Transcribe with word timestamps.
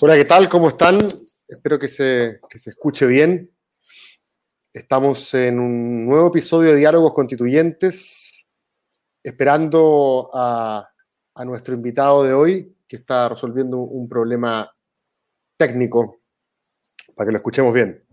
Hola, 0.00 0.14
¿qué 0.14 0.24
tal? 0.24 0.48
¿Cómo 0.48 0.68
están? 0.68 1.08
Espero 1.48 1.76
que 1.76 1.88
se, 1.88 2.38
se 2.54 2.70
escuche 2.70 3.04
bien. 3.04 3.50
Estamos 4.72 5.34
en 5.34 5.58
un 5.58 6.06
nuevo 6.06 6.28
episodio 6.28 6.70
de 6.70 6.76
Diálogos 6.76 7.12
Constituyentes, 7.12 8.46
esperando 9.24 10.30
a, 10.32 10.88
nuestro 11.44 11.74
invitado 11.74 12.22
de 12.22 12.32
hoy, 12.32 12.76
que 12.86 12.96
está 12.96 13.28
resolviendo 13.28 13.78
un 13.78 14.08
problema 14.08 14.72
técnico, 15.56 16.20
para 17.16 17.26
que 17.26 17.32
lo 17.32 17.38
escuchemos 17.38 17.74
bien. 17.74 18.06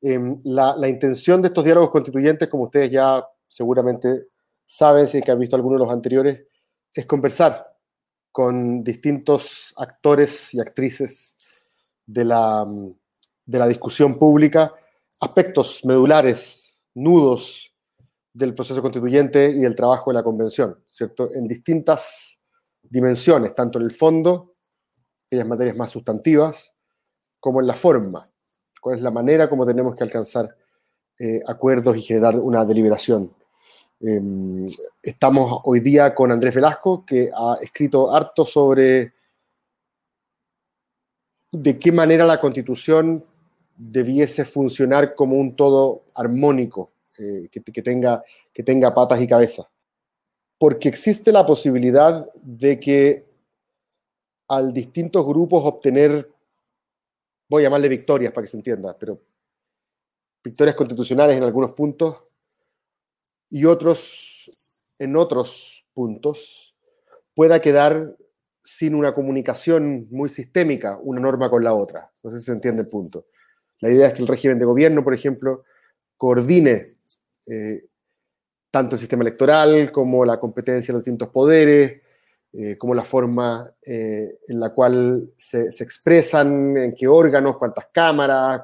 Em, 0.00 0.38
la, 0.44 0.76
la, 0.76 0.88
intención 0.88 1.42
de 1.42 1.48
estos 1.48 1.64
diálogos 1.64 1.90
constituyentes, 1.90 2.48
como 2.48 2.64
ustedes 2.64 2.92
ya 2.92 3.24
seguramente 3.48 4.28
saben, 4.64 5.08
si 5.08 5.18
es 5.18 5.24
que 5.24 5.32
han 5.32 5.40
visto 5.40 5.56
algunos 5.56 5.80
de 5.80 5.84
los 5.86 5.92
anteriores, 5.92 6.46
es 6.94 7.04
conversar 7.04 7.69
con 8.32 8.84
distintos 8.84 9.74
actores 9.76 10.54
y 10.54 10.60
actrices 10.60 11.36
de 12.06 12.24
la, 12.24 12.66
de 13.46 13.58
la 13.58 13.66
discusión 13.66 14.18
pública, 14.18 14.72
aspectos 15.20 15.84
medulares, 15.84 16.76
nudos 16.94 17.74
del 18.32 18.54
proceso 18.54 18.80
constituyente 18.80 19.48
y 19.48 19.60
del 19.60 19.74
trabajo 19.74 20.10
de 20.10 20.14
la 20.14 20.22
convención, 20.22 20.82
¿cierto? 20.86 21.32
En 21.34 21.48
distintas 21.48 22.40
dimensiones, 22.82 23.54
tanto 23.54 23.78
en 23.78 23.86
el 23.86 23.92
fondo, 23.92 24.52
aquellas 25.26 25.46
materias 25.46 25.76
más 25.76 25.90
sustantivas, 25.90 26.74
como 27.38 27.60
en 27.60 27.66
la 27.66 27.74
forma, 27.74 28.26
cuál 28.80 28.96
es 28.96 29.02
la 29.02 29.10
manera 29.10 29.48
como 29.48 29.66
tenemos 29.66 29.94
que 29.94 30.04
alcanzar 30.04 30.56
eh, 31.18 31.40
acuerdos 31.46 31.96
y 31.96 32.02
generar 32.02 32.38
una 32.38 32.64
deliberación 32.64 33.34
estamos 35.02 35.60
hoy 35.64 35.80
día 35.80 36.14
con 36.14 36.32
Andrés 36.32 36.54
Velasco, 36.54 37.04
que 37.04 37.28
ha 37.34 37.56
escrito 37.62 38.14
harto 38.14 38.46
sobre 38.46 39.12
de 41.52 41.78
qué 41.78 41.92
manera 41.92 42.24
la 42.24 42.38
constitución 42.38 43.22
debiese 43.76 44.44
funcionar 44.44 45.14
como 45.14 45.36
un 45.36 45.54
todo 45.54 46.04
armónico, 46.14 46.90
eh, 47.18 47.48
que, 47.50 47.82
tenga, 47.82 48.22
que 48.52 48.62
tenga 48.62 48.94
patas 48.94 49.20
y 49.20 49.26
cabeza. 49.26 49.68
Porque 50.58 50.88
existe 50.88 51.32
la 51.32 51.44
posibilidad 51.44 52.26
de 52.34 52.78
que 52.78 53.26
al 54.48 54.72
distintos 54.72 55.26
grupos 55.26 55.64
obtener, 55.64 56.28
voy 57.48 57.62
a 57.62 57.66
llamarle 57.66 57.88
victorias 57.88 58.32
para 58.32 58.44
que 58.44 58.50
se 58.50 58.56
entienda, 58.56 58.96
pero 58.98 59.20
victorias 60.42 60.76
constitucionales 60.76 61.36
en 61.36 61.44
algunos 61.44 61.74
puntos, 61.74 62.16
y 63.50 63.64
otros, 63.64 64.48
en 64.98 65.16
otros 65.16 65.84
puntos, 65.92 66.74
pueda 67.34 67.60
quedar 67.60 68.16
sin 68.62 68.94
una 68.94 69.12
comunicación 69.12 70.06
muy 70.10 70.28
sistémica, 70.28 70.98
una 71.02 71.20
norma 71.20 71.50
con 71.50 71.64
la 71.64 71.74
otra. 71.74 72.10
No 72.22 72.30
sé 72.30 72.38
si 72.38 72.46
se 72.46 72.52
entiende 72.52 72.82
el 72.82 72.88
punto. 72.88 73.26
La 73.80 73.90
idea 73.90 74.06
es 74.06 74.14
que 74.14 74.22
el 74.22 74.28
régimen 74.28 74.58
de 74.58 74.64
gobierno, 74.64 75.02
por 75.02 75.14
ejemplo, 75.14 75.64
coordine 76.16 76.86
eh, 77.48 77.86
tanto 78.70 78.94
el 78.94 79.00
sistema 79.00 79.22
electoral 79.22 79.90
como 79.90 80.24
la 80.24 80.38
competencia 80.38 80.92
de 80.92 80.98
los 80.98 81.04
distintos 81.04 81.30
poderes, 81.30 82.02
eh, 82.52 82.76
como 82.76 82.94
la 82.94 83.02
forma 83.02 83.72
eh, 83.84 84.38
en 84.46 84.60
la 84.60 84.70
cual 84.70 85.32
se, 85.36 85.68
expresan, 85.68 86.76
en 86.76 86.94
qué 86.94 87.08
órganos, 87.08 87.56
cuántas 87.56 87.86
cámaras, 87.92 88.60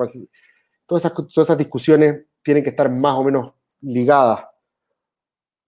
todas, 0.87 1.05
esas, 1.05 1.15
todas 1.15 1.49
esas 1.49 1.59
discusiones 1.59 2.27
tienen 2.43 2.63
que 2.63 2.71
estar 2.71 2.91
más 2.91 3.17
o 3.17 3.25
menos 3.25 3.55
ligadas 3.81 4.41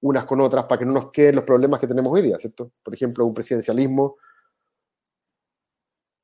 unas 0.01 0.25
con 0.25 0.41
otras 0.41 0.65
para 0.65 0.79
que 0.79 0.85
no 0.85 0.93
nos 0.93 1.11
queden 1.11 1.37
los 1.37 1.45
problemas 1.45 1.81
que 1.81 1.87
tenemos 1.87 2.13
hoy 2.13 2.23
día, 2.23 2.39
¿cierto? 2.39 2.71
Por 2.83 2.95
ejemplo, 2.95 3.25
un 3.25 3.35
presidencialismo 3.35 4.17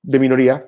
de 0.02 0.18
minoría, 0.18 0.66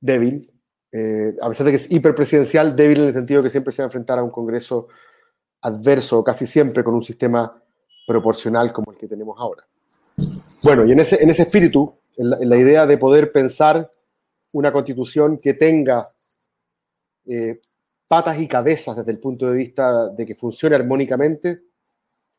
débil, 0.00 0.50
eh, 0.92 1.36
a 1.40 1.48
pesar 1.48 1.66
de 1.66 1.72
que 1.72 1.76
es 1.76 1.90
hiperpresidencial, 1.90 2.74
débil 2.74 2.98
en 2.98 3.04
el 3.04 3.12
sentido 3.12 3.42
que 3.42 3.50
siempre 3.50 3.72
se 3.72 3.82
va 3.82 3.84
a 3.84 3.88
enfrentar 3.88 4.18
a 4.18 4.22
un 4.22 4.30
Congreso 4.30 4.88
adverso, 5.62 6.24
casi 6.24 6.46
siempre 6.46 6.82
con 6.82 6.94
un 6.94 7.02
sistema 7.02 7.52
proporcional 8.06 8.72
como 8.72 8.92
el 8.92 8.98
que 8.98 9.06
tenemos 9.06 9.38
ahora. 9.38 9.66
Bueno, 10.64 10.84
y 10.84 10.92
en 10.92 11.00
ese, 11.00 11.22
en 11.22 11.30
ese 11.30 11.42
espíritu, 11.42 11.94
en 12.16 12.48
la, 12.48 12.56
idea 12.56 12.86
de 12.86 12.98
poder 12.98 13.30
pensar 13.30 13.90
una 14.52 14.72
constitución 14.72 15.38
que 15.38 15.54
tenga 15.54 16.06
eh, 17.26 17.60
patas 18.08 18.38
y 18.40 18.48
cabezas 18.48 18.96
desde 18.96 19.12
el 19.12 19.20
punto 19.20 19.48
de 19.48 19.56
vista 19.56 20.08
de 20.08 20.26
que 20.26 20.34
funcione 20.34 20.74
armónicamente, 20.74 21.62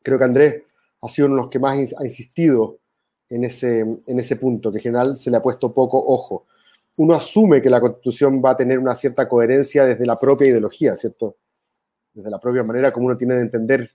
Creo 0.03 0.17
que 0.17 0.23
Andrés 0.23 0.63
ha 1.01 1.09
sido 1.09 1.27
uno 1.27 1.35
de 1.35 1.41
los 1.43 1.49
que 1.49 1.59
más 1.59 1.77
ha 1.77 2.03
insistido 2.03 2.79
en 3.29 3.45
ese, 3.45 3.79
en 3.79 4.19
ese 4.19 4.35
punto, 4.35 4.71
que 4.71 4.77
en 4.77 4.83
general 4.83 5.17
se 5.17 5.31
le 5.31 5.37
ha 5.37 5.41
puesto 5.41 5.73
poco 5.73 5.97
ojo. 6.05 6.45
Uno 6.97 7.13
asume 7.13 7.61
que 7.61 7.69
la 7.69 7.79
Constitución 7.79 8.41
va 8.43 8.51
a 8.51 8.57
tener 8.57 8.77
una 8.77 8.95
cierta 8.95 9.27
coherencia 9.27 9.85
desde 9.85 10.05
la 10.05 10.17
propia 10.17 10.49
ideología, 10.49 10.95
¿cierto? 10.97 11.37
Desde 12.13 12.29
la 12.29 12.39
propia 12.39 12.63
manera 12.63 12.91
como 12.91 13.05
uno 13.05 13.15
tiene 13.15 13.35
de 13.35 13.41
entender 13.41 13.89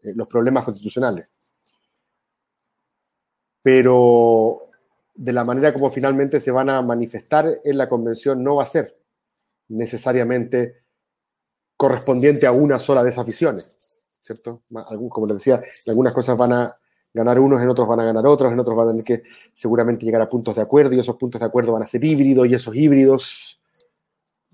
eh, 0.00 0.12
los 0.14 0.28
problemas 0.28 0.64
constitucionales. 0.64 1.28
Pero 3.62 4.68
de 5.14 5.32
la 5.32 5.44
manera 5.44 5.72
como 5.72 5.90
finalmente 5.90 6.40
se 6.40 6.50
van 6.50 6.70
a 6.70 6.82
manifestar 6.82 7.60
en 7.64 7.76
la 7.76 7.88
Convención 7.88 8.42
no 8.42 8.56
va 8.56 8.62
a 8.62 8.66
ser 8.66 8.94
necesariamente 9.68 10.82
correspondiente 11.76 12.46
a 12.46 12.52
una 12.52 12.78
sola 12.78 13.02
de 13.02 13.10
esas 13.10 13.26
visiones. 13.26 13.76
¿Cierto? 14.32 14.62
Como 15.08 15.26
les 15.26 15.38
decía, 15.38 15.56
en 15.56 15.90
algunas 15.90 16.14
cosas 16.14 16.38
van 16.38 16.52
a 16.52 16.76
ganar 17.12 17.38
unos, 17.38 17.60
en 17.60 17.68
otros 17.68 17.86
van 17.86 18.00
a 18.00 18.04
ganar 18.04 18.26
otros, 18.26 18.52
en 18.52 18.58
otros 18.58 18.76
van 18.76 18.88
a 18.88 18.90
tener 18.92 19.04
que 19.04 19.22
seguramente 19.52 20.06
llegar 20.06 20.22
a 20.22 20.26
puntos 20.26 20.56
de 20.56 20.62
acuerdo 20.62 20.94
y 20.94 21.00
esos 21.00 21.16
puntos 21.16 21.40
de 21.40 21.46
acuerdo 21.46 21.72
van 21.72 21.82
a 21.82 21.86
ser 21.86 22.02
híbridos 22.02 22.46
y 22.46 22.54
esos 22.54 22.74
híbridos 22.74 23.58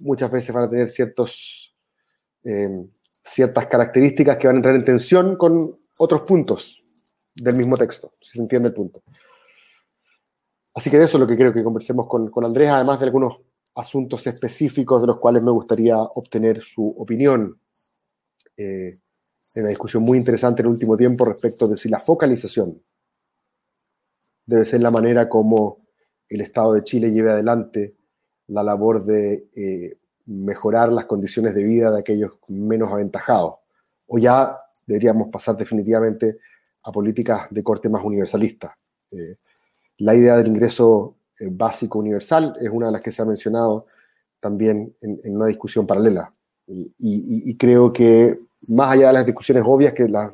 muchas 0.00 0.30
veces 0.30 0.54
van 0.54 0.64
a 0.64 0.70
tener 0.70 0.90
ciertos, 0.90 1.74
eh, 2.44 2.86
ciertas 3.22 3.66
características 3.66 4.36
que 4.36 4.46
van 4.48 4.56
a 4.56 4.58
entrar 4.58 4.74
en 4.74 4.84
tensión 4.84 5.36
con 5.36 5.76
otros 5.98 6.22
puntos 6.22 6.82
del 7.34 7.56
mismo 7.56 7.76
texto, 7.76 8.12
si 8.20 8.32
se 8.32 8.42
entiende 8.42 8.68
el 8.68 8.74
punto. 8.74 9.02
Así 10.74 10.90
que 10.90 10.98
de 10.98 11.04
eso 11.04 11.16
es 11.16 11.20
lo 11.20 11.26
que 11.26 11.36
creo 11.36 11.52
que 11.52 11.64
conversemos 11.64 12.06
con, 12.08 12.30
con 12.30 12.44
Andrés, 12.44 12.70
además 12.70 12.98
de 12.98 13.06
algunos 13.06 13.38
asuntos 13.74 14.26
específicos 14.26 15.00
de 15.00 15.06
los 15.06 15.18
cuales 15.18 15.44
me 15.44 15.52
gustaría 15.52 15.96
obtener 15.96 16.62
su 16.62 16.88
opinión. 16.98 17.54
Eh, 18.56 18.92
en 19.54 19.62
una 19.62 19.70
discusión 19.70 20.02
muy 20.02 20.18
interesante 20.18 20.62
en 20.62 20.66
el 20.66 20.72
último 20.72 20.96
tiempo 20.96 21.24
respecto 21.24 21.66
de 21.66 21.78
si 21.78 21.88
la 21.88 22.00
focalización 22.00 22.80
debe 24.48 24.64
ser 24.64 24.80
la 24.80 24.90
manera 24.90 25.28
como 25.28 25.78
el 26.28 26.40
Estado 26.40 26.72
de 26.72 26.82
Chile 26.82 27.10
lleve 27.10 27.30
adelante 27.30 27.96
la 28.48 28.62
labor 28.62 29.04
de 29.04 29.48
eh, 29.54 29.98
mejorar 30.26 30.90
las 30.90 31.04
condiciones 31.04 31.54
de 31.54 31.62
vida 31.62 31.90
de 31.90 32.00
aquellos 32.00 32.40
menos 32.48 32.90
aventajados. 32.90 33.56
O 34.06 34.18
ya 34.18 34.58
deberíamos 34.86 35.30
pasar 35.30 35.56
definitivamente 35.56 36.38
a 36.84 36.92
políticas 36.92 37.42
de 37.50 37.62
corte 37.62 37.90
más 37.90 38.02
universalista. 38.02 38.74
Eh, 39.10 39.36
la 39.98 40.14
idea 40.14 40.36
del 40.36 40.48
ingreso 40.48 41.16
eh, 41.38 41.48
básico 41.50 41.98
universal 41.98 42.56
es 42.60 42.70
una 42.70 42.86
de 42.86 42.92
las 42.92 43.02
que 43.02 43.12
se 43.12 43.20
ha 43.20 43.26
mencionado 43.26 43.84
también 44.40 44.94
en, 45.00 45.36
una 45.36 45.46
discusión 45.46 45.86
paralela. 45.86 46.32
y, 46.66 47.56
creo 47.56 47.92
que 47.92 48.38
más 48.68 48.92
allá 48.92 49.08
de 49.08 49.12
las 49.12 49.26
discusiones 49.26 49.64
obvias 49.66 49.92
que 49.92 50.08
las, 50.08 50.30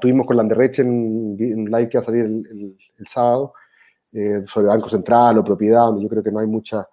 tuvimos 0.00 0.26
con 0.26 0.36
Landerreche 0.36 0.82
en 0.82 0.88
un 0.88 1.70
live 1.70 1.88
que 1.88 1.98
va 1.98 2.02
a 2.02 2.04
salir 2.04 2.24
el, 2.24 3.06
sábado, 3.06 3.52
eh, 4.12 4.44
sobre 4.46 4.68
Banco 4.68 4.88
Central 4.88 5.38
o 5.38 5.44
propiedad, 5.44 5.86
donde 5.86 6.02
yo 6.02 6.08
creo 6.08 6.22
que 6.22 6.30
no 6.30 6.38
hay 6.38 6.46
mucha, 6.46 6.86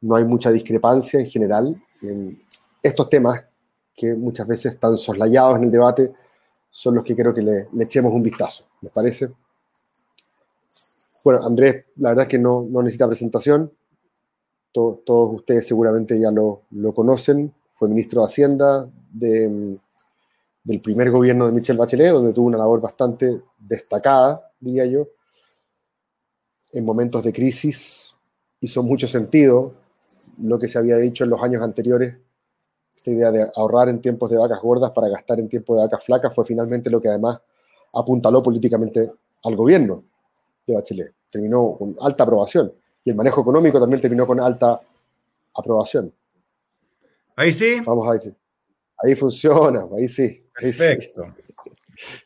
no 0.00 0.16
hay 0.16 0.24
mucha 0.24 0.50
discrepancia 0.50 1.20
en 1.20 1.26
general. 1.26 1.76
En 2.02 2.40
estos 2.82 3.08
temas 3.08 3.44
que 3.94 4.14
muchas 4.14 4.46
veces 4.46 4.72
están 4.72 4.96
soslayados 4.96 5.58
en 5.58 5.64
el 5.64 5.70
debate 5.70 6.12
son 6.70 6.96
los 6.96 7.04
que 7.04 7.14
creo 7.14 7.32
que 7.32 7.42
le, 7.42 7.68
echemos 7.80 8.12
un 8.12 8.22
vistazo. 8.22 8.64
¿Les 8.80 8.92
parece? 8.92 9.30
Bueno, 11.22 11.46
Andrés, 11.46 11.86
la 11.96 12.10
verdad 12.10 12.24
es 12.24 12.28
que 12.28 12.38
no, 12.38 12.66
no 12.68 12.82
necesita 12.82 13.06
presentación. 13.06 13.70
todos 14.72 15.30
ustedes 15.32 15.66
seguramente 15.66 16.18
ya 16.18 16.30
lo, 16.32 16.62
lo 16.72 16.92
conocen 16.92 17.54
fue 17.74 17.88
ministro 17.88 18.20
de 18.20 18.26
Hacienda 18.26 18.88
del 19.10 19.80
primer 20.80 21.10
gobierno 21.10 21.46
de 21.46 21.52
Michel 21.52 21.76
Bachelet, 21.76 22.12
donde 22.12 22.32
tuvo 22.32 22.46
una 22.46 22.58
labor 22.58 22.80
bastante 22.80 23.42
destacada, 23.58 24.52
diría 24.60 24.86
yo. 24.86 25.08
En 26.72 26.84
momentos 26.84 27.24
de 27.24 27.32
crisis 27.32 28.14
hizo 28.60 28.82
mucho 28.84 29.08
sentido 29.08 29.72
lo 30.38 30.56
que 30.56 30.68
se 30.68 30.78
había 30.78 30.96
dicho 30.98 31.24
en 31.24 31.30
los 31.30 31.42
años 31.42 31.62
anteriores, 31.62 32.16
esta 32.94 33.10
idea 33.10 33.32
de 33.32 33.50
ahorrar 33.56 33.88
en 33.88 34.00
tiempos 34.00 34.30
de 34.30 34.38
vacas 34.38 34.60
gordas 34.62 34.92
para 34.92 35.08
gastar 35.08 35.40
en 35.40 35.48
tiempos 35.48 35.76
de 35.76 35.82
vacas 35.82 36.04
flacas, 36.04 36.32
fue 36.32 36.44
finalmente 36.44 36.88
lo 36.90 37.00
que 37.00 37.08
además 37.08 37.40
apuntaló 37.92 38.40
políticamente 38.40 39.12
al 39.42 39.56
gobierno 39.56 40.04
de 40.64 40.74
Bachelet. 40.74 41.12
Terminó 41.28 41.76
con 41.76 41.96
alta 42.00 42.22
aprobación 42.22 42.72
y 43.04 43.10
el 43.10 43.16
manejo 43.16 43.40
económico 43.40 43.80
también 43.80 44.00
terminó 44.00 44.28
con 44.28 44.38
alta 44.38 44.80
aprobación. 45.54 46.12
Ahí 47.36 47.52
sí. 47.52 47.80
Vamos 47.84 48.08
a 48.08 48.12
ver. 48.12 48.36
Ahí 48.98 49.14
funciona, 49.14 49.82
ahí 49.96 50.08
sí. 50.08 50.48
Perfecto. 50.54 51.22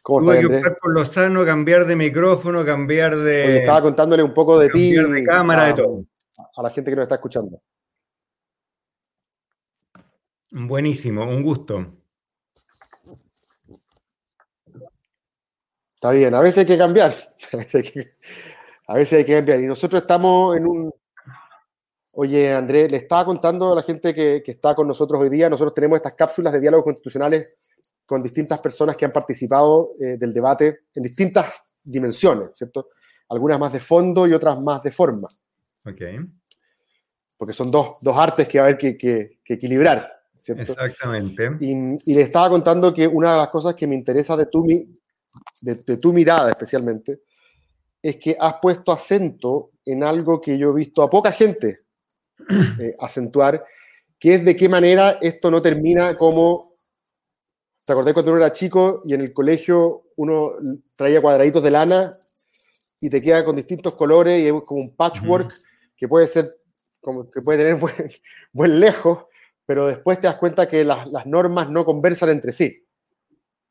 Tuve 0.04 0.40
que 0.40 0.46
optar 0.46 0.76
por 0.76 0.94
lo 0.94 1.04
sano, 1.04 1.44
cambiar 1.44 1.86
de 1.86 1.96
micrófono, 1.96 2.64
cambiar 2.64 3.16
de. 3.16 3.60
estaba 3.60 3.82
contándole 3.82 4.22
un 4.22 4.34
poco 4.34 4.58
de 4.58 4.68
ti. 4.68 4.92
de 4.92 5.24
cámara, 5.24 5.66
de 5.66 5.74
todo. 5.74 6.04
A 6.56 6.62
la 6.62 6.70
gente 6.70 6.90
que 6.90 6.96
nos 6.96 7.04
está 7.04 7.16
escuchando. 7.16 7.60
Buenísimo, 10.50 11.24
un 11.24 11.42
gusto. 11.42 11.94
Está 15.94 16.12
bien, 16.12 16.34
a 16.34 16.40
veces 16.40 16.58
hay 16.58 16.66
que 16.66 16.78
cambiar. 16.78 17.12
A 18.90 18.94
veces 18.94 19.18
hay 19.18 19.24
que, 19.26 19.34
cambiar. 19.34 19.60
Y 19.60 19.66
nosotros 19.66 20.00
estamos 20.00 20.56
en 20.56 20.66
un. 20.66 20.94
Oye, 22.12 22.52
Andrés, 22.52 22.90
le 22.90 22.96
estaba 22.96 23.24
contando 23.24 23.72
a 23.72 23.76
la 23.76 23.82
gente 23.82 24.14
que, 24.14 24.42
está 24.46 24.74
con 24.74 24.88
nosotros 24.88 25.20
hoy 25.20 25.28
día, 25.28 25.48
nosotros 25.48 25.74
tenemos 25.74 25.96
estas 25.96 26.16
cápsulas 26.16 26.52
de 26.52 26.60
diálogos 26.60 26.84
constitucionales 26.84 27.56
con 28.06 28.22
distintas 28.22 28.60
personas 28.60 28.96
que 28.96 29.04
han 29.04 29.12
participado 29.12 29.92
eh, 30.00 30.16
del 30.16 30.32
debate 30.32 30.80
en 30.94 31.02
distintas 31.02 31.52
dimensiones, 31.84 32.50
¿cierto? 32.54 32.88
Algunas 33.28 33.60
más 33.60 33.72
de 33.72 33.80
fondo 33.80 34.26
y 34.26 34.32
otras 34.32 34.60
más 34.60 34.82
de 34.82 34.90
forma. 34.90 35.28
Ok. 35.84 36.02
Porque 37.36 37.52
son 37.52 37.70
dos, 37.70 37.98
dos 38.00 38.16
artes 38.16 38.48
que 38.48 38.58
va 38.58 38.64
a 38.64 38.68
haber 38.68 38.78
que, 38.78 38.96
que, 38.96 39.38
equilibrar, 39.44 40.10
¿cierto? 40.36 40.72
Exactamente. 40.72 41.50
Y, 41.60 42.14
le 42.14 42.22
estaba 42.22 42.48
contando 42.48 42.92
que 42.94 43.06
una 43.06 43.32
de 43.32 43.38
las 43.38 43.50
cosas 43.50 43.74
que 43.74 43.86
me 43.86 43.94
interesa 43.94 44.36
de 44.36 44.46
tu, 44.46 44.66
de, 45.60 45.96
tu 45.98 46.12
mirada 46.12 46.50
especialmente 46.50 47.20
es 48.00 48.16
que 48.16 48.36
has 48.40 48.54
puesto 48.62 48.92
acento 48.92 49.72
en 49.84 50.02
algo 50.02 50.40
que 50.40 50.56
yo 50.56 50.70
he 50.70 50.74
visto 50.74 51.02
a 51.02 51.10
poca 51.10 51.30
gente 51.30 51.87
eh, 52.78 52.94
acentuar, 52.98 53.64
que 54.18 54.34
es 54.34 54.44
de 54.44 54.56
qué 54.56 54.68
manera 54.68 55.18
esto 55.20 55.50
no 55.50 55.62
termina 55.62 56.14
como 56.14 56.68
¿Te 57.88 57.92
acordás 57.92 58.12
cuando 58.12 58.32
uno 58.32 58.40
era 58.42 58.52
chico 58.52 59.00
y 59.06 59.14
en 59.14 59.22
el 59.22 59.32
colegio 59.32 60.08
uno 60.16 60.52
traía 60.94 61.22
cuadraditos 61.22 61.62
de 61.62 61.70
lana 61.70 62.12
y 63.00 63.08
te 63.08 63.22
queda 63.22 63.42
con 63.46 63.56
distintos 63.56 63.96
colores 63.96 64.38
y 64.42 64.46
es 64.46 64.52
como 64.66 64.82
un 64.82 64.94
patchwork 64.94 65.54
que 65.96 66.06
puede 66.06 66.26
ser, 66.26 66.50
como, 67.00 67.30
que 67.30 67.40
puede 67.40 67.64
tener 67.64 67.80
buen, 68.52 68.78
lejos, 68.78 69.24
pero 69.64 69.86
después 69.86 70.20
te 70.20 70.26
das 70.26 70.36
cuenta 70.36 70.68
que 70.68 70.84
las, 70.84 71.24
normas 71.24 71.70
no 71.70 71.86
conversan 71.86 72.28
entre 72.28 72.52
sí, 72.52 72.76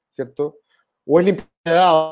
¿cierto? 0.10 0.62
O 1.06 1.20
es 1.20 1.38
la 1.64 2.10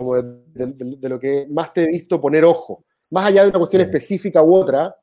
de, 0.53 0.73
de, 0.75 1.09
lo 1.09 1.19
que 1.19 1.47
más 1.49 1.73
te 1.73 1.85
he 1.85 1.87
visto 1.87 2.21
poner 2.21 2.45
ojo. 2.45 2.85
Más 3.09 3.25
allá 3.25 3.41
de 3.41 3.49
una 3.49 3.57
cuestión 3.57 3.81
específica 3.81 4.43
u 4.43 4.53
otra, 4.53 4.95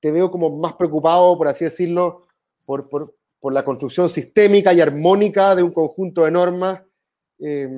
te 0.00 0.10
veo 0.10 0.30
como 0.30 0.56
más 0.58 0.74
preocupado, 0.76 1.36
por 1.36 1.48
así 1.48 1.64
decirlo, 1.64 2.26
por, 2.66 2.88
por, 2.88 3.14
por 3.40 3.52
la 3.52 3.64
construcción 3.64 4.08
sistémica 4.08 4.72
y 4.72 4.80
armónica 4.80 5.54
de 5.54 5.62
un 5.62 5.72
conjunto 5.72 6.24
de 6.24 6.30
normas, 6.30 6.82
eh, 7.38 7.68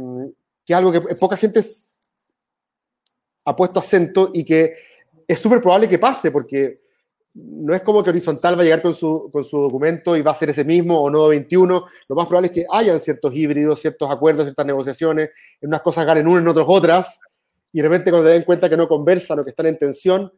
que 0.65 0.73
es 0.73 0.77
algo 0.77 0.93
que 0.93 1.01
poca 1.17 1.37
gente 1.37 1.61
ha 3.45 3.55
puesto 3.55 3.81
acento 3.81 4.31
y 4.33 4.45
que 4.45 4.75
es 5.27 5.39
súper 5.39 5.61
probable 5.61 5.89
que 5.89 5.99
pase, 5.99 6.31
porque 6.31 6.79
no 7.35 7.75
es 7.75 7.83
como 7.83 8.03
que 8.03 8.11
Horizontal 8.11 8.59
va 8.59 8.63
a 8.63 8.65
llegar 8.65 8.83
con 8.83 8.93
su, 8.93 9.31
con 9.33 9.45
su 9.45 9.59
documento 9.59 10.17
y 10.17 10.23
va 10.23 10.33
a 10.33 10.35
ser 10.35 10.51
ese 10.51 10.65
mismo 10.65 11.01
o 11.01 11.09
no 11.09 11.29
21. 11.29 11.87
Lo 12.09 12.17
más 12.17 12.27
probable 12.27 12.49
es 12.49 12.53
que 12.53 12.67
hayan 12.73 12.99
ciertos 12.99 13.35
híbridos, 13.35 13.81
ciertos 13.81 14.11
acuerdos, 14.11 14.47
ciertas 14.47 14.67
negociaciones, 14.67 15.31
en 15.61 15.69
unas 15.69 15.83
cosas 15.83 16.05
ganen 16.07 16.27
unas, 16.27 16.43
en 16.43 16.49
otras 16.49 16.67
otras, 16.69 17.21
y 17.73 17.79
de 17.79 17.89
repente 17.89 18.11
cuando 18.11 18.29
te 18.29 18.35
den 18.35 18.43
cuenta 18.43 18.69
que 18.69 18.77
no 18.77 18.89
conversan 18.89 19.39
o 19.39 19.45
que 19.45 19.51
están 19.51 19.67
en 19.67 19.79
tensión, 19.79 20.33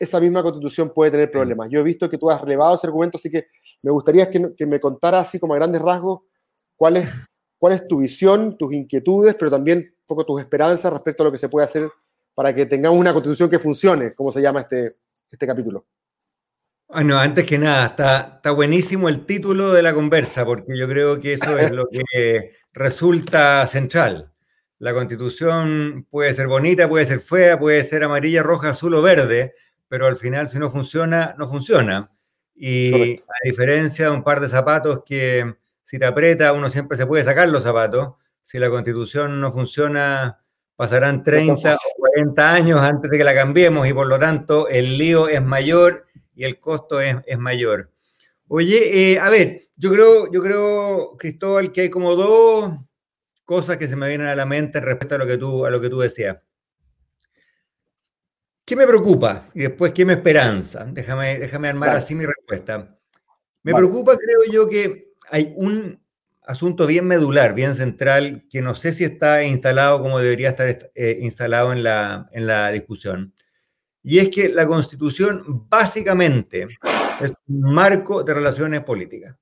esa 0.00 0.18
misma 0.18 0.42
constitución 0.42 0.90
puede 0.94 1.10
tener 1.10 1.30
problemas. 1.30 1.68
Yo 1.70 1.80
he 1.80 1.82
visto 1.82 2.08
que 2.08 2.16
tú 2.16 2.30
has 2.30 2.40
relevado 2.40 2.74
ese 2.74 2.86
argumento, 2.86 3.18
así 3.18 3.30
que 3.30 3.48
me 3.82 3.90
gustaría 3.90 4.30
que, 4.30 4.66
me 4.66 4.80
contara 4.80 5.20
así 5.20 5.38
como 5.38 5.52
a 5.52 5.58
grandes 5.58 5.82
rasgos 5.82 6.22
cuál 6.74 6.96
es, 6.96 7.08
cuál 7.58 7.74
es 7.74 7.86
tu 7.86 7.98
visión, 7.98 8.56
tus 8.56 8.72
inquietudes, 8.72 9.34
pero 9.34 9.50
también 9.50 9.78
un 9.78 10.06
poco 10.06 10.24
tus 10.24 10.40
esperanzas 10.40 10.90
respecto 10.90 11.22
a 11.22 11.26
lo 11.26 11.32
que 11.32 11.36
se 11.36 11.50
puede 11.50 11.66
hacer 11.66 11.90
para 12.34 12.54
que 12.54 12.64
tengamos 12.64 12.98
una 12.98 13.12
constitución 13.12 13.50
que 13.50 13.58
funcione, 13.58 14.14
como 14.14 14.32
se 14.32 14.40
llama 14.40 14.62
este, 14.62 14.90
este 15.30 15.46
capítulo. 15.46 15.84
Bueno, 16.88 17.18
antes 17.18 17.44
que 17.44 17.58
nada, 17.58 17.88
está, 17.88 18.32
está 18.36 18.50
buenísimo 18.52 19.10
el 19.10 19.26
título 19.26 19.70
de 19.72 19.82
la 19.82 19.92
conversa, 19.92 20.46
porque 20.46 20.78
yo 20.78 20.88
creo 20.88 21.20
que 21.20 21.34
eso 21.34 21.58
es 21.58 21.70
lo 21.72 21.86
que 21.88 22.52
resulta 22.72 23.66
central. 23.66 24.32
La 24.78 24.94
constitución 24.94 26.06
puede 26.10 26.32
ser 26.32 26.46
bonita, 26.48 26.88
puede 26.88 27.04
ser 27.04 27.20
fea, 27.20 27.58
puede 27.58 27.84
ser 27.84 28.02
amarilla, 28.02 28.42
roja, 28.42 28.70
azul 28.70 28.94
o 28.94 29.02
verde, 29.02 29.52
pero 29.90 30.06
al 30.06 30.16
final 30.16 30.48
si 30.48 30.60
no 30.60 30.70
funciona, 30.70 31.34
no 31.36 31.50
funciona. 31.50 32.12
Y 32.54 33.14
a 33.16 33.42
diferencia 33.42 34.04
de 34.04 34.12
un 34.12 34.22
par 34.22 34.38
de 34.38 34.48
zapatos 34.48 35.02
que 35.04 35.52
si 35.84 35.98
te 35.98 36.06
aprieta 36.06 36.52
uno 36.52 36.70
siempre 36.70 36.96
se 36.96 37.06
puede 37.06 37.24
sacar 37.24 37.48
los 37.48 37.64
zapatos, 37.64 38.14
si 38.40 38.60
la 38.60 38.70
constitución 38.70 39.40
no 39.40 39.50
funciona, 39.50 40.44
pasarán 40.76 41.24
30 41.24 41.74
o 41.74 41.98
40 41.98 42.54
años 42.54 42.80
antes 42.80 43.10
de 43.10 43.18
que 43.18 43.24
la 43.24 43.34
cambiemos 43.34 43.88
y 43.88 43.92
por 43.92 44.06
lo 44.06 44.16
tanto 44.16 44.68
el 44.68 44.96
lío 44.96 45.26
es 45.28 45.42
mayor 45.42 46.06
y 46.36 46.44
el 46.44 46.60
costo 46.60 47.00
es, 47.00 47.16
es 47.26 47.38
mayor. 47.38 47.90
Oye, 48.46 49.12
eh, 49.12 49.18
a 49.18 49.28
ver, 49.28 49.70
yo 49.74 49.90
creo, 49.90 50.30
yo 50.30 50.40
creo, 50.40 51.16
Cristóbal, 51.18 51.72
que 51.72 51.80
hay 51.80 51.90
como 51.90 52.14
dos 52.14 52.78
cosas 53.44 53.76
que 53.76 53.88
se 53.88 53.96
me 53.96 54.06
vienen 54.06 54.28
a 54.28 54.36
la 54.36 54.46
mente 54.46 54.78
respecto 54.78 55.16
a 55.16 55.18
lo 55.18 55.26
que 55.26 55.36
tú, 55.36 55.66
a 55.66 55.70
lo 55.70 55.80
que 55.80 55.90
tú 55.90 55.98
decías. 55.98 56.38
¿Qué 58.70 58.76
me 58.76 58.86
preocupa? 58.86 59.48
Y 59.52 59.62
después, 59.62 59.90
¿qué 59.92 60.04
me 60.04 60.12
esperanza? 60.12 60.84
Déjame, 60.84 61.40
déjame 61.40 61.66
armar 61.66 61.90
así 61.90 62.14
mi 62.14 62.24
respuesta. 62.24 62.96
Me 63.64 63.74
preocupa, 63.74 64.16
creo 64.16 64.44
yo, 64.48 64.68
que 64.68 65.08
hay 65.28 65.52
un 65.56 66.00
asunto 66.44 66.86
bien 66.86 67.04
medular, 67.04 67.52
bien 67.52 67.74
central, 67.74 68.46
que 68.48 68.62
no 68.62 68.76
sé 68.76 68.92
si 68.92 69.02
está 69.02 69.42
instalado 69.42 70.00
como 70.00 70.20
debería 70.20 70.50
estar 70.50 70.68
eh, 70.94 71.18
instalado 71.20 71.72
en 71.72 71.82
la, 71.82 72.28
en 72.30 72.46
la 72.46 72.70
discusión. 72.70 73.34
Y 74.04 74.20
es 74.20 74.28
que 74.28 74.48
la 74.48 74.68
constitución 74.68 75.66
básicamente 75.68 76.68
es 77.20 77.32
un 77.48 77.74
marco 77.74 78.22
de 78.22 78.34
relaciones 78.34 78.82
políticas. 78.82 79.34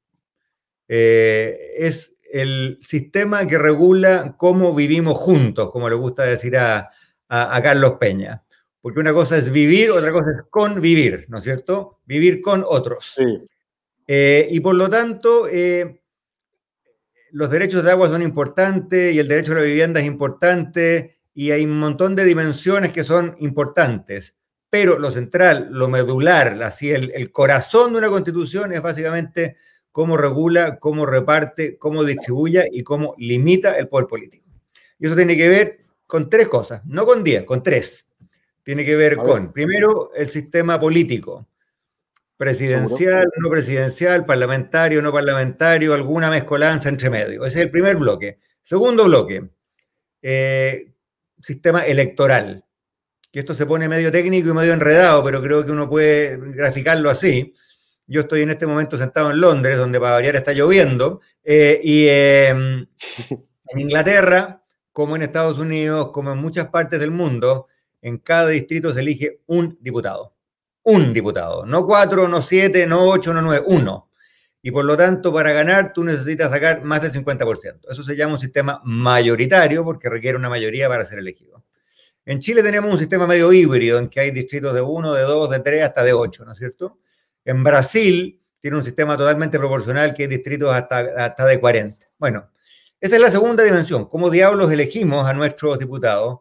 Eh, 0.88 1.75
es 1.76 2.14
el 2.32 2.78
sistema 2.80 3.46
que 3.46 3.58
regula 3.58 4.36
cómo 4.38 4.75
vivimos 4.75 5.19
juntos, 5.19 5.70
como 5.70 5.90
le 5.90 5.96
gusta 5.96 6.22
decir 6.22 6.56
a, 6.56 6.90
a 7.28 7.62
Carlos 7.62 7.96
Peña 8.00 8.42
porque 8.88 9.00
una 9.00 9.12
cosa 9.12 9.37
es 9.37 9.52
vivir, 9.52 9.90
otra 9.90 10.11
cosa 10.12 10.31
es 10.31 10.46
convivir, 10.49 11.26
¿no 11.29 11.37
es 11.37 11.44
cierto? 11.44 12.00
Vivir 12.06 12.40
con 12.40 12.64
otros. 12.67 13.17
Sí. 13.17 13.37
Eh, 14.07 14.49
y 14.50 14.61
por 14.61 14.76
lo 14.76 14.88
tanto, 14.88 15.47
eh, 15.47 16.00
los 17.33 17.50
derechos 17.50 17.85
de 17.85 17.90
agua 17.90 18.09
son 18.09 18.23
importantes 18.23 19.14
y 19.14 19.18
el 19.18 19.28
derecho 19.28 19.52
a 19.52 19.57
la 19.57 19.61
vivienda 19.61 20.00
es 20.00 20.07
importante 20.07 21.18
y 21.35 21.50
hay 21.50 21.66
un 21.66 21.78
montón 21.78 22.16
de 22.16 22.25
dimensiones 22.25 22.95
que 22.95 23.04
son 23.04 23.37
importantes. 23.40 24.37
Pero 24.71 24.99
lo 24.99 25.11
central, 25.11 25.68
lo 25.71 25.90
medular, 25.90 26.62
así 26.62 26.90
el, 26.90 27.12
el 27.14 27.30
corazón 27.30 27.92
de 27.92 27.99
una 27.99 28.09
constitución 28.09 28.73
es 28.73 28.80
básicamente 28.80 29.57
cómo 29.92 30.16
regula, 30.16 30.78
cómo 30.78 31.04
reparte, 31.04 31.76
cómo 31.76 32.04
distribuye 32.04 32.66
y 32.73 32.83
cómo 32.83 33.14
limita 33.18 33.76
el 33.76 33.88
poder 33.88 34.07
político. 34.07 34.49
Y 34.99 35.09
eso 35.09 35.14
tiene 35.14 35.37
que 35.37 35.49
ver 35.50 35.78
con 36.07 36.30
tres 36.30 36.49
cosas, 36.49 36.80
no 36.87 37.04
con 37.04 37.23
diez, 37.23 37.45
con 37.45 37.62
tres 37.62 38.07
tiene 38.68 38.84
que 38.84 38.96
ver 38.96 39.16
con, 39.16 39.50
primero, 39.50 40.12
el 40.14 40.28
sistema 40.28 40.78
político, 40.78 41.48
presidencial, 42.37 43.32
no 43.38 43.48
presidencial, 43.48 44.26
parlamentario, 44.26 45.00
no 45.00 45.10
parlamentario, 45.10 45.94
alguna 45.94 46.28
mezcolanza 46.28 46.90
entre 46.90 47.08
medio. 47.08 47.46
Ese 47.46 47.60
es 47.60 47.64
el 47.64 47.70
primer 47.70 47.96
bloque. 47.96 48.40
Segundo 48.62 49.06
bloque, 49.06 49.48
eh, 50.20 50.92
sistema 51.40 51.87
electoral, 51.87 52.62
que 53.32 53.38
esto 53.38 53.54
se 53.54 53.64
pone 53.64 53.88
medio 53.88 54.12
técnico 54.12 54.50
y 54.50 54.52
medio 54.52 54.75
enredado, 54.75 55.25
pero 55.25 55.40
creo 55.40 55.64
que 55.64 55.72
uno 55.72 55.88
puede 55.88 56.37
graficarlo 56.37 57.08
así. 57.08 57.54
Yo 58.06 58.20
estoy 58.20 58.42
en 58.42 58.50
este 58.50 58.66
momento 58.66 58.98
sentado 58.98 59.30
en 59.30 59.40
Londres, 59.40 59.78
donde 59.78 59.98
para 59.98 60.12
variar 60.12 60.37
está 60.37 60.52
lloviendo, 60.52 61.22
eh, 61.42 61.80
y 61.82 62.06
em, 62.06 62.87
en 63.68 63.80
Inglaterra, 63.80 64.62
como 64.92 65.16
en 65.16 65.22
Estados 65.22 65.56
Unidos, 65.56 66.10
como 66.12 66.32
en 66.32 66.38
muchas 66.38 66.68
partes 66.68 67.00
del 67.00 67.12
mundo, 67.12 67.68
en 68.02 68.19
cada 68.19 68.49
distrito 68.49 68.93
se 68.93 69.00
elige 69.00 69.40
un 69.47 69.76
diputado. 69.81 70.35
Un 70.83 71.12
diputado. 71.12 71.67
No 71.67 71.87
cuatro, 71.87 72.28
no 72.28 72.40
siete, 72.40 72.87
no 72.87 73.09
ocho, 73.09 73.35
no 73.35 73.43
nueve, 73.43 73.64
uno. 73.69 74.07
Y 74.62 74.71
por 74.71 74.85
lo 74.85 74.97
tanto, 74.97 75.33
para 75.33 75.52
ganar, 75.52 75.93
tú 75.93 76.02
necesitas 76.02 76.50
sacar 76.50 76.83
más 76.83 77.02
del 77.02 77.12
50%. 77.12 77.90
Eso 77.90 78.02
se 78.02 78.17
llama 78.17 78.35
un 78.35 78.40
sistema 78.40 78.81
mayoritario 78.85 79.85
porque 79.85 80.09
requiere 80.09 80.37
una 80.37 80.49
mayoría 80.49 80.88
para 80.88 81.05
ser 81.05 81.19
elegido. 81.19 81.64
En 82.25 82.40
Chile 82.40 82.62
tenemos 82.62 82.93
un 82.93 82.99
sistema 82.99 83.26
medio 83.26 83.52
híbrido 83.52 83.99
en 83.99 84.09
que 84.09 84.21
hay 84.21 84.31
distritos 84.31 84.75
de 84.75 84.81
uno, 84.81 85.14
de 85.14 85.23
dos, 85.23 85.49
de 85.49 85.61
tres, 85.61 85.85
hasta 85.85 86.02
de 86.02 86.12
ocho, 86.12 86.45
¿no 86.45 86.52
es 86.52 86.59
cierto? 86.59 86.99
En 87.45 87.64
Brasil 87.64 88.43
tiene 88.61 88.76
un 88.76 88.85
sistema 88.85 89.17
totalmente 89.17 89.59
proporcional 89.59 90.12
que 90.12 90.25
hay 90.25 90.28
distritos 90.28 90.71
hasta, 90.75 90.99
hasta 91.17 91.47
de 91.47 91.61
40. 91.61 92.05
Bueno, 92.19 92.50
esa 93.00 93.17
es 93.17 93.23
la 93.23 93.31
segunda 93.31 93.62
dimensión. 93.62 94.07
¿Cómo 94.07 94.28
diablos 94.28 94.71
elegimos 94.73 95.26
a 95.26 95.33
nuestros 95.33 95.78
diputados? 95.78 96.40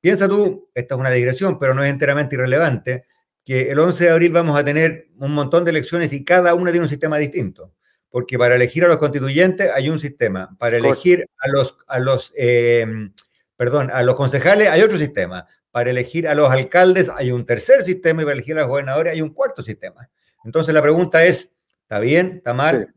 Piensa 0.00 0.28
tú, 0.28 0.70
esta 0.74 0.94
es 0.94 1.00
una 1.00 1.10
digresión, 1.10 1.58
pero 1.58 1.74
no 1.74 1.84
es 1.84 1.90
enteramente 1.90 2.34
irrelevante, 2.34 3.04
que 3.44 3.70
el 3.70 3.78
11 3.78 4.04
de 4.04 4.10
abril 4.10 4.32
vamos 4.32 4.58
a 4.58 4.64
tener 4.64 5.08
un 5.18 5.32
montón 5.32 5.64
de 5.64 5.70
elecciones 5.70 6.12
y 6.12 6.24
cada 6.24 6.54
una 6.54 6.70
tiene 6.70 6.84
un 6.84 6.90
sistema 6.90 7.18
distinto. 7.18 7.74
porque 8.12 8.36
para 8.36 8.56
elegir 8.56 8.84
a 8.84 8.88
los 8.88 8.98
constituyentes 8.98 9.70
hay 9.72 9.88
un 9.88 10.00
sistema, 10.00 10.56
para 10.58 10.78
elegir 10.78 11.26
a 11.38 11.48
los, 11.48 11.76
a 11.86 12.00
los, 12.00 12.32
eh, 12.36 12.84
perdón, 13.56 13.88
a 13.92 14.02
los 14.02 14.16
concejales 14.16 14.68
hay 14.68 14.82
otro 14.82 14.98
sistema, 14.98 15.46
para 15.70 15.90
elegir 15.90 16.26
a 16.26 16.34
los 16.34 16.50
alcaldes 16.50 17.08
hay 17.14 17.30
un 17.30 17.46
tercer 17.46 17.82
sistema 17.82 18.22
y 18.22 18.24
para 18.24 18.34
elegir 18.34 18.56
a 18.56 18.62
los 18.62 18.68
gobernadores 18.68 19.12
hay 19.12 19.22
un 19.22 19.32
cuarto 19.32 19.62
sistema. 19.62 20.08
Entonces 20.44 20.74
la 20.74 20.82
pregunta 20.82 21.24
es, 21.24 21.50
¿está 21.82 22.00
bien? 22.00 22.38
¿Está 22.38 22.52
mal? 22.52 22.92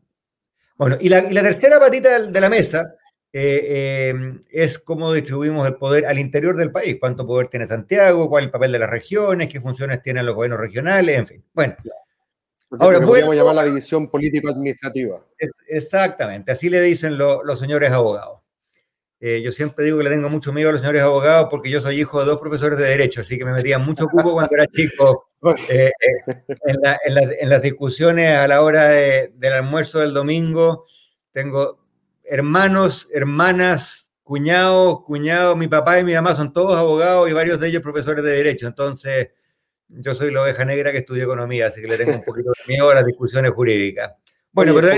Bueno, 0.76 0.98
y 1.00 1.08
la, 1.08 1.20
y 1.20 1.32
la, 1.32 1.42
tercera 1.42 1.78
patita 1.78 2.20
de 2.20 2.40
la 2.40 2.48
mesa 2.48 2.96
eh, 3.36 4.12
eh, 4.12 4.38
es 4.48 4.78
cómo 4.78 5.12
distribuimos 5.12 5.66
el 5.66 5.74
poder 5.74 6.06
al 6.06 6.20
interior 6.20 6.56
del 6.56 6.70
país, 6.70 6.98
cuánto 7.00 7.26
poder 7.26 7.48
tiene 7.48 7.66
Santiago, 7.66 8.28
cuál 8.28 8.44
es 8.44 8.46
el 8.46 8.52
papel 8.52 8.70
de 8.70 8.78
las 8.78 8.88
regiones, 8.88 9.48
qué 9.48 9.60
funciones 9.60 10.00
tienen 10.04 10.24
los 10.24 10.36
gobiernos 10.36 10.60
regionales, 10.60 11.18
en 11.18 11.26
fin. 11.26 11.44
Bueno. 11.52 11.74
Ahora, 12.78 13.00
podemos 13.00 13.34
llamar 13.34 13.56
la 13.56 13.64
división 13.64 14.08
político-administrativa. 14.08 15.20
Exactamente, 15.66 16.52
así 16.52 16.70
le 16.70 16.80
dicen 16.80 17.18
los 17.18 17.58
señores 17.58 17.90
abogados. 17.90 18.38
Eh, 19.18 19.42
yo 19.42 19.50
siempre 19.50 19.84
digo 19.84 19.98
que 19.98 20.04
le 20.04 20.10
tengo 20.10 20.28
mucho 20.28 20.52
miedo 20.52 20.68
a 20.68 20.72
los 20.72 20.80
señores 20.80 21.02
abogados 21.02 21.48
porque 21.50 21.70
yo 21.70 21.80
soy 21.80 21.98
hijo 21.98 22.20
de 22.20 22.26
dos 22.26 22.38
profesores 22.38 22.78
de 22.78 22.84
Derecho, 22.84 23.22
así 23.22 23.36
que 23.36 23.44
me 23.44 23.52
metía 23.52 23.80
mucho 23.80 24.06
cubo 24.06 24.34
cuando 24.34 24.54
era 24.54 24.66
chico 24.68 25.30
en, 25.70 25.90
en, 27.40 27.48
las, 27.48 27.62
discusiones 27.62 28.36
a 28.38 28.46
la 28.46 28.62
hora 28.62 28.90
del 28.90 29.52
almuerzo 29.52 29.98
del 29.98 30.14
domingo. 30.14 30.86
Tengo 31.32 31.83
hermanos, 32.24 33.08
hermanas, 33.12 34.12
cuñados, 34.22 35.02
cuñados, 35.04 35.56
mi 35.56 35.68
papá 35.68 36.00
y 36.00 36.04
mi 36.04 36.14
mamá 36.14 36.34
son 36.34 36.52
todos 36.52 36.76
abogados 36.76 37.30
y 37.30 37.32
varios 37.32 37.60
de 37.60 37.68
ellos 37.68 37.82
profesores 37.82 38.24
de 38.24 38.30
derecho. 38.30 38.66
Entonces, 38.66 39.30
yo 39.88 40.14
soy 40.14 40.32
la 40.32 40.42
oveja 40.42 40.64
negra 40.64 40.92
que 40.92 40.98
estudia 40.98 41.24
economía, 41.24 41.66
así 41.66 41.80
que 41.80 41.86
le 41.86 41.96
tengo 41.96 42.14
un 42.16 42.24
poquito 42.24 42.50
de 42.50 42.72
miedo 42.72 42.90
a 42.90 42.94
las 42.94 43.06
discusiones 43.06 43.50
jurídicas. 43.52 44.12
Bueno, 44.52 44.74
pero 44.74 44.88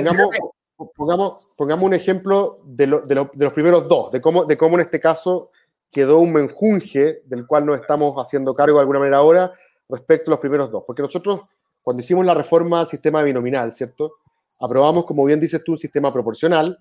pongamos, 0.95 1.49
pongamos, 1.57 1.85
un 1.85 1.95
ejemplo 1.95 2.59
de, 2.65 2.87
de, 2.87 3.15
los 3.15 3.53
primeros 3.53 3.89
dos, 3.89 4.13
de 4.13 4.21
cómo, 4.21 4.45
de 4.45 4.57
cómo 4.57 4.77
en 4.77 4.83
este 4.83 5.01
caso 5.01 5.51
quedó 5.91 6.19
un 6.19 6.33
menjunje 6.33 7.23
del 7.25 7.47
cual 7.47 7.67
nos 7.67 7.81
estamos 7.81 8.15
haciendo 8.17 8.55
cargo 8.55 8.77
de 8.77 8.81
alguna 8.81 8.99
manera 8.99 9.19
ahora 9.19 9.53
respecto 9.89 10.31
a 10.31 10.33
los 10.33 10.41
primeros 10.41 10.71
dos. 10.71 10.85
Porque 10.87 11.03
nosotros, 11.03 11.43
cuando 11.83 12.01
hicimos 12.01 12.25
la 12.27 12.35
reforma 12.35 12.81
al 12.81 12.89
sistema 12.89 13.23
binominal, 13.23 13.73
¿cierto? 13.73 14.13
Aprobamos, 14.61 15.07
como 15.07 15.25
bien 15.25 15.41
dices 15.41 15.63
tú, 15.65 15.73
un 15.73 15.79
sistema 15.79 16.13
proporcional, 16.13 16.79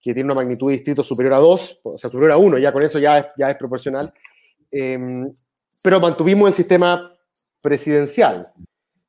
que 0.00 0.14
tiene 0.14 0.26
una 0.26 0.34
magnitud 0.34 0.68
de 0.68 0.76
distrito 0.76 1.02
superior 1.02 1.34
a 1.34 1.38
2, 1.38 1.80
o 1.82 1.98
sea, 1.98 2.08
superior 2.08 2.32
a 2.32 2.36
1, 2.36 2.58
ya 2.58 2.72
con 2.72 2.82
eso 2.82 2.98
ya 2.98 3.18
es, 3.18 3.26
ya 3.36 3.50
es 3.50 3.56
proporcional. 3.56 4.12
Em, 4.70 5.30
pero 5.82 6.00
mantuvimos 6.00 6.48
el 6.48 6.54
sistema 6.54 7.02
presidencial. 7.62 8.46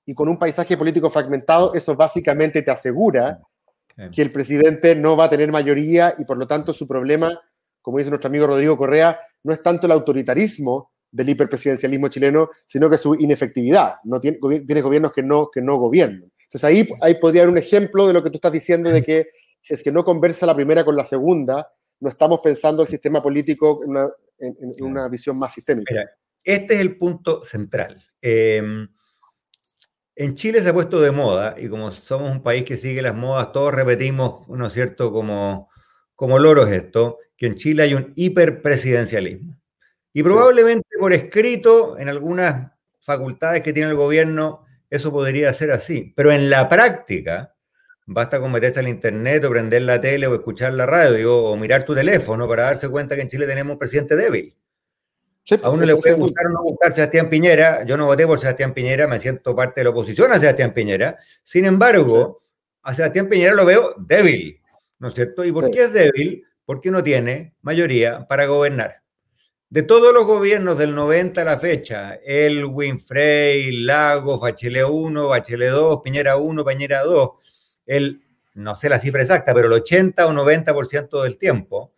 Y 0.05 0.13
con 0.13 0.27
un 0.27 0.38
paisaje 0.38 0.75
político 0.77 1.10
fragmentado, 1.10 1.74
eso 1.74 1.96
básicamente 1.96 2.62
te 2.62 2.72
asegura 2.72 3.39
que 4.13 4.22
el 4.22 4.31
presidente 4.31 4.96
no 4.96 5.17
va 5.17 5.25
a 5.25 5.29
tener 5.29 5.51
mayoría 5.51 6.15
y 6.17 6.24
por 6.24 6.38
lo 6.38 6.48
tanto 6.48 6.72
su 6.72 6.88
problema, 6.88 7.38
como 7.81 7.98
dice 7.98 8.10
nuestro 8.10 8.29
amigo 8.29 8.48
Rodrigo 8.48 8.77
Correa, 8.77 9.19
no 9.43 9.53
es 9.53 9.62
tanto 9.62 9.88
el 9.88 9.91
autoritarismo 9.91 10.91
del 11.12 11.29
hiperpresidencialismo 11.29 12.08
chileno, 12.08 12.50
sino 12.65 12.89
que 12.89 12.98
su 12.98 13.15
inefectividad. 13.15 13.96
No 14.05 14.19
tiene, 14.22 14.38
tiene 14.65 14.81
gobiernos 14.81 15.13
que 15.13 15.22
no, 15.22 15.50
que 15.51 15.62
no 15.62 15.77
gobiernan. 15.77 16.31
Entonces 16.50 16.63
ahí, 16.63 16.88
ahí 17.01 17.15
podría 17.15 17.43
haber 17.43 17.51
un 17.51 17.58
ejemplo 17.58 18.08
de 18.08 18.13
lo 18.13 18.24
que 18.24 18.29
tú 18.29 18.38
estás 18.38 18.53
diciendo 18.53 18.89
de 18.89 19.03
que 19.03 19.27
si 19.61 19.73
es 19.73 19.83
que 19.83 19.91
no 19.91 20.03
conversa 20.03 20.45
la 20.45 20.55
primera 20.55 20.83
con 20.83 20.95
la 20.95 21.05
segunda, 21.05 21.71
no 21.99 22.09
estamos 22.09 22.39
pensando 22.41 22.81
el 22.81 22.87
sistema 22.87 23.21
político 23.21 23.81
en 23.83 24.83
una, 24.83 25.07
visión 25.07 25.37
más 25.37 25.53
sistémica. 25.53 25.93
este 26.43 26.75
es 26.75 26.79
el 26.79 26.97
punto 26.97 27.41
central. 27.41 28.03
Em, 28.21 28.87
en 30.15 30.35
Chile 30.35 30.61
se 30.61 30.69
ha 30.69 30.73
puesto 30.73 30.99
de 31.01 31.11
moda, 31.11 31.55
y 31.57 31.69
como 31.69 31.91
somos 31.91 32.31
un 32.31 32.43
país 32.43 32.63
que 32.63 32.77
sigue 32.77 33.01
las 33.01 33.15
modas, 33.15 33.51
todos 33.51 33.73
repetimos, 33.73 34.47
¿no 34.49 34.67
es 34.67 34.73
cierto?, 34.73 35.11
como, 35.11 35.69
como 36.15 36.39
loros 36.39 36.69
esto, 36.71 37.19
que 37.37 37.47
en 37.47 37.55
Chile 37.55 37.83
hay 37.83 37.93
un 37.93 38.13
hiperpresidencialismo. 38.15 39.57
Y 40.11 40.23
probablemente 40.23 40.87
por 40.99 41.13
escrito, 41.13 41.97
en 41.97 42.09
algunas 42.09 42.71
facultades 42.99 43.61
que 43.61 43.71
tiene 43.71 43.91
el 43.91 43.95
gobierno, 43.95 44.65
eso 44.89 45.11
podría 45.11 45.53
ser 45.53 45.71
así. 45.71 46.13
Pero 46.15 46.31
en 46.31 46.49
la 46.49 46.67
práctica, 46.67 47.55
Basta 48.11 48.39
con 48.39 48.51
meterse 48.51 48.79
al 48.79 48.87
internet 48.87 49.45
o 49.45 49.51
prender 49.51 49.83
la 49.83 50.01
tele 50.01 50.25
o 50.25 50.33
escuchar 50.33 50.73
la 50.73 50.87
radio 50.87 51.43
o 51.43 51.55
mirar 51.55 51.83
tu 51.83 51.93
teléfono 51.93 52.47
para 52.47 52.63
darse 52.63 52.89
cuenta 52.89 53.15
que 53.15 53.21
en 53.21 53.29
Chile 53.29 53.45
tenemos 53.45 53.73
un 53.73 53.77
presidente 53.77 54.15
débil. 54.15 54.55
a 55.61 55.69
uno 55.69 55.85
le 55.85 55.95
puede 55.95 56.15
gustar 56.15 56.47
o 56.47 56.49
no 56.49 56.63
gustar 56.63 56.91
Sebastián 56.91 57.29
Piñera. 57.29 57.83
Yo 57.83 57.97
no 57.97 58.07
voté 58.07 58.25
por 58.25 58.39
Sebastián 58.39 58.73
Piñera, 58.73 59.07
me 59.07 59.19
siento 59.19 59.55
parte 59.55 59.81
de 59.81 59.83
la 59.83 59.91
oposición 59.91 60.31
a 60.31 60.39
Sebastián 60.39 60.73
Piñera. 60.73 61.19
Sin 61.43 61.65
embargo, 61.65 62.41
a 62.81 62.95
Sebastián 62.95 63.29
Piñera 63.29 63.53
lo 63.53 63.63
veo 63.63 63.93
débil, 63.99 64.59
¿no 64.97 65.09
es 65.09 65.13
cierto? 65.13 65.45
¿Y 65.45 65.51
por 65.51 65.69
qué 65.69 65.83
es 65.83 65.93
débil? 65.93 66.43
Porque 66.65 66.89
no 66.89 67.03
tiene 67.03 67.53
mayoría 67.61 68.27
para 68.27 68.47
gobernar. 68.47 69.03
De 69.69 69.83
todos 69.83 70.15
los 70.15 70.25
gobiernos 70.25 70.79
del 70.79 70.95
90 70.95 71.43
a 71.43 71.45
la 71.45 71.59
fecha, 71.59 72.15
el 72.25 72.65
Frey, 73.05 73.83
Lago, 73.83 74.39
Bachelet 74.39 74.85
1, 74.89 75.27
Bachelet 75.27 75.69
2, 75.69 76.01
Piñera 76.03 76.37
1, 76.37 76.65
Piñera 76.65 77.03
2, 77.03 77.29
el, 77.89 78.22
no 78.53 78.75
sé 78.75 78.88
la 78.88 79.00
cifra 79.00 79.24
exacta, 79.24 79.53
pero 79.53 79.67
el 79.67 79.74
80 79.74 80.27
o 80.27 80.31
90% 80.31 81.24
del 81.24 81.38
tiempo, 81.38 81.93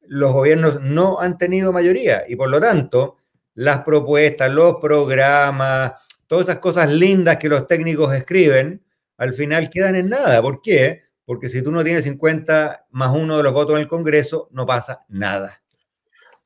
los 0.00 0.32
gobiernos 0.32 0.80
no 0.80 1.20
han 1.20 1.36
tenido 1.36 1.72
mayoría 1.72 2.24
y 2.26 2.36
por 2.36 2.48
lo 2.48 2.58
tanto 2.58 3.18
las 3.54 3.82
propuestas, 3.82 4.50
los 4.50 4.76
programas, 4.76 5.92
todas 6.26 6.48
esas 6.48 6.60
cosas 6.60 6.90
lindas 6.90 7.36
que 7.36 7.48
los 7.48 7.66
técnicos 7.66 8.14
escriben, 8.14 8.82
al 9.18 9.34
final 9.34 9.68
quedan 9.68 9.96
en 9.96 10.08
nada. 10.08 10.40
¿Por 10.40 10.60
qué? 10.62 11.02
Porque 11.24 11.48
si 11.48 11.62
tú 11.62 11.70
no 11.70 11.84
tienes 11.84 12.04
50 12.04 12.86
más 12.90 13.14
uno 13.14 13.36
de 13.36 13.42
los 13.42 13.52
votos 13.52 13.74
en 13.74 13.82
el 13.82 13.88
Congreso, 13.88 14.48
no 14.52 14.64
pasa 14.64 15.04
nada. 15.08 15.60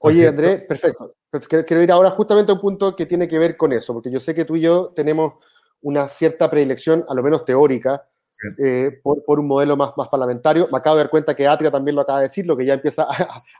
Oye, 0.00 0.26
Andrés, 0.26 0.66
perfecto. 0.66 1.14
Pues 1.30 1.46
quiero 1.46 1.82
ir 1.82 1.92
ahora 1.92 2.10
justamente 2.10 2.50
a 2.50 2.56
un 2.56 2.60
punto 2.60 2.96
que 2.96 3.06
tiene 3.06 3.28
que 3.28 3.38
ver 3.38 3.56
con 3.56 3.72
eso, 3.72 3.92
porque 3.92 4.10
yo 4.10 4.18
sé 4.18 4.34
que 4.34 4.44
tú 4.44 4.56
y 4.56 4.62
yo 4.62 4.92
tenemos 4.96 5.34
una 5.82 6.08
cierta 6.08 6.50
predilección, 6.50 7.04
a 7.08 7.14
lo 7.14 7.22
menos 7.22 7.44
teórica, 7.44 8.09
eh, 8.58 9.00
por, 9.02 9.38
un 9.38 9.46
modelo 9.46 9.76
más, 9.76 9.96
más 9.96 10.08
parlamentario. 10.08 10.66
Me 10.72 10.78
acabo 10.78 10.96
de 10.96 11.02
dar 11.02 11.10
cuenta 11.10 11.34
que 11.34 11.46
Atria 11.46 11.70
también 11.70 11.94
lo 11.94 12.02
acaba 12.02 12.20
de 12.20 12.28
decir, 12.28 12.46
lo 12.46 12.56
que 12.56 12.64
ya 12.64 12.74
empieza 12.74 13.06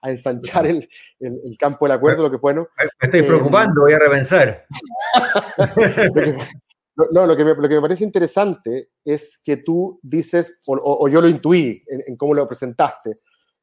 a, 0.03 0.11
ensanchar 0.11 0.67
el, 0.67 0.89
el, 1.19 1.57
campo 1.59 1.87
del 1.87 1.97
acuerdo, 1.97 2.23
lo 2.25 2.31
que 2.31 2.39
bueno. 2.39 2.69
Me 2.79 3.07
estoy 3.07 3.23
preocupando, 3.23 3.83
voy 3.83 3.93
a 3.93 3.99
repensar. 3.99 4.65
no, 7.13 7.27
lo 7.27 7.37
que, 7.37 7.45
me, 7.45 7.55
lo 7.55 7.69
que 7.69 7.75
me 7.75 7.81
parece 7.81 8.05
interesante 8.05 8.91
es 9.05 9.41
que 9.45 9.59
tú 9.59 10.01
dices, 10.03 10.61
o, 10.67 11.09
yo 11.09 11.21
lo 11.21 11.29
intuí 11.29 11.83
en, 11.87 12.17
cómo 12.17 12.33
lo 12.35 12.47
presentaste, 12.47 13.15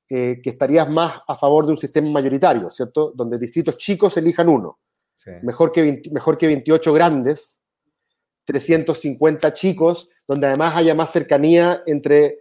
eh, 0.09 0.39
que 0.41 0.51
estarías 0.51 0.89
más 0.89 1.21
a 1.27 1.35
favor 1.35 1.65
de 1.65 1.71
un 1.71 1.77
sistema 1.77 2.09
mayoritario, 2.11 2.69
¿cierto? 2.69 3.11
Donde 3.15 3.37
distritos 3.37 3.77
chicos 3.77 4.15
elijan 4.17 4.49
uno. 4.49 4.79
Mejor, 5.41 5.73
que 5.73 6.01
mejor 6.13 6.37
que 6.37 6.47
28 6.47 6.93
grandes 6.93 7.59
350 8.47 9.51
chicos, 9.51 10.09
donde 10.25 10.47
además 10.47 10.73
haya 10.75 10.95
más 10.95 11.11
cercanía 11.11 11.83
entre 11.85 12.37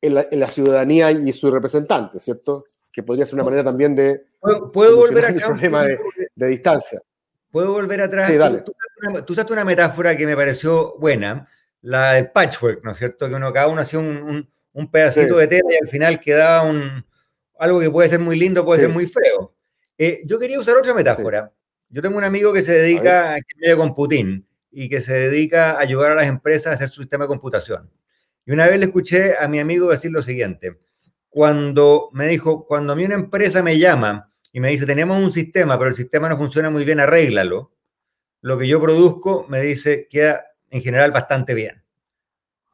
la, 0.00 0.48
ciudadanía 0.48 1.10
y 1.10 1.32
su 1.34 1.50
representante, 1.50 2.18
¿cierto? 2.18 2.62
Que 2.90 3.02
podría 3.02 3.26
ser 3.26 3.34
una 3.34 3.44
manera 3.44 3.62
también 3.62 3.94
de... 3.94 4.24
¿Puedo, 4.40 4.96
volver 4.96 5.26
a 5.26 5.28
el 5.28 5.40
problema 5.42 5.84
de, 5.84 6.46
distancia. 6.46 7.00
¿Puedo 7.50 7.72
volver 7.72 8.00
atrás? 8.00 8.28
Sí, 8.28 8.36
dale. 8.36 8.62
Tú, 8.62 9.32
usaste 9.32 9.52
una 9.52 9.66
metáfora 9.66 10.16
que 10.16 10.26
me 10.26 10.34
pareció 10.34 10.96
buena, 10.98 11.46
la 11.82 12.14
del 12.14 12.30
patchwork, 12.30 12.82
¿no 12.82 12.92
es 12.92 12.96
cierto? 12.96 13.28
Que 13.28 13.34
uno, 13.34 13.52
cada 13.52 13.68
uno 13.68 13.82
hacía 13.82 13.98
un, 13.98 14.48
pedacito 14.90 15.36
de 15.36 15.46
tela 15.46 15.68
y 15.70 15.76
al 15.82 15.88
final 15.88 16.20
quedaba 16.20 16.62
un, 16.62 17.04
algo 17.58 17.80
que 17.80 17.90
puede 17.90 18.08
ser 18.08 18.20
muy 18.20 18.38
lindo, 18.38 18.64
puede 18.64 18.80
ser 18.80 18.90
muy 18.90 19.06
feo. 19.06 19.54
Eh, 19.98 20.22
yo 20.24 20.38
quería 20.38 20.58
usar 20.58 20.76
otra 20.76 20.94
metáfora. 20.94 21.52
Yo 21.90 22.00
tengo 22.00 22.16
un 22.16 22.24
amigo 22.24 22.50
que 22.52 22.62
se 22.62 22.72
dedica 22.72 23.34
a, 23.34 23.38
medio 23.58 23.76
con 23.76 23.94
Putin 23.94 24.47
y 24.70 24.88
que 24.88 25.00
se 25.00 25.12
dedica 25.12 25.72
a 25.72 25.80
ayudar 25.80 26.12
a 26.12 26.16
las 26.16 26.26
empresas 26.26 26.66
a 26.66 26.72
hacer 26.72 26.88
su 26.88 27.02
sistema 27.02 27.24
de 27.24 27.28
computación. 27.28 27.90
Y 28.46 28.52
una 28.52 28.66
vez 28.66 28.78
le 28.78 28.86
escuché 28.86 29.36
a 29.38 29.48
mi 29.48 29.58
amigo 29.58 29.90
decir 29.90 30.10
lo 30.10 30.22
siguiente, 30.22 30.78
cuando 31.28 32.08
me 32.12 32.26
dijo, 32.26 32.66
cuando 32.66 32.92
a 32.92 32.96
mí 32.96 33.04
una 33.04 33.14
empresa 33.14 33.62
me 33.62 33.78
llama 33.78 34.32
y 34.52 34.60
me 34.60 34.70
dice, 34.70 34.86
tenemos 34.86 35.18
un 35.18 35.30
sistema, 35.30 35.78
pero 35.78 35.90
el 35.90 35.96
sistema 35.96 36.28
no 36.28 36.38
funciona 36.38 36.70
muy 36.70 36.84
bien, 36.84 37.00
arréglalo, 37.00 37.72
lo 38.40 38.58
que 38.58 38.66
yo 38.66 38.80
produzco, 38.80 39.46
me 39.48 39.60
dice, 39.60 40.06
queda 40.08 40.46
en 40.70 40.82
general 40.82 41.12
bastante 41.12 41.54
bien. 41.54 41.82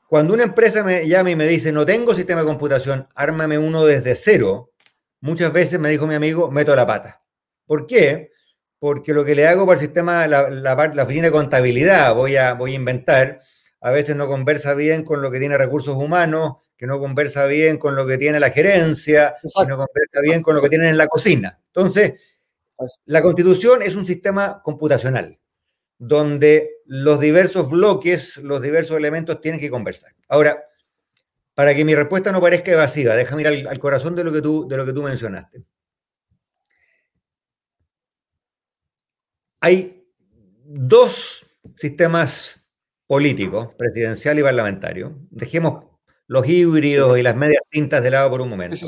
Cuando 0.09 0.35
una 0.35 0.45
empresa 0.45 0.85
me 0.85 1.09
llama 1.09 1.31
y 1.31 1.37
me 1.37 1.47
dice, 1.47 1.73
no 1.73 1.85
tengo 1.85 2.15
sistema 2.15 2.41
de 2.41 2.47
computación, 2.47 3.09
ármame 3.15 3.59
uno 3.59 3.85
desde 3.85 4.15
cero, 4.15 4.73
muchas 5.21 5.53
veces 5.53 5.81
me 5.81 5.91
dijo 5.91 6.07
mi 6.07 6.15
amigo, 6.15 6.51
meto 6.51 6.77
la 6.77 6.87
pata. 6.87 7.23
¿Por 7.67 7.87
qué? 7.87 8.31
Porque 8.79 9.15
lo 9.15 9.25
que 9.25 9.35
le 9.35 9.47
hago 9.47 9.67
para 9.67 9.79
el 9.79 9.87
sistema, 9.87 10.27
la, 10.27 10.51
la, 10.51 10.75
la, 10.93 11.03
oficina 11.05 11.27
de 11.27 11.33
contabilidad, 11.33 12.15
voy 12.15 12.37
a, 12.37 12.55
voy 12.55 12.73
a 12.73 12.77
inventar, 12.77 13.41
a 13.81 13.91
veces 13.91 14.17
no 14.17 14.27
conversa 14.27 14.75
bien 14.75 15.05
con 15.05 15.23
lo 15.23 15.31
que 15.31 15.39
tiene 15.39 15.57
recursos 15.57 15.97
humanos, 15.97 16.57
que 16.77 16.87
no 16.87 16.99
conversa 16.99 17.47
bien 17.47 17.79
con 17.79 17.97
lo 17.97 18.07
que 18.07 18.19
tiene 18.19 18.41
la 18.41 18.51
gerencia, 18.51 19.37
que 19.43 19.67
no 19.67 19.77
conversa 19.77 20.21
bien 20.23 20.43
con 20.43 20.55
lo 20.55 20.63
que 20.63 20.69
tienen 20.69 20.89
en 20.89 20.99
la 20.99 21.07
cocina. 21.07 21.59
Entonces, 21.67 22.15
la 23.07 23.23
constitución 23.23 23.83
es 23.83 23.95
un 23.95 24.07
sistema 24.07 24.61
computacional, 24.63 25.39
donde 25.99 26.81
los 26.87 27.21
diversos 27.21 27.71
bloques, 27.71 28.37
los 28.39 28.61
diversos 28.61 28.97
elementos 28.97 29.41
tienen 29.41 29.61
que 29.61 29.71
conversar. 29.71 30.13
Ahora, 30.29 30.65
para 31.55 31.75
que 31.75 31.85
mi 31.85 31.95
respuesta 31.95 32.33
no 32.33 32.41
parezca 32.41 32.73
evasiva, 32.73 33.15
déjame 33.15 33.43
ir 33.43 33.69
al, 33.69 33.79
corazón 33.79 34.17
de 34.17 34.25
lo, 34.25 34.33
que 34.33 34.43
tú, 34.43 34.67
de 34.69 34.77
lo 34.77 34.85
que 34.85 34.93
tú 34.93 35.03
mencionaste. 35.03 35.63
Hay 39.65 40.07
dos 40.63 41.43
sistemas 41.75 42.69
políticos, 43.07 43.71
presidencial 43.79 44.39
y 44.39 44.43
parlamentario. 44.43 45.17
Dejemos 45.31 45.87
los 46.27 46.47
híbridos 46.47 47.19
y 47.19 47.23
las 47.23 47.35
medias 47.35 47.63
tintas 47.71 48.03
de 48.03 48.11
lado 48.11 48.29
por 48.29 48.43
un 48.43 48.51
momento. 48.51 48.87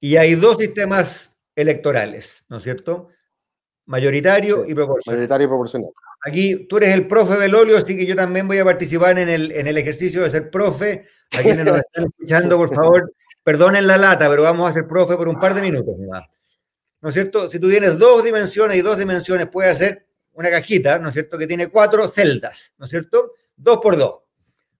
Y 0.00 0.16
hay 0.16 0.34
dos 0.34 0.56
sistemas 0.58 1.36
electorales, 1.54 2.42
¿no 2.48 2.56
es 2.56 2.64
cierto? 2.64 3.08
Mayoritario 3.84 4.64
y 4.66 4.74
proporcional. 4.74 5.18
Mayoritario 5.18 5.44
y 5.44 5.48
proporcional. 5.48 5.90
Aquí 6.24 6.66
tú 6.66 6.78
eres 6.78 6.94
el 6.94 7.06
profe 7.06 7.36
Belolio, 7.36 7.76
así 7.76 7.94
que 7.94 8.06
yo 8.06 8.16
también 8.16 8.48
voy 8.48 8.56
a 8.56 8.64
participar 8.64 9.18
en 9.18 9.28
el, 9.28 9.52
en 9.52 9.66
el 9.66 9.76
ejercicio 9.76 10.22
de 10.22 10.30
ser 10.30 10.48
profe. 10.48 11.04
A 11.36 11.42
quienes 11.42 11.66
nos 11.66 11.80
están 11.80 12.04
escuchando, 12.04 12.56
por 12.56 12.74
favor, 12.74 13.12
perdonen 13.44 13.86
la 13.86 13.98
lata, 13.98 14.26
pero 14.30 14.42
vamos 14.42 14.70
a 14.70 14.72
ser 14.72 14.86
profe 14.86 15.18
por 15.18 15.28
un 15.28 15.38
par 15.38 15.52
de 15.52 15.60
minutos 15.60 15.96
¿No 17.00 17.08
es 17.08 17.14
cierto? 17.14 17.50
Si 17.50 17.58
tú 17.58 17.68
tienes 17.68 17.98
dos 17.98 18.22
dimensiones 18.22 18.76
y 18.76 18.82
dos 18.82 18.98
dimensiones, 18.98 19.48
puedes 19.48 19.72
hacer 19.72 20.06
una 20.32 20.50
cajita, 20.50 20.98
¿no 20.98 21.08
es 21.08 21.14
cierto? 21.14 21.38
Que 21.38 21.46
tiene 21.46 21.68
cuatro 21.68 22.08
celdas, 22.08 22.72
¿no 22.78 22.86
es 22.86 22.90
cierto? 22.90 23.32
Dos 23.56 23.78
por 23.80 23.96
dos. 23.96 24.20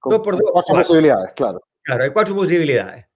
dos 0.04 0.20
por 0.20 0.36
dos. 0.36 0.50
Cuatro 0.52 0.74
posibilidades, 0.76 1.32
claro. 1.34 1.62
Claro, 1.82 2.04
hay 2.04 2.10
cuatro 2.10 2.34
posibilidades. 2.34 3.06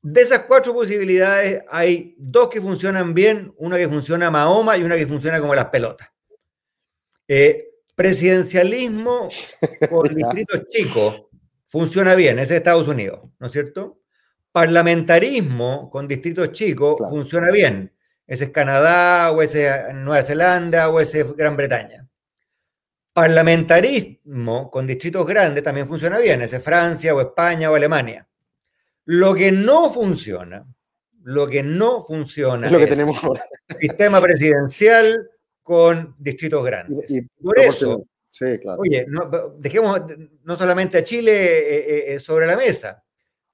De 0.00 0.20
esas 0.20 0.40
cuatro 0.40 0.72
posibilidades, 0.72 1.62
hay 1.70 2.14
dos 2.18 2.48
que 2.48 2.60
funcionan 2.60 3.14
bien, 3.14 3.52
una 3.56 3.76
que 3.76 3.88
funciona 3.88 4.30
Mahoma 4.30 4.76
y 4.76 4.82
una 4.82 4.96
que 4.96 5.06
funciona 5.06 5.40
como 5.40 5.54
las 5.54 5.66
pelotas. 5.66 6.10
Eh, 7.26 7.68
presidencialismo 7.94 9.28
por 9.90 10.14
distritos 10.14 10.68
chicos 10.68 11.22
funciona 11.66 12.14
bien, 12.14 12.38
ese 12.38 12.54
es 12.54 12.58
Estados 12.58 12.88
Unidos, 12.88 13.20
¿no 13.38 13.48
es 13.48 13.52
cierto? 13.52 14.00
Parlamentarismo 14.52 15.90
con 15.90 16.08
distritos 16.08 16.52
chicos 16.52 16.96
funciona 17.10 17.50
bien, 17.50 17.92
ese 18.28 18.44
es 18.44 18.50
Canadá, 18.50 19.32
o 19.32 19.40
ese 19.40 19.66
es 19.66 19.94
Nueva 19.94 20.22
Zelanda, 20.22 20.90
o 20.90 21.00
ese 21.00 21.22
es 21.22 21.34
Gran 21.34 21.56
Bretaña. 21.56 22.06
Parlamentarismo 23.14 24.70
con 24.70 24.86
distritos 24.86 25.26
grandes 25.26 25.64
también 25.64 25.88
funciona 25.88 26.18
bien, 26.18 26.42
ese 26.42 26.56
es 26.56 26.62
Francia, 26.62 27.14
o 27.14 27.20
España, 27.22 27.70
o 27.70 27.74
Alemania. 27.74 28.28
Lo 29.06 29.34
que 29.34 29.50
no 29.50 29.90
funciona, 29.90 30.66
lo 31.22 31.48
que 31.48 31.62
no 31.62 32.04
funciona 32.04 32.66
es 32.66 32.72
lo 32.72 32.78
que 32.78 32.86
tenemos 32.86 33.24
ahora. 33.24 33.42
Sistema 33.80 34.20
presidencial 34.20 35.30
con 35.62 36.14
distritos 36.18 36.64
grandes. 36.64 37.10
Y, 37.10 37.26
Por 37.42 37.58
eso, 37.58 38.04
oye, 38.76 39.06
no, 39.08 39.30
dejemos 39.56 40.02
no 40.44 40.56
solamente 40.56 40.98
a 40.98 41.02
Chile 41.02 41.32
eh, 41.32 41.78
eh, 41.78 42.14
eh, 42.14 42.18
sobre 42.20 42.46
la 42.46 42.56
mesa, 42.56 43.02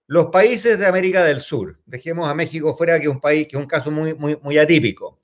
los 0.07 0.27
países 0.27 0.79
de 0.79 0.87
América 0.87 1.25
del 1.25 1.41
Sur, 1.41 1.81
dejemos 1.87 2.29
a 2.29 2.35
México 2.35 2.77
fuera, 2.77 2.99
que 2.99 3.07
es 3.07 3.11
un 3.11 3.21
país 3.21 3.47
que 3.49 3.57
es 3.57 3.61
un 3.61 3.69
caso 3.69 3.91
muy, 3.91 4.15
muy, 4.15 4.37
muy 4.43 4.59
atípico. 4.59 5.19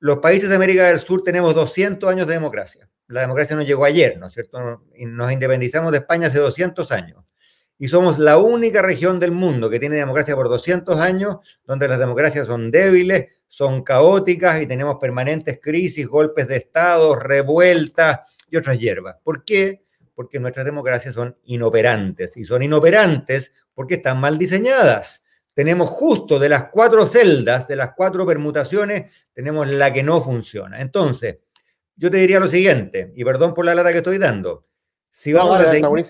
Los 0.00 0.18
países 0.18 0.48
de 0.48 0.56
América 0.56 0.88
del 0.88 0.98
Sur 0.98 1.22
tenemos 1.22 1.54
200 1.54 2.10
años 2.10 2.26
de 2.26 2.34
democracia. 2.34 2.88
La 3.06 3.20
democracia 3.20 3.54
no 3.54 3.62
llegó 3.62 3.84
ayer, 3.84 4.18
¿no 4.18 4.26
es 4.26 4.34
cierto? 4.34 4.82
Nos 4.96 5.32
independizamos 5.32 5.92
de 5.92 5.98
España 5.98 6.28
hace 6.28 6.38
200 6.38 6.90
años. 6.90 7.24
Y 7.78 7.88
somos 7.88 8.18
la 8.18 8.38
única 8.38 8.82
región 8.82 9.20
del 9.20 9.32
mundo 9.32 9.68
que 9.70 9.78
tiene 9.78 9.96
democracia 9.96 10.34
por 10.34 10.48
200 10.48 10.98
años, 10.98 11.36
donde 11.64 11.88
las 11.88 11.98
democracias 11.98 12.46
son 12.46 12.70
débiles, 12.70 13.26
son 13.48 13.82
caóticas 13.82 14.62
y 14.62 14.66
tenemos 14.66 14.96
permanentes 15.00 15.60
crisis, 15.60 16.06
golpes 16.06 16.48
de 16.48 16.56
Estado, 16.56 17.14
revueltas 17.14 18.20
y 18.50 18.56
otras 18.56 18.78
hierbas. 18.78 19.16
¿Por 19.22 19.44
qué? 19.44 19.84
Porque 20.14 20.40
nuestras 20.40 20.64
democracias 20.64 21.14
son 21.14 21.36
inoperantes 21.44 22.36
y 22.36 22.44
son 22.44 22.62
inoperantes 22.62 23.52
porque 23.74 23.94
están 23.94 24.20
mal 24.20 24.38
diseñadas. 24.38 25.24
Tenemos 25.54 25.88
justo 25.88 26.38
de 26.38 26.48
las 26.48 26.70
cuatro 26.70 27.06
celdas, 27.06 27.68
de 27.68 27.76
las 27.76 27.92
cuatro 27.94 28.26
permutaciones, 28.26 29.12
tenemos 29.32 29.68
la 29.68 29.92
que 29.92 30.02
no 30.02 30.22
funciona. 30.22 30.80
Entonces, 30.80 31.38
yo 31.96 32.10
te 32.10 32.16
diría 32.18 32.40
lo 32.40 32.48
siguiente, 32.48 33.12
y 33.14 33.24
perdón 33.24 33.54
por 33.54 33.64
la 33.64 33.74
lata 33.74 33.92
que 33.92 33.98
estoy 33.98 34.18
dando. 34.18 34.66
Si 35.10 35.32
vamos, 35.32 35.60
a 35.60 35.70
seguir, 35.70 36.06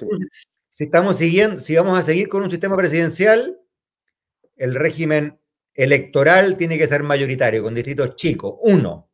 si, 0.70 0.85
estamos 0.85 1.16
siguiendo, 1.16 1.61
si 1.61 1.75
vamos 1.75 1.98
a 1.98 2.03
seguir 2.03 2.29
con 2.29 2.44
un 2.44 2.51
sistema 2.51 2.77
presidencial, 2.77 3.59
el 4.57 4.77
régimen 4.77 5.40
electoral 5.75 6.57
tiene 6.57 6.79
que 6.79 6.87
ser 6.87 7.03
mayoritario, 7.03 7.64
con 7.64 7.75
distritos 7.75 8.14
chicos. 8.14 8.55
Uno, 8.61 9.11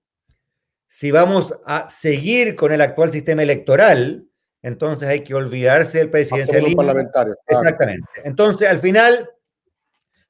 si 0.87 1.11
vamos 1.11 1.55
a 1.65 1.89
seguir 1.89 2.55
con 2.55 2.71
el 2.73 2.83
actual 2.83 3.11
sistema 3.11 3.43
electoral, 3.43 4.28
entonces 4.63 5.09
hay 5.09 5.23
que 5.23 5.35
olvidarse 5.35 5.99
del 5.99 6.11
presidencialismo. 6.11 6.79
parlamentario. 6.79 7.37
Exactamente. 7.47 8.09
Entonces, 8.25 8.69
al 8.69 8.79
final, 8.79 9.31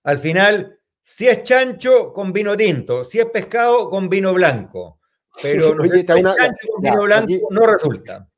al 0.05 0.19
final, 0.19 0.79
si 1.03 1.29
es 1.29 1.43
chancho, 1.43 2.13
con 2.13 2.33
vino 2.33 2.57
tinto, 2.57 3.05
si 3.05 3.19
es 3.19 3.27
pescado, 3.27 3.89
con 3.89 4.09
vino 4.09 4.35
blanco. 4.35 5.01
Pero 5.43 5.71
Oye, 5.81 6.05
chancho 6.05 6.35
con 6.73 6.83
vino 6.83 7.03
blanco 7.05 7.33
no 7.51 7.67
resulta. 7.67 8.29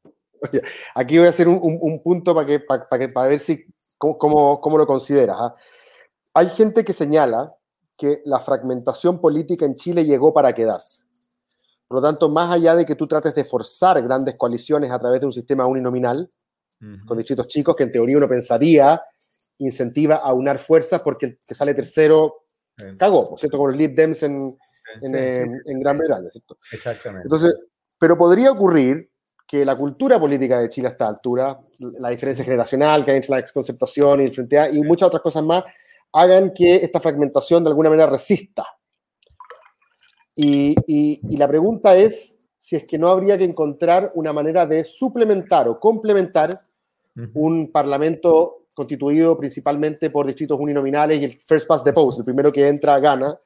aquí 0.95 1.19
voy 1.19 1.27
a 1.27 1.31
hacer 1.31 1.49
un, 1.49 2.01
punto 2.03 2.35
para, 2.35 2.47
que, 2.47 2.61
para, 2.61 2.87
para, 2.89 3.29
ver 3.29 3.41
si, 3.41 3.67
cómo, 3.99 4.61
cómo, 4.61 4.79
lo 4.79 4.87
consideras. 4.87 5.37
¿ah? 5.39 5.55
Hay 6.35 6.49
gente 6.51 6.85
que 6.85 6.95
señala 6.95 7.53
que 7.97 8.23
la 8.25 8.39
fragmentación 8.39 9.21
política 9.21 9.67
en 9.67 9.75
Chile 9.75 10.05
llegó 10.05 10.33
para 10.33 10.55
quedarse. 10.55 11.03
Por 11.91 12.01
lo 12.01 12.09
tanto, 12.09 12.29
más 12.29 12.55
allá 12.55 12.77
de 12.77 12.87
que 12.87 12.95
tú 12.95 13.09
trates 13.09 13.35
de 13.35 13.43
forzar 13.43 14.01
grandes 14.01 14.37
coaliciones 14.37 14.93
a 14.93 14.99
través 15.01 15.23
de 15.23 15.27
un 15.27 15.33
sistema 15.33 15.67
uninominal, 15.67 16.31
con 17.05 17.19
distritos 17.19 17.49
chicos, 17.49 17.75
que 17.75 17.83
en 17.83 17.91
teoría 17.91 18.17
uno 18.17 18.29
pensaría 18.29 19.01
incentiva 19.59 20.19
a 20.19 20.33
unar 20.33 20.61
fuerzas 20.61 21.03
porque 21.03 21.27
el 21.27 21.39
que 21.45 21.53
sale 21.53 21.75
tercero 21.75 22.45
cagó, 22.97 23.29
¿por 23.29 23.41
cierto? 23.41 23.57
Como 23.57 23.71
los 23.71 23.77
Lib 23.77 23.93
Dems 23.97 24.23
en, 24.23 24.57
en, 25.03 25.81
Gran 25.81 25.99
Bretaña, 25.99 26.31
¿cierto? 26.31 26.59
Exactamente. 26.71 27.27
Entonces, 27.27 27.59
pero 27.99 28.17
podría 28.17 28.53
ocurrir 28.53 29.11
que 29.45 29.65
la 29.65 29.75
cultura 29.75 30.21
política 30.21 30.61
de 30.61 30.69
Chile 30.69 30.87
a 30.87 30.91
esta 30.93 31.09
altura, 31.09 31.59
la 31.99 32.11
diferencia 32.11 32.45
generacional 32.45 33.05
que 33.05 33.11
hay 33.11 33.17
entre 33.17 33.33
la 33.33 33.41
exconceptación 33.41 34.21
y 34.21 34.27
el 34.27 34.33
frente 34.33 34.61
a, 34.61 34.71
y 34.71 34.81
muchas 34.83 35.09
otras 35.09 35.25
cosas 35.25 35.43
más, 35.43 35.65
hagan 36.13 36.53
que 36.55 36.77
esta 36.77 37.01
fragmentación 37.01 37.65
de 37.65 37.71
alguna 37.71 37.91
manera 37.91 38.09
resista. 38.09 38.65
Y, 40.35 41.21
la 41.37 41.49
pregunta 41.49 41.97
es 41.97 42.39
si 42.59 42.77
es 42.77 42.87
que 42.87 42.99
no 42.99 43.09
habría 43.09 43.39
que 43.39 43.45
encontrar 43.45 44.13
una 44.15 44.33
manera 44.33 44.67
de 44.67 44.85
suplementar 44.85 45.69
o 45.69 45.79
complementar 45.79 46.57
un 47.35 47.71
parlamento 47.71 48.67
constituido 48.75 49.37
principalmente 49.37 50.11
por 50.11 50.27
distritos 50.27 50.59
uninominales 50.59 51.21
y 51.21 51.25
el 51.25 51.39
first 51.41 51.67
past 51.67 51.85
the 51.85 51.93
post, 51.93 52.21
el 52.21 52.25
primero 52.25 52.53
que 52.53 52.67
entra 52.67 52.99
gana, 53.01 53.39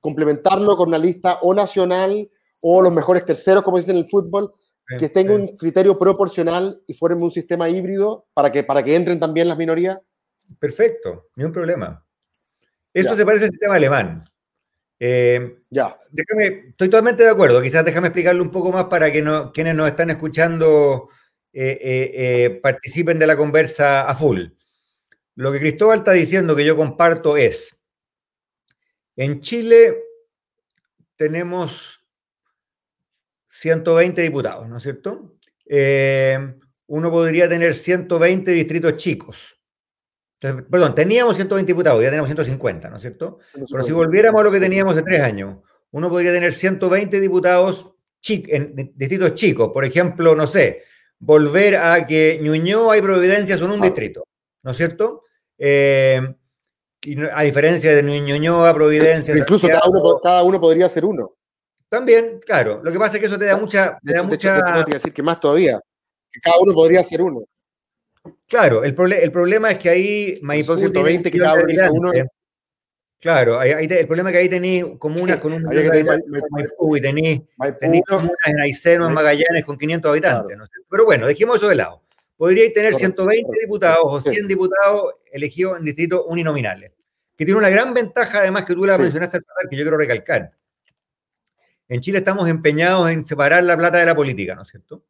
complementarlo 0.00 0.76
con 0.76 0.88
una 0.88 0.98
lista 0.98 1.38
o 1.42 1.52
nacional 1.52 2.28
o 2.62 2.82
los 2.82 2.92
mejores 2.92 3.24
terceros, 3.26 3.62
como 3.62 3.76
dicen 3.76 3.96
en 3.96 4.04
el 4.04 4.08
fútbol, 4.08 4.52
que 4.98 5.08
tenga 5.08 5.34
un 5.34 5.56
criterio 5.56 5.98
proporcional 5.98 6.82
y 6.86 6.94
forme 6.94 7.22
un 7.22 7.30
sistema 7.30 7.68
híbrido 7.68 8.26
para 8.34 8.50
que, 8.50 8.64
para 8.64 8.82
que 8.82 8.94
entren 8.94 9.18
también 9.18 9.48
las 9.48 9.58
minorías. 9.58 9.98
Perfecto, 10.58 11.26
ni 11.36 11.44
un 11.44 11.52
problema. 11.52 12.04
Esto 12.92 13.16
se 13.16 13.24
parece 13.24 13.46
al 13.46 13.50
sistema 13.50 13.74
alemán. 13.74 14.22
Eh, 15.06 15.58
ya. 15.68 15.94
Déjame, 16.12 16.64
estoy 16.68 16.88
totalmente 16.88 17.24
de 17.24 17.28
acuerdo. 17.28 17.60
Quizás 17.60 17.84
déjame 17.84 18.08
explicarlo 18.08 18.42
un 18.42 18.50
poco 18.50 18.72
más 18.72 18.84
para 18.84 19.12
que 19.12 19.20
no, 19.20 19.52
quienes 19.52 19.74
nos 19.74 19.86
están 19.86 20.08
escuchando 20.08 21.10
eh, 21.52 21.78
eh, 21.82 22.60
participen 22.62 23.18
de 23.18 23.26
la 23.26 23.36
conversa 23.36 24.08
a 24.08 24.14
full. 24.14 24.46
Lo 25.34 25.52
que 25.52 25.58
Cristóbal 25.58 25.98
está 25.98 26.12
diciendo 26.12 26.56
que 26.56 26.64
yo 26.64 26.74
comparto 26.74 27.36
es, 27.36 27.76
en 29.16 29.42
Chile 29.42 29.94
tenemos 31.16 32.02
120 33.48 34.22
diputados, 34.22 34.66
¿no 34.68 34.78
es 34.78 34.84
cierto? 34.84 35.36
uno 36.86 37.10
podría 37.10 37.48
tener 37.48 37.74
120 37.74 38.50
distritos 38.50 38.96
chicos 38.96 39.54
perdón, 40.52 40.94
teníamos 40.94 41.36
120 41.36 41.72
diputados, 41.72 42.02
ya 42.02 42.10
tenemos 42.10 42.28
150, 42.28 42.90
¿no 42.90 42.96
es 42.96 43.02
cierto? 43.02 43.38
Pero 43.52 43.84
si 43.84 43.92
volviéramos 43.92 44.40
a 44.40 44.44
lo 44.44 44.50
que 44.50 44.60
teníamos 44.60 44.94
hace 44.94 45.02
tres 45.02 45.20
años, 45.20 45.58
uno 45.92 46.10
podría 46.10 46.32
tener 46.32 46.52
120 46.52 47.20
diputados 47.20 47.92
en 48.28 48.92
distritos 48.94 49.34
chicos. 49.34 49.70
Por 49.72 49.84
ejemplo, 49.84 50.34
no 50.34 50.46
sé, 50.46 50.82
volver 51.18 51.76
a 51.76 52.06
que 52.06 52.38
Ñuñoa 52.42 52.98
y 52.98 53.02
Providencia 53.02 53.56
son 53.56 53.70
un 53.70 53.80
ah. 53.80 53.84
distrito, 53.84 54.24
¿no 54.62 54.72
es 54.72 54.76
cierto? 54.76 55.22
Eh, 55.58 56.20
a 57.32 57.42
diferencia 57.42 57.94
de 57.94 58.02
Ñuñoa, 58.02 58.72
Providencia. 58.74 59.36
Incluso 59.36 59.68
cada, 59.68 59.88
uno, 59.88 60.20
cada 60.22 60.42
uno 60.42 60.60
podría 60.60 60.88
ser 60.88 61.04
uno. 61.04 61.30
También, 61.88 62.40
claro. 62.44 62.80
Lo 62.82 62.90
que 62.90 62.98
pasa 62.98 63.16
es 63.16 63.20
que 63.20 63.26
eso 63.26 63.38
te 63.38 63.44
da 63.44 63.56
mucha. 63.56 63.98
Te 64.04 64.14
da 64.14 64.22
mucha... 64.22 64.84
decir 64.86 65.12
que 65.12 65.22
más 65.22 65.38
todavía. 65.38 65.80
Que 66.32 66.40
cada 66.40 66.56
uno 66.60 66.72
podría 66.72 67.04
ser 67.04 67.22
uno. 67.22 67.44
Claro, 68.48 68.84
el, 68.84 68.94
el 69.12 69.32
problema 69.32 69.70
es 69.70 69.78
que 69.78 69.88
ahí 69.88 70.34
Maipú 70.42 70.76
120 70.76 71.30
que 71.30 71.38
uno. 71.90 72.12
Claro, 73.20 73.62
el 73.62 74.06
problema 74.06 74.28
es 74.28 74.32
que 74.34 74.38
ahí 74.38 74.48
tenéis 74.48 74.84
comunas 74.98 75.36
con 75.40 75.52
un 75.52 75.62
Maipú 75.62 76.96
y 76.96 77.00
tenéis, 77.00 77.40
comunas 78.06 78.36
en 78.46 78.60
Ayseno, 78.60 79.06
en 79.06 79.14
Magallanes 79.14 79.64
con 79.64 79.78
500 79.78 80.10
habitantes. 80.10 80.58
Pero 80.90 81.04
bueno, 81.04 81.26
dejemos 81.26 81.56
eso 81.56 81.68
de 81.68 81.74
lado. 81.76 82.02
podríais 82.36 82.72
tener 82.72 82.94
120 82.94 83.60
diputados 83.60 84.04
o 84.04 84.20
100 84.20 84.46
diputados 84.46 85.14
elegidos 85.32 85.78
en 85.78 85.84
distritos 85.84 86.22
uninominales, 86.26 86.92
que 87.36 87.44
tiene 87.44 87.58
una 87.58 87.70
gran 87.70 87.94
ventaja, 87.94 88.40
además, 88.40 88.64
que 88.64 88.74
tú 88.74 88.84
la 88.84 88.98
mencionaste 88.98 89.38
al 89.38 89.68
que 89.70 89.76
yo 89.76 89.84
quiero 89.84 89.96
recalcar. 89.96 90.52
En 91.88 92.00
Chile 92.00 92.18
estamos 92.18 92.48
empeñados 92.48 93.10
en 93.10 93.24
separar 93.24 93.64
la 93.64 93.76
plata 93.76 93.98
de 93.98 94.06
la 94.06 94.14
política, 94.14 94.54
¿no 94.54 94.62
es 94.62 94.68
cierto? 94.68 95.02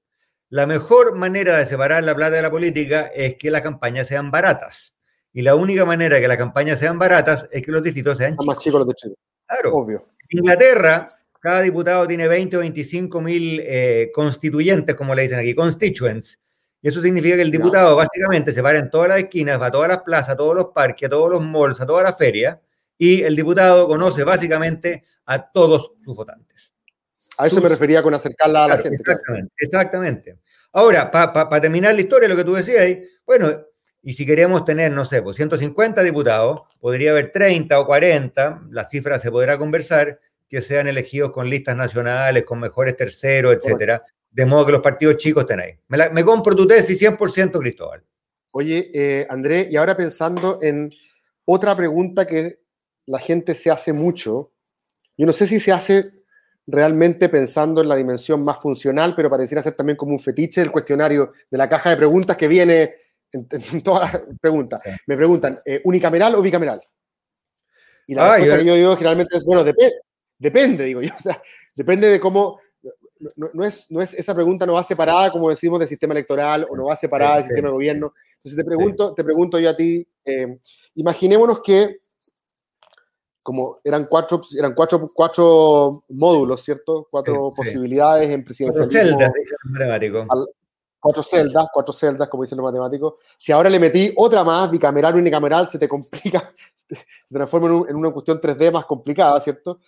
La 0.54 0.68
mejor 0.68 1.16
manera 1.16 1.58
de 1.58 1.66
separar 1.66 2.04
la 2.04 2.14
plata 2.14 2.36
de 2.36 2.42
la 2.42 2.48
política 2.48 3.10
es 3.12 3.34
que 3.34 3.50
las 3.50 3.60
campañas 3.60 4.06
sean 4.06 4.30
baratas. 4.30 4.94
Y 5.32 5.42
la 5.42 5.56
única 5.56 5.84
manera 5.84 6.14
de 6.14 6.22
que 6.22 6.28
las 6.28 6.36
campañas 6.36 6.78
sean 6.78 6.96
baratas 6.96 7.48
es 7.50 7.60
que 7.60 7.72
los 7.72 7.82
distritos 7.82 8.16
sean 8.16 8.34
chicos. 8.34 8.46
más 8.46 8.58
chicos 8.58 8.78
los 8.78 8.86
distritos. 8.86 9.18
Claro. 9.48 9.74
Obvio. 9.74 10.04
En 10.28 10.38
Inglaterra, 10.38 11.06
cada 11.40 11.60
diputado 11.60 12.06
tiene 12.06 12.28
20 12.28 12.56
o 12.56 12.60
25 12.60 13.20
mil 13.20 13.62
eh, 13.64 14.12
constituyentes, 14.14 14.94
como 14.94 15.12
le 15.12 15.22
dicen 15.22 15.40
aquí, 15.40 15.56
constituents. 15.56 16.38
Y 16.80 16.86
eso 16.86 17.02
significa 17.02 17.34
que 17.34 17.42
el 17.42 17.50
diputado 17.50 17.96
básicamente 17.96 18.52
se 18.52 18.62
para 18.62 18.78
en 18.78 18.90
todas 18.90 19.08
las 19.08 19.18
esquinas, 19.18 19.60
va 19.60 19.66
a 19.66 19.72
todas 19.72 19.88
las 19.88 20.02
plazas, 20.02 20.34
a 20.34 20.36
todos 20.36 20.54
los 20.54 20.66
parques, 20.66 21.08
a 21.08 21.10
todos 21.10 21.32
los 21.32 21.42
malls, 21.42 21.80
a 21.80 21.86
todas 21.86 22.04
las 22.04 22.16
ferias, 22.16 22.56
y 22.96 23.22
el 23.22 23.34
diputado 23.34 23.88
conoce 23.88 24.22
básicamente 24.22 25.02
a 25.26 25.50
todos 25.50 25.94
sus 25.98 26.14
votantes. 26.14 26.72
A 27.38 27.48
eso 27.48 27.60
me 27.60 27.68
refería 27.68 28.04
con 28.04 28.14
acercarla 28.14 28.66
a 28.66 28.68
la 28.68 28.78
gente. 28.78 28.98
Exactamente, 29.00 29.52
exactamente. 29.58 30.43
Ahora, 30.74 31.10
para 31.10 31.60
terminar 31.60 31.94
la 31.94 32.00
historia, 32.00 32.28
lo 32.28 32.37
que 32.37 32.44
tú 32.44 32.54
decías, 32.54 32.98
bueno, 33.24 33.48
y 34.02 34.12
si 34.14 34.26
queremos 34.26 34.64
tener, 34.64 34.90
no 34.90 35.04
sé, 35.04 35.22
pues 35.22 35.37
150 35.37 36.02
diputados, 36.02 36.62
podría 36.80 37.12
haber 37.12 37.30
30 37.30 37.78
o 37.78 37.87
40, 37.87 38.62
la 38.70 38.84
cifra 38.84 39.20
se 39.20 39.30
podrá 39.30 39.56
conversar, 39.56 40.18
que 40.48 40.60
sean 40.60 40.88
elegidos 40.88 41.30
con 41.30 41.48
listas 41.48 41.76
nacionales, 41.76 42.42
con 42.42 42.58
mejores 42.58 42.96
terceros, 42.96 43.54
etcétera, 43.54 44.04
de 44.30 44.46
modo 44.46 44.66
que 44.66 44.72
los 44.72 44.82
partidos 44.82 45.16
chicos 45.16 45.46
tenéis. 45.46 45.78
Me, 45.88 46.10
me 46.10 46.24
compro 46.24 46.56
tu 46.56 46.66
tesis 46.66 47.00
100%, 47.00 47.58
Cristóbal. 47.58 48.02
Oye, 48.50 48.90
eh, 48.92 49.26
André, 49.30 49.68
y 49.70 49.76
ahora 49.76 49.96
pensando 49.96 50.58
en 50.60 50.90
otra 51.44 51.76
pregunta 51.76 52.26
que 52.26 52.58
la 53.06 53.20
gente 53.20 53.54
se 53.54 53.70
hace 53.70 53.92
mucho, 53.92 54.50
yo 55.16 55.24
no 55.24 55.32
sé 55.32 55.46
si 55.46 55.60
se 55.60 55.72
hace 55.72 56.10
realmente 56.66 57.29
pensando 57.29 57.81
en 57.81 57.88
la 57.88 57.96
dimensión 57.96 58.42
más 58.42 58.61
funcional, 58.61 59.14
pero 59.14 59.29
pareciera 59.29 59.62
ser 59.62 59.74
también 59.74 59.96
como 59.96 60.12
un 60.12 60.20
fetiche 60.20 60.62
el 60.62 60.70
cuestionario 60.70 61.33
de 61.50 61.59
la 61.59 61.68
caja 61.68 61.90
de 61.90 61.96
preguntas 61.96 62.37
que 62.37 62.48
viene 62.48 62.94
en, 63.33 63.83
todas 63.83 64.12
las 64.12 64.22
preguntas. 64.40 64.81
Me 65.07 65.16
preguntan, 65.16 65.59
eh, 65.64 65.81
¿unicameral 65.85 66.35
o 66.35 66.42
bicameral? 66.42 66.81
Y 68.07 68.14
la 68.14 68.35
respuesta 68.35 68.59
que 68.59 68.64
yo 68.64 68.74
digo 68.74 68.96
generalmente 68.96 69.37
es, 69.37 69.44
bueno, 69.44 69.64
depende, 70.38 70.85
digo 70.85 71.03
yo. 71.03 71.12
O 71.18 71.20
sea, 71.20 71.42
depende 71.74 72.09
de 72.09 72.20
cómo... 72.20 72.61
No, 73.37 73.64
es, 73.64 73.90
no 73.90 74.03
es, 74.03 74.12
esa 74.12 74.35
pregunta 74.35 74.66
no 74.66 74.74
va 74.74 74.83
separada, 74.83 75.33
como 75.33 75.48
decimos, 75.48 75.79
del 75.79 75.88
sistema 75.88 76.12
electoral 76.12 76.66
o 76.68 76.77
no 76.77 76.87
va 76.87 76.96
separada 76.96 77.37
del 77.37 77.44
sistema 77.44 77.68
de 77.68 77.72
gobierno. 77.72 78.12
Entonces 78.37 78.57
te 78.57 78.64
pregunto, 78.64 79.14
te 79.14 79.24
pregunto 79.24 79.59
yo 79.59 79.70
a 79.70 79.77
ti, 79.77 80.07
eh, 80.27 80.59
imaginémonos 80.96 81.62
que 81.62 82.00
como 83.44 83.78
eran 83.85 84.07
cuatro, 84.07 84.40
eran 84.57 84.72
cuatro, 84.72 85.07
cuatro 85.12 86.04
módulos, 86.09 86.62
¿cierto? 86.62 87.07
Cuatro 87.11 87.50
posibilidades 87.54 88.30
en 88.30 88.42
presidencialismo. 88.42 89.18
Cuatro 89.18 89.22
celdas, 89.22 90.48
cuatro 90.98 91.22
celdas, 91.22 91.66
cuatro 91.70 91.92
celdas, 91.92 92.28
como 92.30 92.44
dicen 92.44 92.57
los 92.57 92.64
matemáticos. 92.64 93.16
Si 93.37 93.52
ahora 93.52 93.68
le 93.68 93.78
metí 93.78 94.11
otra 94.16 94.42
más, 94.44 94.70
bicameral, 94.70 95.16
unicameral, 95.16 95.68
se 95.68 95.78
te 95.78 95.87
complica, 95.87 96.50
se 96.88 97.04
transforma 97.28 97.87
en, 97.87 97.94
una 97.94 98.11
cuestión 98.12 98.40
3D 98.40 98.72
más 98.72 98.87
complicada, 98.87 99.38
¿cierto? 99.42 99.78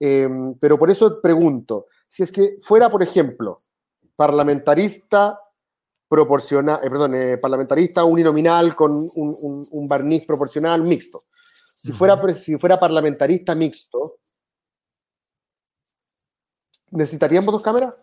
Eh, 0.00 0.28
pero 0.58 0.76
por 0.76 0.90
eso 0.90 1.20
pregunto, 1.22 1.86
si 2.08 2.24
es 2.24 2.32
que 2.32 2.56
fuera, 2.60 2.90
por 2.90 3.04
ejemplo, 3.04 3.58
parlamentarista 4.16 5.38
proporcional, 6.08 6.80
eh, 6.82 6.90
perdón, 6.90 7.14
eh, 7.14 7.38
parlamentarista 7.38 8.02
uninominal 8.02 8.74
con 8.74 9.06
un, 9.14 9.68
un 9.70 9.88
barniz 9.88 10.26
proporcional 10.26 10.82
mixto, 10.82 11.26
si 11.84 11.92
fuera, 11.92 12.18
si 12.34 12.56
fuera 12.56 12.80
parlamentarista 12.80 13.54
mixto, 13.54 14.16
¿necesitaríamos 16.92 17.52
dos 17.52 17.62
cámaras? 17.62 17.94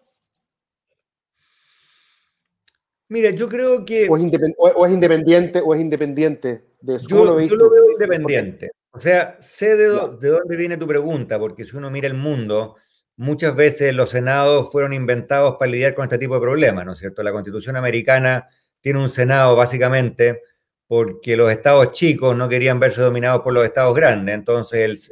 Mira, 3.07 3.31
yo 3.31 3.49
creo 3.49 3.83
que. 3.83 4.07
O 4.07 4.17
es, 4.17 4.21
independiente, 4.21 5.61
o 5.65 5.73
es 5.73 5.81
independiente 5.81 6.75
de 6.79 6.95
eso. 6.95 7.07
Yo, 7.09 7.25
lo, 7.25 7.35
veo 7.37 7.91
independiente. 7.93 8.69
O 8.91 9.01
sea, 9.01 9.35
sé 9.39 9.75
de, 9.75 9.87
de, 10.19 10.29
dónde 10.29 10.57
viene 10.57 10.77
tu 10.77 10.85
pregunta, 10.85 11.39
porque 11.39 11.65
si 11.65 11.75
uno 11.75 11.89
mira 11.89 12.05
el 12.05 12.13
mundo, 12.13 12.75
muchas 13.15 13.55
veces 13.55 13.95
los 13.95 14.11
senados 14.11 14.71
fueron 14.71 14.93
inventados 14.93 15.55
para 15.57 15.71
lidiar 15.71 15.95
con 15.95 16.03
este 16.03 16.19
tipo 16.19 16.35
de 16.35 16.41
problemas, 16.41 16.85
¿no 16.85 16.93
es 16.93 16.99
cierto? 16.99 17.23
La 17.23 17.31
constitución 17.31 17.77
americana 17.77 18.47
tiene 18.79 18.99
un 18.99 19.09
senado 19.09 19.55
básicamente 19.55 20.43
porque 20.91 21.37
los 21.37 21.49
estados 21.49 21.93
chicos 21.93 22.35
no 22.35 22.49
querían 22.49 22.77
verse 22.77 22.99
dominados 22.99 23.43
por 23.43 23.53
los 23.53 23.63
estados 23.63 23.95
grandes. 23.95 24.35
Entonces, 24.35 25.09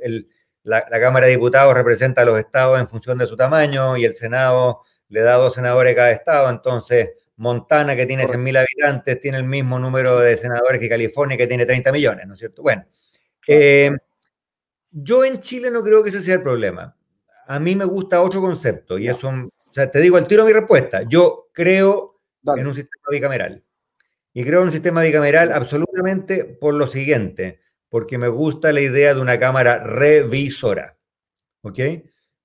la, 0.64 0.84
Cámara 0.84 1.26
de 1.26 1.32
Diputados 1.32 1.74
representa 1.74 2.24
a 2.24 2.26
los 2.26 2.38
estados 2.38 2.82
en 2.82 2.86
función 2.90 3.18
de 3.18 3.26
su 3.26 3.38
tamaño 3.38 3.96
y 3.96 4.04
el 4.04 4.14
Senado 4.14 4.82
le 5.08 5.22
da 5.22 5.36
dos 5.36 5.54
senadores 5.54 5.94
a 5.94 5.96
cada 5.96 6.12
estado. 6.12 6.50
Entonces, 6.50 7.12
Montana, 7.38 7.96
que 7.96 8.06
tiene 8.06 8.28
100.000 8.28 8.58
habitantes, 8.58 9.22
tiene 9.22 9.38
el 9.38 9.46
mismo 9.46 9.80
número 9.80 10.20
de 10.20 10.36
senadores 10.36 10.82
que 10.82 10.90
California, 10.90 11.38
que 11.38 11.48
tiene 11.48 11.66
30 11.66 11.94
millones, 11.94 12.28
¿no 12.28 12.34
es 12.34 12.40
cierto? 12.40 12.62
Bueno, 12.62 12.86
eh, 13.48 13.96
yo 14.92 15.24
en 15.24 15.40
Chile 15.40 15.72
no 15.72 15.82
creo 15.82 16.04
que 16.04 16.10
ese 16.10 16.20
sea 16.20 16.36
el 16.36 16.44
problema. 16.44 16.94
A 17.48 17.58
mí 17.58 17.78
me 17.78 17.86
gusta 17.86 18.22
otro 18.22 18.42
concepto 18.42 18.98
y 18.98 19.08
eso, 19.08 19.30
o 19.30 19.74
sea, 19.74 19.90
te 19.90 20.02
digo 20.02 20.18
al 20.18 20.28
tiro 20.28 20.44
mi 20.44 20.52
respuesta. 20.52 21.04
Yo 21.04 21.48
creo 21.54 22.20
en 22.54 22.68
un 22.68 22.76
sistema 22.76 23.06
bicameral. 23.10 23.64
Y 24.40 24.46
creo 24.46 24.62
en 24.62 24.68
un 24.68 24.72
sistema 24.72 25.02
bicameral 25.02 25.52
absolutamente 25.52 26.46
por 26.46 26.74
lo 26.74 26.88
siguiente, 26.88 27.60
porque 27.90 28.18
me 28.18 28.30
gusta 28.30 28.72
la 28.72 28.80
idea 28.80 29.14
de 29.14 29.20
una 29.20 29.38
cámara 29.38 29.80
revisora. 29.80 30.98
¿Ok? 31.62 31.80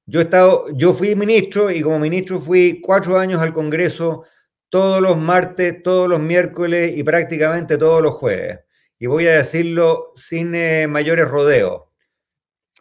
Yo, 0.04 0.18
he 0.18 0.24
estado, 0.24 0.66
yo 0.72 0.92
fui 0.92 1.14
ministro 1.14 1.70
y 1.70 1.82
como 1.82 2.00
ministro 2.00 2.40
fui 2.40 2.80
cuatro 2.82 3.16
años 3.16 3.40
al 3.40 3.52
Congreso 3.52 4.24
todos 4.68 5.00
los 5.00 5.16
martes, 5.16 5.84
todos 5.84 6.08
los 6.08 6.18
miércoles 6.18 6.94
y 6.96 7.04
prácticamente 7.04 7.78
todos 7.78 8.02
los 8.02 8.14
jueves. 8.14 8.58
Y 8.98 9.06
voy 9.06 9.28
a 9.28 9.36
decirlo 9.36 10.10
sin 10.16 10.52
eh, 10.56 10.88
mayores 10.88 11.28
rodeos. 11.28 11.84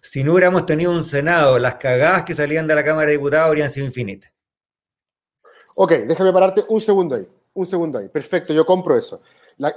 Si 0.02 0.24
no 0.24 0.32
hubiéramos 0.32 0.66
tenido 0.66 0.92
un 0.92 1.04
Senado, 1.04 1.60
las 1.60 1.76
cagadas 1.76 2.24
que 2.24 2.34
salían 2.34 2.66
de 2.66 2.74
la 2.74 2.84
Cámara 2.84 3.06
de 3.06 3.18
Diputados 3.18 3.46
habrían 3.46 3.70
sido 3.70 3.86
infinitas. 3.86 4.34
Ok, 5.76 5.92
déjame 6.08 6.34
pararte 6.34 6.64
un 6.68 6.82
segundo 6.82 7.18
ahí 7.18 7.28
un 7.54 7.68
segundo 7.68 8.00
ahí. 8.00 8.10
Perfecto, 8.10 8.54
yo 8.54 8.66
compro 8.66 8.98
eso. 8.98 9.22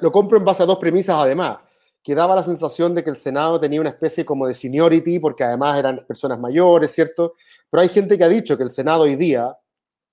lo 0.00 0.10
compro 0.10 0.38
en 0.38 0.44
base 0.44 0.62
a 0.62 0.66
dos 0.66 0.78
premisas 0.78 1.18
además, 1.18 1.58
que 2.02 2.14
daba 2.14 2.36
la 2.36 2.42
sensación 2.42 2.94
de 2.94 3.02
que 3.02 3.10
el 3.10 3.16
Senado 3.16 3.58
tenía 3.58 3.80
una 3.80 3.90
especie 3.90 4.24
como 4.24 4.46
de 4.46 4.54
seniority, 4.54 5.18
porque 5.18 5.44
además 5.44 5.78
eran 5.78 6.04
personas 6.06 6.38
mayores, 6.38 6.92
¿cierto? 6.92 7.34
Pero 7.68 7.82
hay 7.82 7.88
gente 7.88 8.16
que 8.16 8.24
ha 8.24 8.28
dicho 8.28 8.56
que 8.56 8.62
el 8.62 8.70
Senado 8.70 9.02
hoy 9.02 9.16
día, 9.16 9.52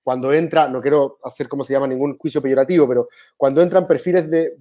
cuando 0.02 0.32
entra, 0.32 0.68
no 0.68 0.82
quiero 0.82 1.16
hacer 1.22 1.48
como 1.48 1.62
se 1.62 1.72
llama 1.72 1.86
ningún 1.86 2.18
juicio 2.18 2.42
peyorativo, 2.42 2.88
pero 2.88 3.08
cuando 3.36 3.62
entran 3.62 3.86
perfiles 3.86 4.28
de, 4.28 4.56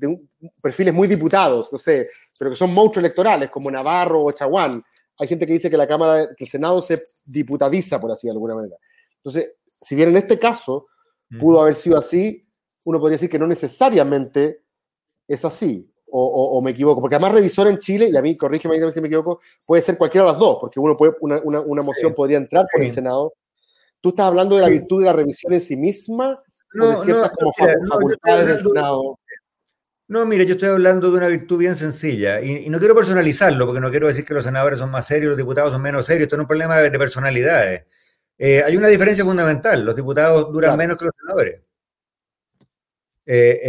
perfiles 0.61 0.93
muy 0.93 1.07
diputados, 1.07 1.73
no 1.73 1.79
sé, 1.79 2.07
pero 2.37 2.51
que 2.51 2.55
son 2.55 2.71
monstruos 2.71 3.03
electorales, 3.03 3.49
como 3.49 3.71
Navarro 3.71 4.23
o 4.23 4.31
Chaguán, 4.31 4.83
hay 5.17 5.27
gente 5.27 5.47
que 5.47 5.53
dice 5.53 5.69
que 5.69 5.77
la 5.77 5.87
Cámara, 5.87 6.27
que 6.35 6.43
el 6.43 6.49
Senado 6.49 6.81
se 6.81 7.01
diputadiza, 7.25 7.99
por 7.99 8.11
así 8.11 8.27
de 8.27 8.31
alguna 8.33 8.55
manera. 8.55 8.75
Entonces, 9.17 9.55
si 9.65 9.95
bien 9.95 10.09
en 10.09 10.17
este 10.17 10.37
caso 10.37 10.85
pudo 11.39 11.61
haber 11.61 11.73
sido 11.73 11.97
así, 11.97 12.42
uno 12.85 12.99
podría 12.99 13.15
decir 13.17 13.29
que 13.29 13.39
no 13.39 13.47
necesariamente 13.47 14.63
es 15.27 15.45
así, 15.45 15.89
o, 16.15 16.61
me 16.61 16.71
equivoco, 16.71 17.01
porque 17.01 17.15
además 17.15 17.33
revisor 17.33 17.67
en 17.67 17.79
Chile, 17.79 18.07
y 18.11 18.15
a 18.15 18.21
mí, 18.21 18.35
corrígeme 18.37 18.91
si 18.91 19.01
me 19.01 19.07
equivoco, 19.07 19.41
puede 19.65 19.81
ser 19.81 19.97
cualquiera 19.97 20.25
de 20.27 20.31
las 20.33 20.39
dos, 20.39 20.57
porque 20.61 20.79
uno 20.79 20.95
puede, 20.95 21.15
una, 21.21 21.39
una, 21.41 21.81
moción 21.81 22.13
podría 22.13 22.37
entrar 22.37 22.67
por 22.71 22.83
el 22.83 22.91
Senado. 22.91 23.33
¿Tú 23.99 24.09
estás 24.09 24.27
hablando 24.27 24.55
de 24.55 24.61
la 24.61 24.69
virtud 24.69 24.99
de 24.99 25.05
la 25.05 25.13
revisión 25.13 25.53
en 25.53 25.61
sí 25.61 25.75
misma 25.75 26.39
no, 26.75 26.85
o 26.85 26.89
de 26.89 26.97
ciertas 26.97 27.31
como 27.31 27.51
facultades 27.53 28.45
del 28.45 28.61
Senado? 28.61 29.19
No, 30.07 30.25
mire, 30.27 30.45
yo 30.45 30.53
estoy 30.53 30.69
hablando 30.69 31.09
de 31.09 31.17
una 31.17 31.27
virtud 31.27 31.57
bien 31.57 31.75
sencilla 31.75 32.41
y, 32.41 32.69
no 32.69 32.77
quiero 32.77 32.93
personalizarlo 32.93 33.65
porque 33.65 33.81
no 33.81 33.89
quiero 33.89 34.07
decir 34.07 34.23
que 34.23 34.35
los 34.35 34.43
senadores 34.43 34.77
son 34.77 34.91
más 34.91 35.07
serios, 35.07 35.29
los 35.29 35.37
diputados 35.37 35.71
son 35.71 35.81
menos 35.81 36.05
serios, 36.05 36.23
esto 36.25 36.35
no 36.35 36.43
es 36.43 36.45
un 36.45 36.49
problema 36.49 36.77
de, 36.77 36.91
personalidades. 36.91 37.85
Eh, 38.37 38.61
hay 38.61 38.77
una 38.77 38.89
diferencia 38.89 39.23
fundamental, 39.23 39.83
los 39.83 39.95
diputados 39.95 40.51
duran 40.53 40.77
menos 40.77 40.97
que 40.97 41.05
los 41.05 41.13
senadores. 41.19 41.61
Eh, 43.25 43.59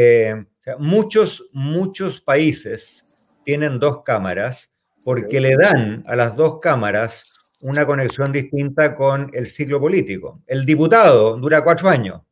eh, 0.66 0.74
muchos, 0.78 1.48
muchos 1.52 2.20
países 2.20 3.04
tienen 3.44 3.78
dos 3.78 4.02
cámaras 4.02 4.70
porque 5.04 5.40
le 5.40 5.56
dan 5.56 6.02
a 6.06 6.16
las 6.16 6.36
dos 6.36 6.60
cámaras 6.60 7.34
una 7.60 7.86
conexión 7.86 8.32
distinta 8.32 8.94
con 8.94 9.30
el 9.32 9.46
ciclo 9.46 9.80
político. 9.80 10.42
El 10.46 10.64
diputado 10.64 11.36
dura 11.36 11.62
cuatro 11.62 11.88
años. 11.88 12.22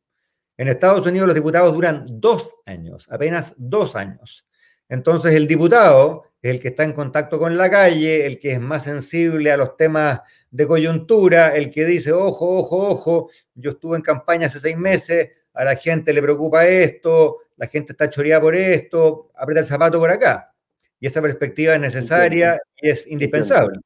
En 0.56 0.68
Estados 0.68 1.06
Unidos 1.06 1.26
los 1.26 1.34
diputados 1.34 1.74
duran 1.74 2.06
dos 2.08 2.52
años, 2.66 3.06
apenas 3.10 3.54
dos 3.56 3.96
años. 3.96 4.46
Entonces 4.88 5.34
el 5.34 5.46
diputado 5.46 6.24
es 6.42 6.50
el 6.50 6.60
que 6.60 6.68
está 6.68 6.84
en 6.84 6.92
contacto 6.92 7.38
con 7.38 7.56
la 7.56 7.70
calle, 7.70 8.26
el 8.26 8.38
que 8.38 8.52
es 8.52 8.60
más 8.60 8.84
sensible 8.84 9.50
a 9.50 9.56
los 9.56 9.76
temas 9.76 10.20
de 10.50 10.66
coyuntura, 10.66 11.56
el 11.56 11.70
que 11.70 11.84
dice, 11.86 12.12
ojo, 12.12 12.58
ojo, 12.58 12.88
ojo, 12.88 13.30
yo 13.54 13.70
estuve 13.70 13.96
en 13.96 14.02
campaña 14.02 14.48
hace 14.48 14.60
seis 14.60 14.76
meses, 14.76 15.30
a 15.54 15.64
la 15.64 15.76
gente 15.76 16.12
le 16.12 16.22
preocupa 16.22 16.66
esto, 16.66 17.38
la 17.56 17.66
gente 17.66 17.92
está 17.92 18.08
choreada 18.08 18.40
por 18.40 18.54
esto, 18.54 19.30
aprieta 19.34 19.60
el 19.60 19.66
zapato 19.66 19.98
por 19.98 20.10
acá. 20.10 20.52
Y 20.98 21.06
esa 21.06 21.20
perspectiva 21.20 21.74
es 21.74 21.80
necesaria 21.80 22.60
y 22.76 22.88
es 22.88 23.06
indispensable. 23.06 23.80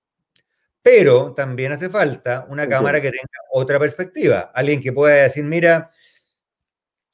Pero 0.83 1.35
también 1.35 1.73
hace 1.73 1.89
falta 1.89 2.47
una 2.49 2.69
Cámara 2.69 3.01
que 3.01 3.11
tenga 3.11 3.41
otra 3.53 3.79
perspectiva. 3.79 4.53
Alguien 4.55 4.81
que 4.81 4.93
pueda 4.93 5.23
decir, 5.23 5.45
mira, 5.45 5.91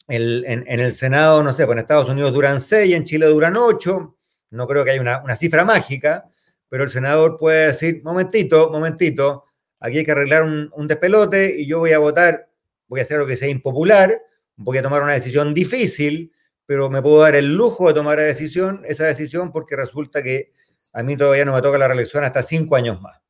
en, 0.09 0.65
el 0.67 0.93
Senado, 0.93 1.43
no 1.43 1.53
sé, 1.53 1.65
pues 1.65 1.77
en 1.77 1.81
Estados 1.81 2.09
Unidos 2.09 2.33
duran 2.33 2.61
seis, 2.61 2.95
en 2.95 3.05
Chile 3.05 3.27
duran 3.27 3.57
ocho. 3.57 4.17
No 4.51 4.67
creo 4.67 4.85
que 4.85 4.91
haya 4.91 5.01
una, 5.01 5.23
una 5.23 5.37
cifra 5.37 5.65
mágica, 5.65 6.29
pero 6.69 6.85
el 6.85 6.91
senador 6.91 7.39
puede 7.39 7.69
decir, 7.69 8.03
momentito, 8.03 8.71
momentito, 8.71 9.45
aquí 9.81 9.99
hay 9.99 10.05
que 10.05 10.13
arreglar 10.13 10.43
un, 10.43 10.71
un, 10.75 10.89
despelote 10.89 11.61
y 11.61 11.67
yo 11.67 11.79
voy 11.79 11.93
a 11.93 11.99
votar, 11.99 12.49
voy 12.89 13.01
a 13.01 13.03
hacer 13.05 13.19
lo 13.19 13.27
que 13.27 13.37
sea 13.37 13.49
impopular, 13.49 14.21
voy 14.57 14.79
a 14.79 14.83
tomar 14.83 15.03
una 15.03 15.13
decisión 15.13 15.55
difícil, 15.55 16.33
pero 16.67 16.91
me 16.91 17.03
puedo 17.03 17.21
dar 17.21 17.35
el 17.35 17.55
lujo 17.55 17.89
de 17.89 17.95
tomar 17.95 18.19
la 18.19 18.25
decisión, 18.25 18.83
esa 18.87 19.05
decisión 19.05 19.53
porque 19.53 19.77
resulta 19.77 20.23
que 20.23 20.53
a 20.93 21.03
mí 21.03 21.17
todavía 21.17 21.45
no 21.45 21.53
me 21.53 21.63
toca 21.63 21.79
la 21.79 21.89
reelección 21.89 22.25
hasta 22.25 22.43
cinco 22.43 22.77
años 22.77 23.01
más. 23.01 23.21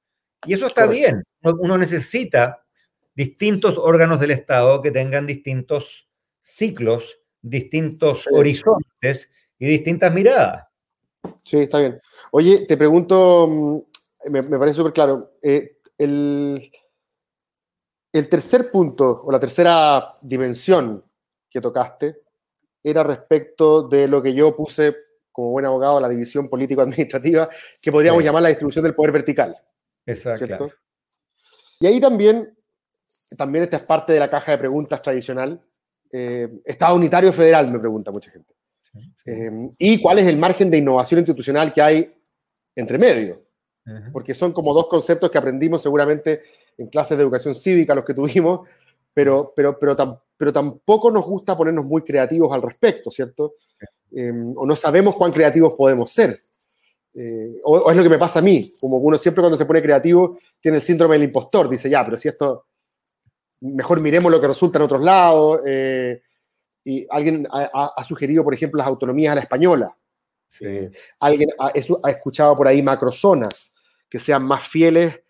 Y 0.46 0.54
eso 0.54 0.66
está 0.66 0.86
bien. 0.86 1.22
Uno 1.42 1.78
necesita 1.78 2.64
distintos 3.14 3.78
órganos 3.78 4.18
del 4.20 4.32
Estado 4.32 4.82
que 4.82 4.90
tengan 4.90 5.26
distintos 5.26 6.08
ciclos, 6.40 7.18
distintos 7.40 8.24
horizontes 8.32 9.30
y 9.58 9.66
distintas 9.66 10.12
miradas. 10.12 10.66
Sí, 11.44 11.60
está 11.60 11.78
bien. 11.78 12.00
Oye, 12.32 12.66
te 12.66 12.76
pregunto, 12.76 13.46
mm, 13.48 14.30
me, 14.30 14.42
parece 14.58 14.76
súper 14.76 14.92
claro, 14.92 15.34
eh, 15.42 15.78
el, 15.98 16.70
el 18.12 18.28
tercer 18.28 18.70
punto 18.70 19.22
o 19.24 19.30
la 19.30 19.38
tercera 19.38 20.14
dimensión 20.20 21.04
que 21.52 21.60
tocaste 21.60 22.16
era 22.82 23.02
respecto 23.02 23.86
de 23.86 24.08
lo 24.08 24.22
que 24.22 24.32
yo 24.32 24.56
puse 24.56 24.96
como 25.30 25.50
buen 25.50 25.64
abogado 25.64 26.00
la 26.00 26.08
división 26.08 26.48
político-administrativa, 26.48 27.48
que 27.80 27.92
podríamos 27.92 28.22
llamar 28.22 28.42
la 28.42 28.48
distribución 28.48 28.84
del 28.84 28.94
poder 28.94 29.12
vertical. 29.12 29.54
Exacto. 30.04 30.70
Y 31.80 31.86
ahí 31.86 32.00
también, 32.00 32.56
también 33.36 33.64
esta 33.64 33.76
es 33.76 33.82
parte 33.84 34.12
de 34.12 34.20
la 34.20 34.28
caja 34.28 34.52
de 34.52 34.58
preguntas 34.58 35.00
tradicional. 35.00 35.58
Eh, 36.10 36.48
Estado 36.64 36.96
unitario 36.96 37.32
federal, 37.32 37.72
me 37.72 37.78
pregunta 37.78 38.10
mucha 38.10 38.30
gente. 38.30 38.54
Eh, 39.24 39.70
¿Y 39.78 40.00
cuál 40.02 40.18
es 40.18 40.26
el 40.26 40.36
margen 40.36 40.70
de 40.70 40.78
innovación 40.78 41.20
institucional 41.20 41.72
que 41.72 41.80
hay 41.80 42.14
entre 42.74 42.98
medio? 42.98 43.42
Porque 44.12 44.32
son 44.32 44.52
como 44.52 44.72
dos 44.72 44.86
conceptos 44.86 45.30
que 45.30 45.38
aprendimos 45.38 45.82
seguramente 45.82 46.42
en 46.78 46.86
clases 46.86 47.16
de 47.16 47.24
educación 47.24 47.54
cívica, 47.54 47.94
los 47.94 48.04
que 48.04 48.14
tuvimos, 48.14 48.68
pero, 49.14 49.52
pero, 49.54 49.76
pero, 49.76 49.96
pero 50.36 50.52
tampoco 50.52 51.10
nos 51.10 51.26
gusta 51.26 51.56
ponernos 51.56 51.84
muy 51.84 52.02
creativos 52.02 52.52
al 52.52 52.62
respecto, 52.62 53.10
¿cierto? 53.10 53.54
Eh, 54.10 54.32
o 54.54 54.66
no 54.66 54.76
sabemos 54.76 55.14
cuán 55.14 55.32
creativos 55.32 55.74
podemos 55.74 56.10
ser. 56.10 56.40
Eh, 57.14 57.60
o, 57.64 57.90
es 57.90 57.96
lo 57.96 58.02
que 58.02 58.08
me 58.08 58.18
pasa 58.18 58.38
a 58.38 58.42
mí, 58.42 58.72
como 58.80 58.96
uno 58.96 59.18
siempre 59.18 59.42
cuando 59.42 59.58
se 59.58 59.66
pone 59.66 59.82
creativo 59.82 60.38
tiene 60.60 60.78
el 60.78 60.82
síndrome 60.82 61.14
del 61.14 61.24
impostor, 61.24 61.68
dice, 61.68 61.90
ya, 61.90 62.02
pero 62.04 62.16
si 62.16 62.28
esto, 62.28 62.66
mejor 63.60 64.00
miremos 64.00 64.30
lo 64.30 64.40
que 64.40 64.48
resulta 64.48 64.78
en 64.78 64.84
otros 64.84 65.02
lados. 65.02 65.60
Eh, 65.66 66.22
y 66.84 67.06
alguien 67.10 67.46
ha, 67.50 68.02
sugerido, 68.02 68.42
por 68.42 68.54
ejemplo, 68.54 68.78
las 68.78 68.88
autonomías 68.88 69.32
a 69.32 69.34
la 69.36 69.42
española. 69.42 69.94
Eh, 70.60 70.90
alguien 71.20 71.50
ha, 71.58 71.72
ha, 72.04 72.10
escuchado 72.10 72.56
por 72.56 72.66
ahí 72.66 72.82
macrozonas 72.82 73.72
que 74.08 74.18
sean 74.18 74.42
más 74.44 74.66
fieles 74.66 75.20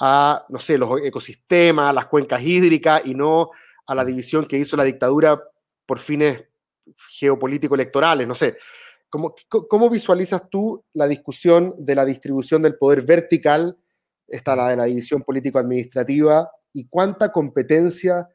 a, 0.00 0.44
no 0.48 0.58
sé, 0.58 0.78
los 0.78 1.00
ecosistemas, 1.02 1.94
las 1.94 2.06
cuencas 2.06 2.42
hídricas 2.42 3.02
y 3.04 3.14
no 3.14 3.50
a 3.86 3.94
la 3.94 4.04
división 4.04 4.46
que 4.46 4.58
hizo 4.58 4.76
la 4.76 4.84
dictadura 4.84 5.42
por 5.86 5.98
fines 5.98 6.44
geopolítico-electorales, 7.18 8.26
no 8.26 8.34
sé. 8.34 8.56
¿Cómo, 9.08 9.34
¿Cómo, 9.48 9.90
visualizas 9.90 10.48
tú 10.48 10.84
la 10.94 11.06
discusión 11.06 11.74
de 11.78 11.94
la 11.94 12.04
distribución 12.04 12.62
del 12.62 12.76
poder 12.76 13.02
vertical, 13.02 13.76
esta 14.26 14.56
la 14.56 14.70
de 14.70 14.76
la 14.76 14.84
división 14.84 15.22
político-administrativa, 15.22 16.50
y 16.72 16.86
cuánta 16.88 17.30
competencia 17.30 18.28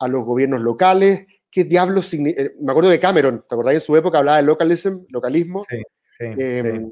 a 0.00 0.08
los 0.08 0.24
gobiernos 0.24 0.60
locales? 0.60 1.26
¿Qué 1.48 1.62
diablos 1.62 2.06
significa? 2.06 2.42
Eh, 2.42 2.54
me 2.60 2.72
acuerdo 2.72 2.90
de 2.90 2.98
Cameron, 2.98 3.44
¿te 3.48 3.54
acordás? 3.54 3.74
En 3.74 3.80
su 3.80 3.96
época 3.96 4.18
hablaba 4.18 4.38
de 4.38 4.42
localism, 4.42 5.04
localismo, 5.08 5.64
sí, 5.70 5.82
em, 6.18 6.90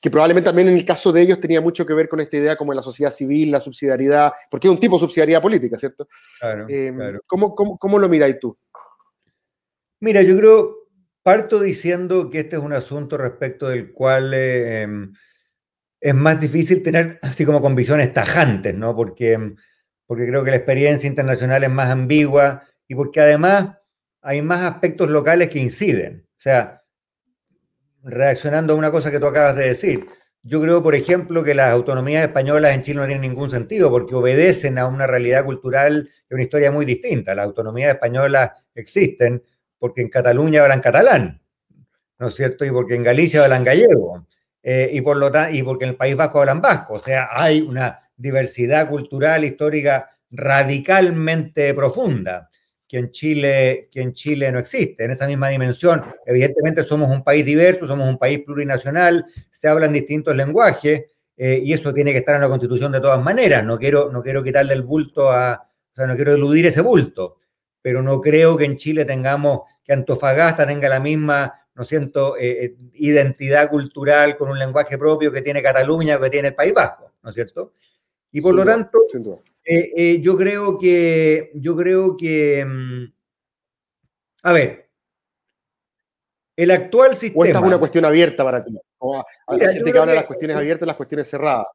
que 0.00 0.10
probablemente 0.10 0.48
también 0.48 0.68
en 0.68 0.76
el 0.76 0.84
caso 0.84 1.12
de 1.12 1.22
ellos 1.22 1.40
tenía 1.40 1.60
mucho 1.60 1.86
que 1.86 1.94
ver 1.94 2.08
con 2.08 2.20
esta 2.20 2.36
idea 2.36 2.56
como 2.56 2.72
de 2.72 2.76
la 2.76 2.82
sociedad 2.82 3.10
civil, 3.10 3.50
la 3.50 3.60
subsidiariedad, 3.60 4.32
porque 4.50 4.68
es 4.68 4.72
un 4.72 4.80
tipo 4.80 4.96
de 4.96 5.00
subsidiariedad 5.00 5.42
política, 5.42 5.78
¿cierto? 5.78 6.08
Claro, 6.38 6.66
em, 6.68 6.96
claro. 6.96 7.20
¿cómo, 7.26 7.50
cómo, 7.50 7.78
cómo, 7.78 7.98
lo 7.98 8.08
miráis 8.08 8.38
tú? 8.38 8.56
Mira, 10.00 10.22
yo 10.22 10.36
creo, 10.36 10.76
Parto 11.22 11.58
diciendo 11.60 12.30
que 12.30 12.40
este 12.40 12.56
es 12.56 12.62
un 12.62 12.72
asunto 12.72 13.16
respecto 13.16 13.68
del 13.68 13.92
cual 13.92 14.32
eh, 14.34 14.86
es 16.00 16.14
más 16.14 16.40
difícil 16.40 16.82
tener 16.82 17.18
así 17.22 17.44
como 17.44 17.60
convicciones 17.60 18.12
tajantes, 18.12 18.74
¿no? 18.74 18.94
Porque, 18.94 19.54
porque 20.06 20.26
creo 20.26 20.44
que 20.44 20.50
la 20.50 20.56
experiencia 20.56 21.08
internacional 21.08 21.64
es 21.64 21.70
más 21.70 21.90
ambigua 21.90 22.62
y 22.86 22.94
porque 22.94 23.20
además 23.20 23.76
hay 24.22 24.42
más 24.42 24.62
aspectos 24.62 25.08
locales 25.08 25.48
que 25.48 25.58
inciden. 25.58 26.26
O 26.30 26.40
sea, 26.40 26.82
reaccionando 28.06 28.72
a 28.72 28.76
una 28.76 28.90
cosa 28.90 29.10
que 29.10 29.18
tú 29.18 29.26
acabas 29.26 29.56
de 29.56 29.66
decir, 29.66 30.06
yo 30.42 30.60
creo, 30.60 30.80
por 30.82 30.94
ejemplo, 30.94 31.42
que 31.42 31.54
las 31.54 31.72
autonomías 31.72 32.22
españolas 32.22 32.72
en 32.74 32.82
Chile 32.82 33.00
no 33.00 33.06
tienen 33.06 33.22
ningún 33.22 33.50
sentido 33.50 33.90
porque 33.90 34.14
obedecen 34.14 34.78
a 34.78 34.86
una 34.86 35.06
realidad 35.06 35.44
cultural 35.44 36.08
y 36.30 36.34
una 36.34 36.44
historia 36.44 36.70
muy 36.70 36.84
distinta. 36.84 37.34
Las 37.34 37.46
autonomías 37.46 37.94
españolas 37.94 38.52
existen 38.74 39.42
porque 39.78 40.02
en 40.02 40.08
Cataluña 40.08 40.62
hablan 40.62 40.80
catalán, 40.80 41.42
¿no 42.18 42.28
es 42.28 42.34
cierto? 42.34 42.64
Y 42.64 42.70
porque 42.70 42.94
en 42.94 43.02
Galicia 43.02 43.42
hablan 43.42 43.64
gallego, 43.64 44.26
eh, 44.62 44.88
y, 44.92 45.00
por 45.00 45.16
lo 45.16 45.30
y 45.50 45.62
porque 45.64 45.84
en 45.84 45.90
el 45.90 45.96
País 45.96 46.16
Vasco 46.16 46.40
hablan 46.40 46.60
vasco. 46.60 46.94
O 46.94 46.98
sea, 46.98 47.28
hay 47.32 47.60
una 47.60 48.00
diversidad 48.16 48.88
cultural, 48.88 49.44
histórica 49.44 50.10
radicalmente 50.30 51.74
profunda 51.74 52.48
que 52.88 52.98
en 52.98 53.10
Chile, 53.10 53.88
que 53.90 54.00
en 54.00 54.12
Chile 54.12 54.50
no 54.52 54.58
existe, 54.58 55.04
en 55.04 55.10
esa 55.10 55.26
misma 55.26 55.48
dimensión. 55.48 56.00
Evidentemente 56.24 56.82
somos 56.84 57.10
un 57.10 57.24
país 57.24 57.44
diverso, 57.44 57.86
somos 57.86 58.08
un 58.08 58.18
país 58.18 58.40
plurinacional, 58.44 59.24
se 59.50 59.68
hablan 59.68 59.92
distintos 59.92 60.36
lenguajes, 60.36 61.04
eh, 61.36 61.60
y 61.62 61.72
eso 61.72 61.92
tiene 61.92 62.12
que 62.12 62.18
estar 62.18 62.34
en 62.34 62.40
la 62.42 62.48
Constitución 62.48 62.92
de 62.92 63.00
todas 63.00 63.22
maneras. 63.22 63.64
No 63.64 63.78
quiero, 63.78 64.10
no 64.12 64.22
quiero 64.22 64.42
quitarle 64.42 64.74
el 64.74 64.82
bulto 64.82 65.30
a, 65.30 65.68
o 65.92 65.94
sea, 65.94 66.06
no 66.06 66.16
quiero 66.16 66.34
eludir 66.34 66.66
ese 66.66 66.80
bulto 66.80 67.38
pero 67.86 68.02
no 68.02 68.20
creo 68.20 68.56
que 68.56 68.64
en 68.64 68.76
Chile 68.76 69.04
tengamos, 69.04 69.60
que 69.84 69.92
Antofagasta 69.92 70.66
tenga 70.66 70.88
la 70.88 70.98
misma, 70.98 71.54
no 71.76 71.84
siento, 71.84 72.36
eh, 72.36 72.64
eh, 72.64 72.76
identidad 72.94 73.70
cultural 73.70 74.36
con 74.36 74.48
un 74.48 74.58
lenguaje 74.58 74.98
propio 74.98 75.30
que 75.30 75.40
tiene 75.40 75.62
Cataluña 75.62 76.16
o 76.16 76.20
que 76.20 76.28
tiene 76.28 76.48
el 76.48 76.56
País 76.56 76.74
Vasco, 76.74 77.12
¿no 77.22 77.30
es 77.30 77.36
cierto? 77.36 77.74
Y 78.32 78.40
por 78.40 78.56
lo 78.56 78.64
tanto, 78.64 78.98
eh, 79.66 80.20
yo 80.20 80.36
creo 80.36 80.78
que, 80.78 81.50
yo 81.54 81.76
creo 81.76 82.16
que, 82.16 82.64
mm, 82.64 83.12
a 84.44 84.52
ver, 84.52 84.90
el 86.56 86.70
actual 86.70 87.16
sistema... 87.16 87.42
¿O 87.42 87.44
esta 87.44 87.58
es 87.58 87.64
una 87.64 87.78
cuestión 87.78 88.04
abierta 88.04 88.44
para 88.44 88.64
ti? 88.64 88.76
O 88.98 89.22
hay 89.48 89.60
gente 89.60 89.92
que 89.92 89.98
habla 89.98 90.12
de 90.12 90.18
las 90.18 90.26
cuestiones 90.26 90.56
abiertas 90.56 90.86
y 90.86 90.88
las 90.88 90.96
cuestiones 90.96 91.28
cerradas. 91.28 91.66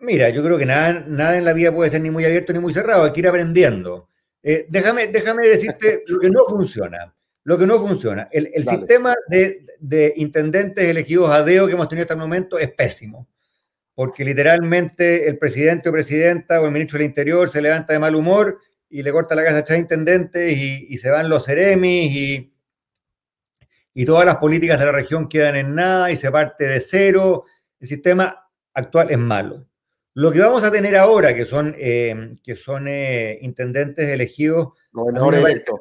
Mira, 0.00 0.28
yo 0.30 0.42
creo 0.42 0.58
que 0.58 0.66
nada, 0.66 1.04
nada 1.06 1.36
en 1.36 1.44
la 1.44 1.52
vida 1.52 1.74
puede 1.74 1.90
ser 1.90 2.00
ni 2.00 2.10
muy 2.10 2.24
abierto 2.24 2.52
ni 2.52 2.60
muy 2.60 2.72
cerrado, 2.72 3.04
hay 3.04 3.12
que 3.12 3.20
ir 3.20 3.28
aprendiendo. 3.28 4.08
Eh, 4.42 4.66
déjame, 4.68 5.08
déjame 5.08 5.46
decirte 5.48 6.02
lo 6.06 6.20
que 6.20 6.30
no 6.30 6.44
funciona. 6.46 7.12
Lo 7.44 7.58
que 7.58 7.66
no 7.66 7.78
funciona. 7.78 8.28
El, 8.30 8.50
el 8.54 8.64
sistema 8.64 9.14
de, 9.28 9.64
de, 9.78 10.12
intendentes 10.16 10.84
elegidos 10.84 11.30
a 11.30 11.42
DEO 11.42 11.66
que 11.66 11.74
hemos 11.74 11.88
tenido 11.88 12.02
hasta 12.02 12.14
el 12.14 12.20
momento 12.20 12.58
es 12.58 12.72
pésimo. 12.72 13.28
Porque 13.96 14.24
literalmente 14.24 15.28
el 15.28 15.38
presidente 15.38 15.88
o 15.88 15.92
presidenta 15.92 16.60
o 16.60 16.66
el 16.66 16.70
ministro 16.70 16.98
del 16.98 17.08
Interior 17.08 17.50
se 17.50 17.60
levanta 17.60 17.94
de 17.94 17.98
mal 17.98 18.14
humor 18.14 18.60
y 18.88 19.02
le 19.02 19.10
corta 19.10 19.34
la 19.34 19.42
casa 19.42 19.58
a 19.58 19.64
tres 19.64 19.80
intendentes 19.80 20.52
y, 20.52 20.86
y 20.88 20.98
se 20.98 21.10
van 21.10 21.28
los 21.28 21.46
ceremis 21.46 22.14
y, 22.14 22.54
y 23.94 24.04
todas 24.04 24.26
las 24.26 24.36
políticas 24.36 24.78
de 24.78 24.86
la 24.86 24.92
región 24.92 25.28
quedan 25.28 25.56
en 25.56 25.74
nada 25.74 26.12
y 26.12 26.16
se 26.16 26.30
parte 26.30 26.68
de 26.68 26.78
cero. 26.78 27.46
El 27.80 27.88
sistema 27.88 28.48
actual 28.74 29.10
es 29.10 29.18
malo. 29.18 29.66
Lo 30.12 30.30
que 30.30 30.40
vamos 30.40 30.62
a 30.62 30.70
tener 30.70 30.96
ahora, 30.96 31.34
que 31.34 31.44
son, 31.44 31.74
eh, 31.78 32.36
que 32.42 32.54
son 32.54 32.86
eh, 32.88 33.38
intendentes 33.42 34.08
elegidos. 34.08 34.68
Gobernadores 34.92 35.44
electos. 35.44 35.80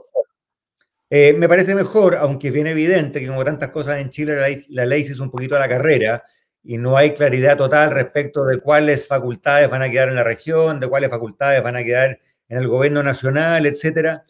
Eh, 1.09 1.33
me 1.33 1.47
parece 1.47 1.75
mejor, 1.75 2.15
aunque 2.15 2.47
es 2.47 2.53
bien 2.53 2.67
evidente 2.67 3.19
que 3.19 3.27
como 3.27 3.45
tantas 3.45 3.69
cosas 3.69 3.99
en 4.01 4.09
Chile 4.09 4.35
la 4.35 4.47
ley, 4.47 4.61
la 4.69 4.85
ley 4.85 5.03
se 5.03 5.13
hizo 5.13 5.23
un 5.23 5.31
poquito 5.31 5.55
a 5.55 5.59
la 5.59 5.69
carrera 5.69 6.23
y 6.65 6.77
no 6.79 6.97
hay 6.97 7.13
claridad 7.13 7.57
total 7.57 7.91
respecto 7.91 8.43
de 8.43 8.59
cuáles 8.59 9.07
facultades 9.07 9.69
van 9.69 9.83
a 9.83 9.89
quedar 9.89 10.09
en 10.09 10.15
la 10.15 10.23
región, 10.23 10.79
de 10.79 10.87
cuáles 10.87 11.11
facultades 11.11 11.61
van 11.61 11.75
a 11.75 11.83
quedar 11.83 12.19
en 12.49 12.57
el 12.57 12.67
gobierno 12.67 13.03
nacional, 13.03 13.67
etcétera. 13.67 14.25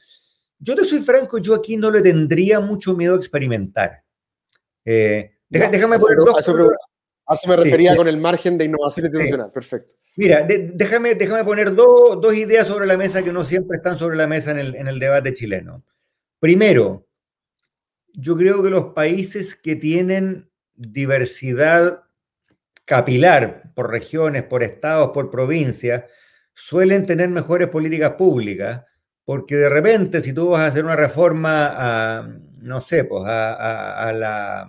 Yo 0.59 0.75
te 0.75 0.83
soy 0.83 0.99
franco, 0.99 1.37
yo 1.37 1.55
aquí 1.55 1.77
no 1.77 1.89
le 1.89 2.01
tendría 2.01 2.59
mucho 2.59 2.93
miedo 2.93 3.13
a 3.13 3.17
experimentar. 3.17 4.03
déjame 4.83 5.97
poner 5.97 6.17
dos, 6.17 6.35
a 7.27 7.33
eso 7.33 7.47
me 7.47 7.55
refería 7.55 7.95
con 7.95 8.07
el 8.07 8.17
margen 8.17 8.57
de 8.57 8.65
innovación 8.65 9.05
institucional. 9.05 9.49
Perfecto. 9.53 9.93
Mira, 10.17 10.45
déjame, 10.45 11.15
déjame 11.15 11.43
poner 11.45 11.73
dos 11.73 12.33
ideas 12.35 12.67
sobre 12.67 12.85
la 12.85 12.97
mesa 12.97 13.23
que 13.23 13.31
no 13.31 13.45
siempre 13.45 13.77
están 13.77 13.97
sobre 13.97 14.17
la 14.17 14.27
mesa 14.27 14.51
en 14.51 14.59
el, 14.59 14.75
en 14.75 14.89
el 14.89 14.99
debate 14.99 15.33
chileno. 15.33 15.83
Primero, 16.39 17.07
yo 18.13 18.35
creo 18.35 18.61
que 18.61 18.69
los 18.69 18.93
países 18.93 19.55
que 19.55 19.75
tienen 19.75 20.49
diversidad 20.75 22.04
capilar 22.85 23.73
por 23.73 23.91
regiones, 23.91 24.43
por 24.43 24.63
estados, 24.63 25.11
por 25.11 25.29
provincias, 25.29 26.03
suelen 26.53 27.03
tener 27.05 27.29
mejores 27.29 27.67
políticas 27.67 28.11
públicas, 28.11 28.83
porque 29.25 29.55
de 29.55 29.69
repente 29.69 30.21
si 30.21 30.33
tú 30.33 30.49
vas 30.49 30.61
a 30.61 30.67
hacer 30.67 30.85
una 30.85 30.95
reforma 30.95 31.73
a, 31.75 32.29
no 32.59 32.79
sé, 32.79 33.03
pues 33.03 33.23
a, 33.25 34.13
la, 34.15 34.61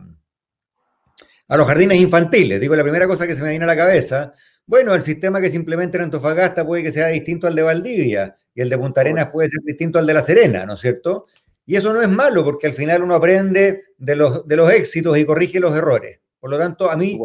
a 1.48 1.56
los 1.56 1.66
jardines 1.66 1.98
infantiles, 1.98 2.60
digo, 2.60 2.74
la 2.74 2.82
primera 2.82 3.06
cosa 3.06 3.26
que 3.26 3.36
se 3.36 3.42
me 3.42 3.50
viene 3.50 3.64
a 3.64 3.68
la 3.68 3.76
cabeza, 3.76 4.32
bueno, 4.64 4.94
el 4.94 5.02
sistema 5.02 5.40
que 5.40 5.50
se 5.50 5.56
implementa 5.56 5.98
en 5.98 6.04
Antofagasta 6.04 6.66
puede 6.66 6.82
que 6.82 6.90
sea 6.90 7.06
distinto 7.08 7.46
al 7.46 7.54
de 7.54 7.62
Valdivia 7.62 8.36
y 8.52 8.62
el 8.62 8.68
de 8.68 8.78
Punta 8.78 9.02
Arenas 9.02 9.30
puede 9.30 9.48
ser 9.48 9.60
distinto 9.62 9.98
al 9.98 10.06
de 10.06 10.14
La 10.14 10.22
Serena, 10.22 10.66
¿no 10.66 10.74
es 10.74 10.80
cierto? 10.80 11.26
Y 11.66 11.76
eso 11.76 11.92
no 11.92 12.02
es 12.02 12.08
malo 12.08 12.42
porque 12.42 12.66
al 12.66 12.72
final 12.72 13.02
uno 13.02 13.14
aprende 13.14 13.82
de 13.96 14.16
los, 14.16 14.46
de 14.46 14.56
los 14.56 14.72
éxitos 14.72 15.16
y 15.18 15.24
corrige 15.24 15.60
los 15.60 15.76
errores. 15.76 16.20
Por 16.40 16.50
lo 16.50 16.58
tanto, 16.58 16.90
a 16.90 16.96
mí 16.96 17.18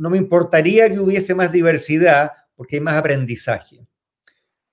no 0.00 0.08
me 0.08 0.16
importaría 0.16 0.88
que 0.88 0.98
hubiese 0.98 1.34
más 1.34 1.52
diversidad 1.52 2.32
porque 2.56 2.76
hay 2.76 2.80
más 2.80 2.94
aprendizaje. 2.94 3.86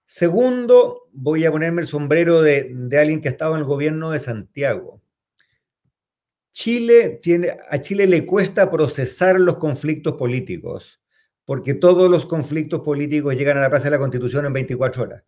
Segundo, 0.06 1.10
voy 1.12 1.44
a 1.44 1.52
ponerme 1.52 1.82
el 1.82 1.88
sombrero 1.90 2.42
de, 2.42 2.74
alguien 2.98 3.20
que 3.20 3.28
ha 3.28 3.32
estado 3.32 3.56
en 3.56 3.60
el 3.60 3.66
gobierno 3.66 4.12
de 4.12 4.20
Santiago. 4.20 5.02
Chile 6.54 7.20
tiene, 7.22 7.58
a 7.70 7.82
Chile 7.82 8.08
le 8.08 8.26
cuesta 8.26 8.72
procesar 8.72 9.38
los 9.38 9.58
conflictos 9.58 10.14
políticos, 10.14 11.02
porque 11.44 11.74
todos 11.74 12.10
los 12.10 12.26
conflictos 12.26 12.80
políticos 12.80 13.36
llegan 13.36 13.58
a 13.58 13.62
la 13.62 13.70
Plaza 13.70 13.86
de 13.86 13.92
la 13.92 14.00
Constitución 14.00 14.46
en 14.46 14.54
24 14.54 15.04
horas. 15.04 15.24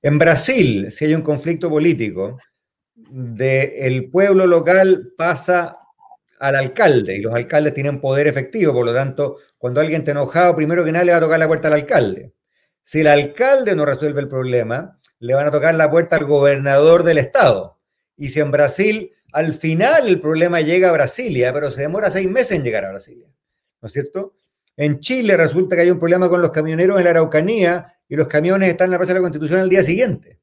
En 0.00 0.18
Brasil, 0.18 0.90
si 0.90 1.04
hay 1.04 1.14
un 1.14 1.22
conflicto 1.22 1.68
político, 1.68 2.38
del 2.94 4.08
pueblo 4.08 4.46
local 4.46 5.12
pasa 5.18 5.81
al 6.42 6.56
alcalde 6.56 7.16
y 7.16 7.20
los 7.20 7.32
alcaldes 7.32 7.72
tienen 7.72 8.00
poder 8.00 8.26
efectivo, 8.26 8.72
por 8.72 8.84
lo 8.84 8.92
tanto, 8.92 9.38
cuando 9.58 9.80
alguien 9.80 10.00
está 10.00 10.10
enojado, 10.10 10.56
primero 10.56 10.84
que 10.84 10.90
nada 10.90 11.04
le 11.04 11.12
va 11.12 11.18
a 11.18 11.20
tocar 11.20 11.38
la 11.38 11.46
puerta 11.46 11.68
al 11.68 11.74
alcalde. 11.74 12.34
Si 12.82 13.00
el 13.00 13.06
alcalde 13.06 13.76
no 13.76 13.86
resuelve 13.86 14.20
el 14.20 14.28
problema, 14.28 14.98
le 15.20 15.34
van 15.34 15.46
a 15.46 15.52
tocar 15.52 15.72
la 15.76 15.88
puerta 15.88 16.16
al 16.16 16.24
gobernador 16.24 17.04
del 17.04 17.18
estado. 17.18 17.78
Y 18.16 18.30
si 18.30 18.40
en 18.40 18.50
Brasil, 18.50 19.12
al 19.32 19.54
final 19.54 20.08
el 20.08 20.18
problema 20.18 20.60
llega 20.60 20.88
a 20.88 20.92
Brasilia, 20.92 21.52
pero 21.52 21.70
se 21.70 21.82
demora 21.82 22.10
seis 22.10 22.28
meses 22.28 22.58
en 22.58 22.64
llegar 22.64 22.86
a 22.86 22.90
Brasilia, 22.90 23.28
¿no 23.80 23.86
es 23.86 23.92
cierto? 23.92 24.34
En 24.76 24.98
Chile 24.98 25.36
resulta 25.36 25.76
que 25.76 25.82
hay 25.82 25.90
un 25.92 26.00
problema 26.00 26.28
con 26.28 26.42
los 26.42 26.50
camioneros 26.50 26.98
en 26.98 27.04
la 27.04 27.10
Araucanía 27.10 27.86
y 28.08 28.16
los 28.16 28.26
camiones 28.26 28.68
están 28.68 28.86
en 28.86 28.92
la 28.92 28.98
Plaza 28.98 29.12
de 29.12 29.20
la 29.20 29.22
Constitución 29.22 29.60
al 29.60 29.68
día 29.68 29.84
siguiente. 29.84 30.40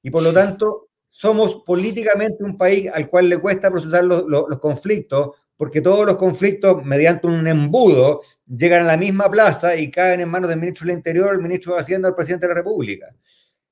Y 0.00 0.10
por 0.10 0.22
lo 0.22 0.32
tanto, 0.32 0.90
somos 1.16 1.62
políticamente 1.64 2.42
un 2.42 2.58
país 2.58 2.90
al 2.92 3.08
cual 3.08 3.28
le 3.28 3.38
cuesta 3.38 3.70
procesar 3.70 4.04
los, 4.04 4.24
los 4.26 4.58
conflictos 4.58 5.30
porque 5.56 5.80
todos 5.80 6.04
los 6.04 6.16
conflictos, 6.16 6.84
mediante 6.84 7.28
un 7.28 7.46
embudo, 7.46 8.22
llegan 8.46 8.82
a 8.82 8.86
la 8.86 8.96
misma 8.96 9.30
plaza 9.30 9.76
y 9.76 9.88
caen 9.90 10.20
en 10.20 10.28
manos 10.28 10.50
del 10.50 10.58
ministro 10.58 10.86
del 10.86 10.96
Interior, 10.96 11.32
el 11.32 11.40
ministro 11.40 11.74
de 11.74 11.80
Hacienda 11.80 12.08
el 12.08 12.14
presidente 12.14 12.46
de 12.46 12.54
la 12.54 12.58
República. 12.58 13.14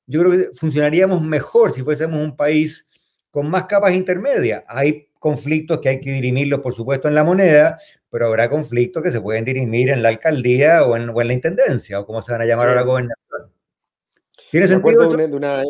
Yo 0.06 0.20
creo 0.20 0.32
que 0.32 0.50
funcionaríamos 0.54 1.22
mejor 1.22 1.72
si 1.72 1.82
fuésemos 1.82 2.22
un 2.22 2.36
país 2.36 2.86
con 3.30 3.50
más 3.50 3.64
capas 3.64 3.94
intermedias. 3.94 4.62
Hay 4.68 5.08
conflictos 5.18 5.80
que 5.80 5.88
hay 5.88 6.00
que 6.00 6.12
dirimirlos, 6.12 6.60
por 6.60 6.74
supuesto, 6.76 7.08
en 7.08 7.16
la 7.16 7.24
moneda, 7.24 7.78
pero 8.10 8.26
habrá 8.26 8.48
conflictos 8.48 9.02
que 9.02 9.10
se 9.10 9.20
pueden 9.20 9.44
dirimir 9.44 9.90
en 9.90 10.02
la 10.02 10.10
alcaldía 10.10 10.84
o 10.84 10.96
en, 10.96 11.12
la 11.12 11.32
intendencia, 11.32 11.98
o 11.98 12.06
como 12.06 12.22
se 12.22 12.30
van 12.30 12.42
a 12.42 12.46
llamar 12.46 12.68
a 12.68 12.74
la 12.74 12.82
gobernación. 12.82 13.16
¿Tiene 14.50 14.68
sentido? 14.68 15.16
De 15.16 15.36
una, 15.36 15.62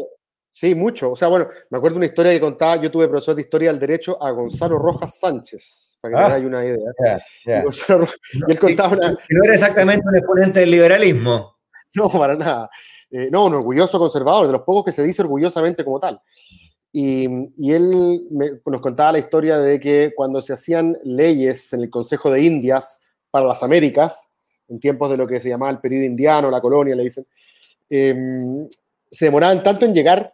sí, 0.52 0.74
mucho. 0.74 1.12
O 1.12 1.16
sea, 1.16 1.28
bueno, 1.28 1.48
me 1.70 1.78
acuerdo 1.78 1.96
una 1.96 2.06
historia 2.06 2.32
que 2.32 2.40
contaba, 2.40 2.76
yo 2.76 2.90
tuve 2.90 3.08
profesor 3.08 3.34
de 3.34 3.42
historia 3.42 3.70
del 3.70 3.80
derecho 3.80 4.22
a 4.22 4.30
Gonzalo 4.30 4.78
Rojas 4.78 5.18
Sánchez 5.18 5.92
para 6.02 6.36
que 6.36 6.44
ah, 6.44 6.46
una 6.46 6.64
idea. 6.64 7.22
Y, 7.46 8.50
él 8.50 8.58
contaba 8.58 8.96
una... 8.96 9.10
No 9.10 9.44
era 9.44 9.54
exactamente 9.54 10.04
un 10.06 10.16
exponente 10.16 10.60
del 10.60 10.70
liberalismo. 10.70 11.52
No, 11.94 12.08
para 12.08 12.34
nada. 12.34 12.70
Eh, 13.10 13.28
no, 13.30 13.44
un 13.44 13.54
orgulloso 13.54 13.98
conservador, 13.98 14.46
de 14.46 14.52
los 14.52 14.62
pocos 14.62 14.86
que 14.86 14.92
se 14.92 15.02
dice 15.02 15.20
orgullosamente 15.20 15.84
como 15.84 16.00
tal. 16.00 16.18
Y, 16.90 17.28
y 17.58 17.70
él 17.70 18.22
nos 18.64 18.80
contaba 18.80 19.12
la 19.12 19.18
historia 19.18 19.58
de 19.58 19.78
que 19.78 20.14
cuando 20.16 20.40
se 20.40 20.54
hacían 20.54 20.96
leyes 21.04 21.70
en 21.74 21.82
el 21.82 21.90
Consejo 21.90 22.30
de 22.30 22.40
Indias 22.40 22.98
para 23.30 23.44
las 23.44 23.62
Américas, 23.62 24.30
en 24.68 24.80
tiempos 24.80 25.10
de 25.10 25.18
lo 25.18 25.26
que 25.26 25.38
se 25.38 25.50
llamaba 25.50 25.70
el 25.70 25.80
periodo 25.80 26.06
indiano, 26.06 26.50
la 26.50 26.62
colonia, 26.62 26.94
le 26.94 27.02
dicen, 27.02 27.26
em, 27.90 28.66
se 29.10 29.26
demoraban 29.26 29.62
tanto 29.62 29.84
en 29.84 29.92
llegar 29.92 30.32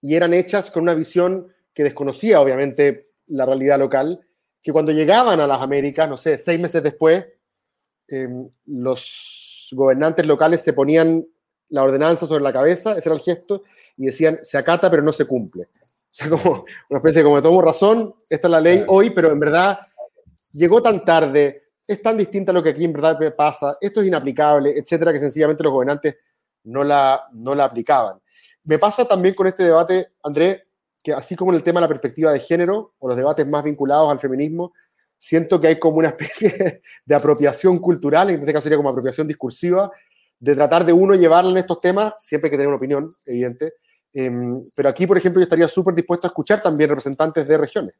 y 0.00 0.14
eran 0.14 0.34
hechas 0.34 0.70
con 0.70 0.82
una 0.82 0.94
visión 0.94 1.48
que 1.74 1.84
desconocía, 1.84 2.40
obviamente, 2.40 3.04
la 3.26 3.44
realidad 3.44 3.78
local, 3.78 4.20
que 4.60 4.72
cuando 4.72 4.92
llegaban 4.92 5.40
a 5.40 5.46
las 5.46 5.60
Américas, 5.60 6.08
no 6.08 6.16
sé, 6.16 6.38
seis 6.38 6.60
meses 6.60 6.82
después, 6.82 7.24
em, 8.08 8.48
los 8.66 9.68
gobernantes 9.72 10.26
locales 10.26 10.62
se 10.62 10.72
ponían 10.72 11.26
la 11.70 11.82
ordenanza 11.82 12.26
sobre 12.26 12.42
la 12.42 12.52
cabeza, 12.52 12.96
ese 12.96 13.08
era 13.08 13.16
el 13.16 13.22
gesto, 13.22 13.62
y 13.96 14.06
decían, 14.06 14.38
se 14.42 14.58
acata 14.58 14.90
pero 14.90 15.02
no 15.02 15.12
se 15.12 15.26
cumple. 15.26 15.64
O 15.64 16.10
sea, 16.10 16.30
como 16.30 16.64
una 16.90 16.98
especie 16.98 17.18
de 17.20 17.24
como 17.24 17.42
tomo 17.42 17.60
razón, 17.60 18.14
esta 18.28 18.48
es 18.48 18.50
la 18.50 18.60
ley 18.60 18.82
hoy, 18.88 19.10
pero 19.10 19.30
en 19.30 19.38
verdad 19.38 19.78
llegó 20.52 20.82
tan 20.82 21.04
tarde, 21.04 21.64
es 21.86 22.02
tan 22.02 22.16
distinta 22.16 22.50
a 22.50 22.54
lo 22.54 22.62
que 22.62 22.70
aquí 22.70 22.84
en 22.84 22.92
verdad 22.92 23.18
pasa, 23.36 23.76
esto 23.80 24.00
es 24.00 24.08
inaplicable, 24.08 24.76
etcétera, 24.76 25.12
que 25.12 25.20
sencillamente 25.20 25.62
los 25.62 25.72
gobernantes 25.72 26.16
no 26.64 26.82
la, 26.82 27.24
no 27.32 27.54
la 27.54 27.66
aplicaban. 27.66 28.18
Me 28.68 28.78
pasa 28.78 29.06
también 29.06 29.34
con 29.34 29.46
este 29.46 29.62
debate, 29.62 30.08
André, 30.22 30.66
que 31.02 31.14
así 31.14 31.34
como 31.34 31.52
en 31.52 31.56
el 31.56 31.62
tema 31.62 31.80
de 31.80 31.84
la 31.84 31.88
perspectiva 31.88 32.32
de 32.32 32.38
género 32.38 32.92
o 32.98 33.08
los 33.08 33.16
debates 33.16 33.46
más 33.46 33.64
vinculados 33.64 34.10
al 34.10 34.20
feminismo, 34.20 34.74
siento 35.18 35.58
que 35.58 35.68
hay 35.68 35.78
como 35.78 35.96
una 35.96 36.08
especie 36.08 36.82
de 37.06 37.14
apropiación 37.14 37.78
cultural, 37.78 38.28
en 38.28 38.40
este 38.40 38.52
caso 38.52 38.64
sería 38.64 38.76
como 38.76 38.90
apropiación 38.90 39.26
discursiva, 39.26 39.90
de 40.38 40.54
tratar 40.54 40.84
de 40.84 40.92
uno 40.92 41.14
llevarle 41.14 41.52
en 41.52 41.56
estos 41.56 41.80
temas, 41.80 42.12
siempre 42.18 42.48
hay 42.48 42.50
que 42.50 42.56
tener 42.58 42.66
una 42.66 42.76
opinión, 42.76 43.10
evidente, 43.24 43.72
em, 44.12 44.62
pero 44.76 44.90
aquí, 44.90 45.06
por 45.06 45.16
ejemplo, 45.16 45.40
yo 45.40 45.44
estaría 45.44 45.66
súper 45.66 45.94
dispuesto 45.94 46.26
a 46.26 46.28
escuchar 46.28 46.60
también 46.60 46.90
representantes 46.90 47.48
de 47.48 47.56
regiones. 47.56 47.94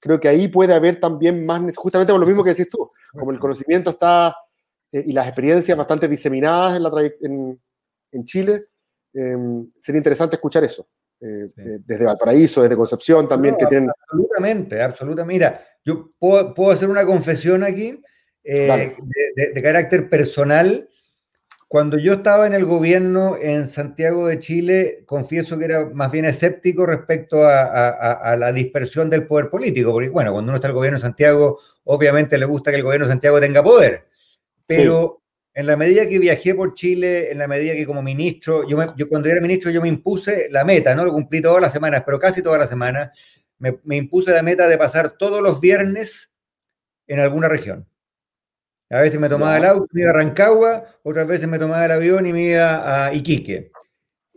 Creo 0.00 0.18
que 0.18 0.26
ahí 0.26 0.48
puede 0.48 0.74
haber 0.74 0.98
también 0.98 1.46
más, 1.46 1.62
justamente 1.76 2.12
por 2.12 2.20
lo 2.20 2.26
mismo 2.26 2.42
que 2.42 2.50
decís 2.50 2.68
tú, 2.68 2.78
como 3.12 3.30
el 3.30 3.38
conocimiento 3.38 3.90
está 3.90 4.36
eh, 4.90 5.04
y 5.06 5.12
las 5.12 5.28
experiencias 5.28 5.78
bastante 5.78 6.08
diseminadas 6.08 6.74
en, 6.76 6.82
la 6.82 6.90
en, 7.20 7.60
en 8.10 8.24
Chile, 8.24 8.64
em, 9.14 9.66
sería 9.80 9.98
interesante 9.98 10.36
escuchar 10.36 10.64
eso. 10.64 10.88
Eh, 11.22 11.50
desde 11.84 12.04
Valparaíso, 12.06 12.62
desde 12.62 12.76
Concepción 12.76 13.28
también, 13.28 13.54
que 13.58 13.66
tienen... 13.66 13.90
Absolutamente, 13.90 14.80
absolutamente. 14.80 15.34
Mira, 15.34 15.60
yo 15.84 16.12
puedo, 16.18 16.54
puedo 16.54 16.70
hacer 16.70 16.88
una 16.88 17.04
confesión 17.04 17.62
aquí 17.62 18.00
eh, 18.42 18.96
de, 19.34 19.62
carácter 19.62 20.08
personal. 20.08 20.88
Cuando 21.68 21.98
yo 21.98 22.14
estaba 22.14 22.46
en 22.46 22.54
el 22.54 22.64
gobierno 22.64 23.36
en 23.40 23.68
Santiago 23.68 24.26
de 24.26 24.38
Chile, 24.38 25.04
confieso 25.06 25.58
que 25.58 25.66
era 25.66 25.90
más 25.90 26.10
bien 26.10 26.24
escéptico 26.24 26.86
respecto 26.86 27.44
a, 27.44 27.90
a, 28.12 28.36
la 28.36 28.52
dispersión 28.52 29.08
del 29.08 29.26
poder 29.26 29.50
político, 29.50 29.92
porque 29.92 30.08
bueno, 30.08 30.32
cuando 30.32 30.50
uno 30.50 30.56
está 30.56 30.66
en 30.66 30.70
el 30.70 30.76
gobierno 30.76 30.98
de 30.98 31.02
Santiago, 31.02 31.60
obviamente 31.84 32.38
le 32.38 32.46
gusta 32.46 32.70
que 32.70 32.78
el 32.78 32.82
gobierno 32.82 33.06
de 33.06 33.12
Santiago 33.12 33.40
tenga 33.40 33.62
poder, 33.62 34.08
pero 34.66 35.19
en 35.60 35.66
la 35.66 35.76
medida 35.76 36.08
que 36.08 36.18
viajé 36.18 36.54
por 36.54 36.72
Chile, 36.72 37.30
en 37.30 37.38
la 37.38 37.46
medida 37.46 37.74
que 37.74 37.84
como 37.84 38.02
ministro, 38.02 38.66
yo, 38.66 38.78
yo 38.96 39.08
cuando 39.10 39.28
era 39.28 39.42
ministro 39.42 39.70
yo 39.70 39.82
me 39.82 39.88
impuse 39.88 40.48
la 40.50 40.64
meta, 40.64 40.94
no 40.94 41.04
lo 41.04 41.12
cumplí 41.12 41.42
todas 41.42 41.60
las 41.60 41.70
semanas, 41.70 42.02
pero 42.04 42.18
casi 42.18 42.42
todas 42.42 42.58
las 42.58 42.70
semanas, 42.70 43.10
me, 43.58 43.96
impuse 43.96 44.32
la 44.32 44.42
meta 44.42 44.66
de 44.66 44.78
pasar 44.78 45.18
todos 45.18 45.42
los 45.42 45.60
viernes 45.60 46.32
en 47.06 47.20
alguna 47.20 47.46
región. 47.48 47.86
A 48.88 49.02
veces 49.02 49.20
me 49.20 49.28
tomaba 49.28 49.58
el 49.58 49.66
auto, 49.66 49.86
me 49.92 50.00
iba 50.00 50.10
a 50.10 50.14
Rancagua, 50.14 50.98
otras 51.02 51.26
veces 51.26 51.46
me 51.46 51.58
tomaba 51.58 51.84
el 51.84 51.90
avión 51.90 52.26
y 52.26 52.32
me 52.32 52.42
iba 52.42 53.06
a 53.06 53.12
Iquique. 53.12 53.70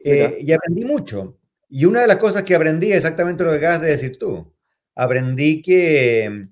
Eh, 0.04 0.40
y 0.42 0.52
aprendí 0.52 0.84
mucho. 0.84 1.40
Y 1.70 1.86
una 1.86 2.02
de 2.02 2.08
las 2.08 2.18
cosas 2.18 2.44
que 2.44 2.54
aprendí 2.54 2.92
es 2.92 2.98
exactamente 2.98 3.46
lo 3.46 3.52
que 3.52 3.58
acabas 3.58 3.82
de 3.82 3.88
decir 3.88 4.20
tú. 4.20 4.54
Aprendí 4.94 5.62
que, 5.62 6.50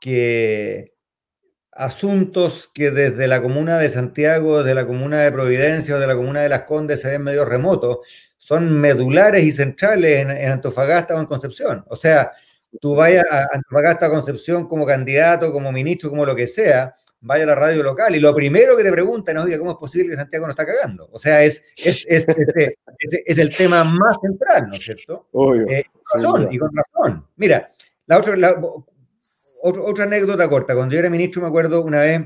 que 0.00 0.95
asuntos 1.76 2.70
que 2.74 2.90
desde 2.90 3.28
la 3.28 3.42
comuna 3.42 3.78
de 3.78 3.90
Santiago, 3.90 4.62
de 4.62 4.74
la 4.74 4.86
comuna 4.86 5.22
de 5.22 5.32
Providencia 5.32 5.96
o 5.96 6.00
de 6.00 6.06
la 6.06 6.16
comuna 6.16 6.40
de 6.42 6.48
Las 6.48 6.62
Condes 6.62 7.00
se 7.00 7.08
ven 7.08 7.22
medio 7.22 7.44
remotos, 7.44 7.98
son 8.38 8.80
medulares 8.80 9.44
y 9.44 9.52
centrales 9.52 10.20
en, 10.20 10.30
Antofagasta 10.50 11.14
o 11.14 11.20
en 11.20 11.26
Concepción. 11.26 11.84
O 11.88 11.96
sea, 11.96 12.32
tú 12.80 12.94
vayas 12.94 13.24
a 13.30 13.48
Antofagasta 13.52 14.08
o 14.08 14.10
Concepción 14.10 14.68
como 14.68 14.86
candidato, 14.86 15.52
como 15.52 15.72
ministro, 15.72 16.10
como 16.10 16.24
lo 16.24 16.34
que 16.34 16.46
sea, 16.46 16.94
vaya 17.20 17.44
a 17.44 17.48
la 17.48 17.54
radio 17.54 17.82
local 17.82 18.14
y 18.14 18.20
lo 18.20 18.34
primero 18.34 18.76
que 18.76 18.84
te 18.84 18.92
preguntan 18.92 19.36
es, 19.48 19.58
¿cómo 19.58 19.72
es 19.72 19.76
posible 19.76 20.10
que 20.10 20.16
Santiago 20.16 20.46
no 20.46 20.50
está 20.50 20.64
cagando? 20.64 21.08
O 21.12 21.18
sea, 21.18 21.42
es, 21.42 21.62
es, 21.76 22.06
es, 22.08 22.26
es 22.28 23.38
el 23.38 23.56
tema 23.56 23.84
más 23.84 24.16
central, 24.22 24.68
¿no 24.68 24.74
es 24.74 24.84
cierto? 24.84 25.28
Obvio, 25.32 25.66
eh, 25.68 25.84
y 26.50 26.58
con 26.58 26.70
razón. 26.74 27.26
Mira, 27.36 27.72
la 28.06 28.18
otra, 28.18 28.36
otra 29.62 30.04
anécdota 30.04 30.48
corta. 30.48 30.74
Cuando 30.74 30.94
yo 30.94 31.00
era 31.00 31.10
ministro, 31.10 31.42
me 31.42 31.48
acuerdo 31.48 31.82
una 31.82 32.00
vez, 32.00 32.22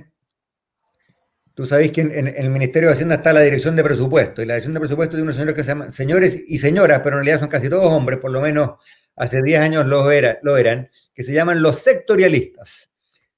tú 1.55 1.67
sabéis 1.67 1.93
que 1.93 2.01
en, 2.03 2.29
el 2.29 2.51
Ministerio 2.51 2.89
de 2.89 2.95
Hacienda 2.95 3.17
está 3.17 3.33
la 3.33 3.41
dirección 3.41 3.77
de 3.77 3.85
presupuesto, 3.85 4.43
y 4.43 4.47
la 4.47 4.55
dirección 4.55 4.75
de 4.75 4.81
presupuesto 4.81 5.17
de 5.17 5.23
unos 5.23 5.35
señores 5.35 5.55
que 5.55 5.63
se 5.63 5.69
llaman 5.69 5.93
señores 5.93 6.43
y 6.47 6.59
señoras, 6.59 7.01
pero 7.05 7.17
en 7.17 7.25
realidad 7.25 7.41
son 7.41 7.49
casi 7.49 7.69
todos 7.69 7.93
hombres, 7.93 8.19
por 8.19 8.31
lo 8.31 8.41
menos 8.41 8.73
hace 9.17 9.43
10 9.43 9.61
años 9.61 9.87
lo 9.87 10.11
eran, 10.11 10.91
que 11.15 11.23
se 11.23 11.33
llaman 11.33 11.63
los 11.63 11.79
sectorialistas. 11.79 12.91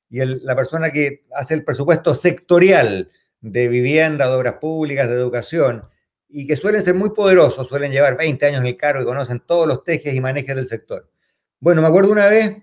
Y 0.08 0.18
la 0.18 0.54
persona 0.54 0.90
que 0.90 1.24
hace 1.34 1.54
el 1.54 1.64
presupuesto 1.64 2.14
sectorial 2.14 3.10
de 3.40 3.68
vivienda, 3.68 4.28
de 4.28 4.34
obras 4.34 4.54
públicas, 4.54 5.08
de 5.08 5.14
educación, 5.14 5.84
y 6.28 6.46
que 6.46 6.56
suelen 6.56 6.82
ser 6.82 6.94
muy 6.94 7.10
poderosos, 7.10 7.68
suelen 7.68 7.92
llevar 7.92 8.16
20 8.16 8.46
años 8.46 8.60
en 8.60 8.66
el 8.66 8.76
cargo 8.76 9.02
y 9.02 9.04
conocen 9.04 9.40
todos 9.40 9.66
los 9.66 9.84
tejes 9.84 10.14
y 10.14 10.20
manejes 10.20 10.56
del 10.56 10.66
sector. 10.66 11.10
Bueno, 11.60 11.82
me 11.82 11.88
acuerdo 11.88 12.12
una 12.12 12.26
vez, 12.26 12.56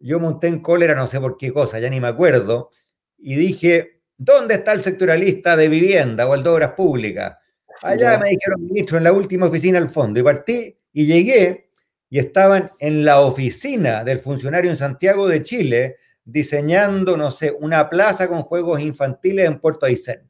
yo 0.00 0.20
monté 0.20 0.48
en 0.48 0.60
cólera, 0.60 0.94
no 0.94 1.06
sé 1.06 1.20
por 1.20 1.36
qué 1.36 1.52
cosa, 1.52 1.78
ya 1.78 1.90
ni 1.90 2.00
me 2.00 2.08
acuerdo, 2.08 2.70
y 3.18 3.34
dije, 3.36 4.00
¿dónde 4.16 4.54
está 4.54 4.72
el 4.72 4.80
sectorialista 4.80 5.56
de 5.56 5.68
vivienda 5.68 6.26
o 6.26 6.34
el 6.34 6.42
de 6.42 6.48
obras 6.48 6.72
públicas? 6.72 7.36
Allá 7.82 8.18
me 8.18 8.30
dijeron, 8.30 8.64
ministro, 8.64 8.98
en 8.98 9.04
la 9.04 9.12
última 9.12 9.46
oficina 9.46 9.78
al 9.78 9.88
fondo. 9.88 10.18
Y 10.18 10.22
partí 10.22 10.76
y 10.92 11.06
llegué 11.06 11.70
y 12.10 12.18
estaban 12.18 12.68
en 12.80 13.04
la 13.04 13.20
oficina 13.20 14.02
del 14.02 14.18
funcionario 14.18 14.70
en 14.70 14.76
Santiago 14.76 15.28
de 15.28 15.42
Chile 15.42 15.96
diseñando, 16.24 17.16
no 17.16 17.30
sé, 17.30 17.56
una 17.58 17.88
plaza 17.88 18.28
con 18.28 18.42
juegos 18.42 18.80
infantiles 18.80 19.46
en 19.46 19.60
Puerto 19.60 19.86
Aysén. 19.86 20.28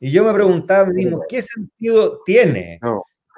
Y 0.00 0.10
yo 0.10 0.24
me 0.24 0.32
preguntaba 0.32 0.86
mismo, 0.86 1.22
¿qué 1.28 1.42
sentido 1.42 2.22
tiene 2.24 2.80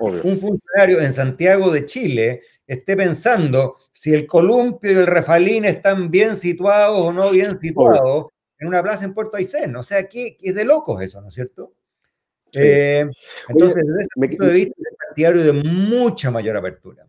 un 0.01 0.39
funcionario 0.39 1.01
en 1.01 1.13
Santiago 1.13 1.71
de 1.71 1.87
Chile 1.87 2.43
esté 2.67 2.97
pensando 2.97 3.77
si 4.05 4.13
el 4.13 4.27
columpio 4.27 4.93
y 4.93 4.97
el 4.97 5.07
refalín 5.07 5.65
están 5.65 6.11
bien 6.11 6.37
situados 6.37 7.01
o 7.01 7.11
no 7.11 7.31
bien 7.31 7.59
situados 7.59 8.27
en 8.59 8.69
una 8.69 8.83
plaza 8.83 9.07
en 9.07 9.15
Puerto 9.15 9.39
Aysén? 9.39 9.75
O 9.77 9.83
sea, 9.83 10.07
¿qué, 10.07 10.37
es 10.43 10.55
de 10.55 10.63
locos 10.67 11.01
eso, 11.01 11.23
¿no 11.23 11.29
es 11.29 11.35
cierto? 11.35 11.73
Eh, 12.53 13.07
entonces, 13.49 13.83
desde 13.83 14.01
ese 14.01 14.09
punto 14.15 14.45
de 14.45 14.53
vista, 14.53 14.75
es 14.77 14.97
partidario 15.07 15.43
de 15.43 15.53
mucha 15.55 16.31
mayor 16.31 16.55
apertura. 16.55 17.09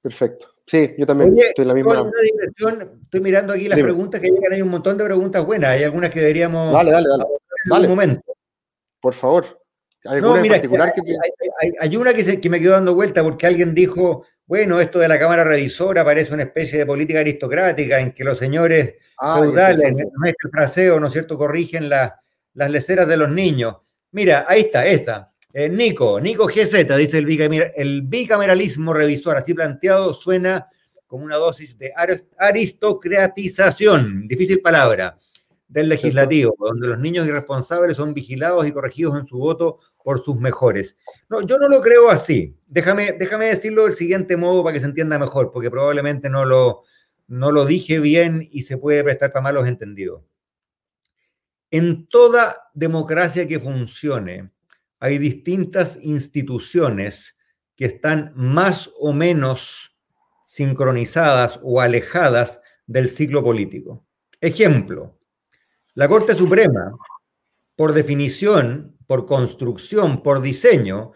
Perfecto. 0.00 0.48
Sí, 0.66 0.94
yo 0.96 1.06
también 1.06 1.36
estoy 1.38 1.62
en 1.62 1.68
la 1.68 1.74
misma. 1.74 2.10
estoy 3.02 3.20
mirando 3.20 3.52
aquí 3.52 3.68
las 3.68 3.78
preguntas 3.78 4.18
que 4.18 4.28
llegan, 4.28 4.54
hay 4.54 4.62
un 4.62 4.70
montón 4.70 4.96
de 4.96 5.04
preguntas 5.04 5.44
buenas, 5.44 5.72
hay 5.72 5.82
algunas 5.82 6.08
que 6.08 6.20
deberíamos. 6.20 6.72
Dale, 6.72 6.90
dale, 6.90 7.06
dale. 7.06 7.24
dale. 7.66 7.86
Un 7.86 7.90
momento. 7.90 8.34
Por 8.98 9.12
favor. 9.12 9.60
¿Hay 10.06 10.22
no, 10.22 10.36
mira, 10.36 10.56
hay, 10.56 11.96
una 11.96 12.14
que, 12.14 12.40
que, 12.40 12.50
me 12.50 12.60
quedó 12.60 12.72
dando 12.72 12.94
vuelta 12.94 13.22
porque 13.22 13.46
alguien 13.46 13.74
dijo, 13.74 14.24
bueno, 14.46 14.80
esto 14.80 14.98
de 14.98 15.08
la 15.08 15.18
Cámara 15.18 15.44
Revisora 15.44 16.04
parece 16.04 16.34
una 16.34 16.42
especie 16.42 16.78
de 16.78 16.86
política 16.86 17.20
aristocrática 17.20 17.98
en 17.98 18.12
que 18.12 18.24
los 18.24 18.38
señores 18.38 18.94
ah, 19.18 19.40
feudales, 19.40 19.80
es 19.80 19.96
el 19.96 20.50
fraseo, 20.50 21.00
¿no 21.00 21.06
es 21.06 21.12
cierto?, 21.12 21.38
corrigen 21.38 21.88
las 21.88 22.12
leceras 22.54 23.08
de 23.08 23.16
los 23.16 23.30
niños. 23.30 23.76
Mira, 24.12 24.44
ahí 24.48 24.62
está, 24.62 24.86
esta. 24.86 25.32
Eh, 25.52 25.68
Nico, 25.68 26.20
Nico 26.20 26.46
GZ, 26.46 26.96
dice 26.96 27.18
el, 27.18 27.72
el 27.76 28.02
bicameralismo 28.02 28.92
revisor, 28.92 29.36
así 29.36 29.54
planteado, 29.54 30.12
suena 30.12 30.68
como 31.06 31.24
una 31.24 31.36
dosis 31.36 31.78
de 31.78 31.92
aristocratización, 32.38 34.26
difícil 34.26 34.60
palabra 34.60 35.18
del 35.74 35.88
legislativo, 35.88 36.54
donde 36.56 36.86
los 36.86 37.00
niños 37.00 37.26
irresponsables 37.26 37.96
son 37.96 38.14
vigilados 38.14 38.64
y 38.64 38.70
corregidos 38.70 39.18
en 39.18 39.26
su 39.26 39.36
voto 39.36 39.80
por 40.04 40.24
sus 40.24 40.36
mejores. 40.36 40.96
No, 41.28 41.40
yo 41.42 41.58
no 41.58 41.68
lo 41.68 41.80
creo 41.80 42.10
así. 42.10 42.56
Déjame, 42.68 43.16
déjame 43.18 43.46
decirlo 43.46 43.84
del 43.84 43.94
siguiente 43.94 44.36
modo 44.36 44.62
para 44.62 44.74
que 44.74 44.80
se 44.80 44.86
entienda 44.86 45.18
mejor, 45.18 45.50
porque 45.50 45.72
probablemente 45.72 46.30
no 46.30 46.44
lo, 46.44 46.84
no 47.26 47.50
lo 47.50 47.66
dije 47.66 47.98
bien 47.98 48.48
y 48.52 48.62
se 48.62 48.78
puede 48.78 49.02
prestar 49.02 49.32
para 49.32 49.42
malos 49.42 49.66
entendidos. 49.66 50.22
En 51.72 52.06
toda 52.06 52.70
democracia 52.72 53.48
que 53.48 53.58
funcione, 53.58 54.52
hay 55.00 55.18
distintas 55.18 55.98
instituciones 56.00 57.36
que 57.74 57.86
están 57.86 58.32
más 58.36 58.92
o 58.96 59.12
menos 59.12 59.92
sincronizadas 60.46 61.58
o 61.64 61.80
alejadas 61.80 62.60
del 62.86 63.08
ciclo 63.08 63.42
político. 63.42 64.06
Ejemplo, 64.40 65.18
la 65.94 66.08
Corte 66.08 66.34
Suprema, 66.34 66.92
por 67.76 67.92
definición, 67.92 68.96
por 69.06 69.26
construcción, 69.26 70.22
por 70.22 70.40
diseño, 70.40 71.12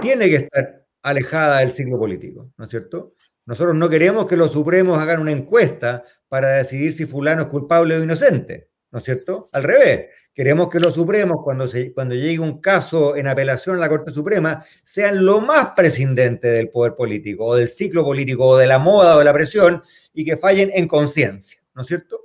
tiene 0.00 0.28
que 0.28 0.36
estar 0.36 0.86
alejada 1.02 1.58
del 1.58 1.72
ciclo 1.72 1.98
político, 1.98 2.50
¿no 2.56 2.64
es 2.64 2.70
cierto? 2.70 3.14
Nosotros 3.46 3.74
no 3.74 3.88
queremos 3.90 4.26
que 4.26 4.36
los 4.36 4.52
supremos 4.52 4.98
hagan 4.98 5.20
una 5.20 5.32
encuesta 5.32 6.04
para 6.28 6.48
decidir 6.52 6.94
si 6.94 7.04
fulano 7.04 7.42
es 7.42 7.48
culpable 7.48 7.96
o 7.96 8.02
inocente, 8.02 8.70
¿no 8.90 9.00
es 9.00 9.04
cierto? 9.04 9.44
Al 9.52 9.62
revés, 9.62 10.06
queremos 10.32 10.70
que 10.70 10.80
los 10.80 10.94
supremos, 10.94 11.38
cuando, 11.44 11.68
se, 11.68 11.92
cuando 11.92 12.14
llegue 12.14 12.38
un 12.38 12.62
caso 12.62 13.16
en 13.16 13.28
apelación 13.28 13.76
a 13.76 13.80
la 13.80 13.90
Corte 13.90 14.12
Suprema, 14.12 14.64
sean 14.82 15.24
lo 15.24 15.42
más 15.42 15.72
prescindente 15.76 16.48
del 16.48 16.70
poder 16.70 16.94
político, 16.94 17.44
o 17.44 17.56
del 17.56 17.68
ciclo 17.68 18.02
político, 18.02 18.46
o 18.46 18.56
de 18.56 18.66
la 18.66 18.78
moda 18.78 19.16
o 19.16 19.18
de 19.18 19.26
la 19.26 19.34
presión, 19.34 19.82
y 20.14 20.24
que 20.24 20.38
fallen 20.38 20.70
en 20.72 20.88
conciencia, 20.88 21.60
¿no 21.74 21.82
es 21.82 21.88
cierto? 21.88 22.23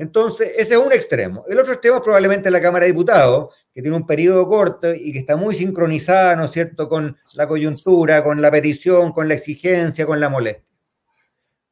Entonces, 0.00 0.54
ese 0.56 0.72
es 0.72 0.80
un 0.80 0.94
extremo. 0.94 1.44
El 1.46 1.58
otro 1.58 1.74
extremo 1.74 1.98
es 1.98 2.02
probablemente 2.02 2.50
la 2.50 2.62
Cámara 2.62 2.86
de 2.86 2.92
Diputados, 2.92 3.54
que 3.70 3.82
tiene 3.82 3.94
un 3.94 4.06
periodo 4.06 4.48
corto 4.48 4.94
y 4.94 5.12
que 5.12 5.18
está 5.18 5.36
muy 5.36 5.54
sincronizada, 5.54 6.34
¿no 6.36 6.46
es 6.46 6.52
cierto?, 6.52 6.88
con 6.88 7.18
la 7.36 7.46
coyuntura, 7.46 8.24
con 8.24 8.40
la 8.40 8.50
petición, 8.50 9.12
con 9.12 9.28
la 9.28 9.34
exigencia, 9.34 10.06
con 10.06 10.18
la 10.18 10.30
molestia. 10.30 10.64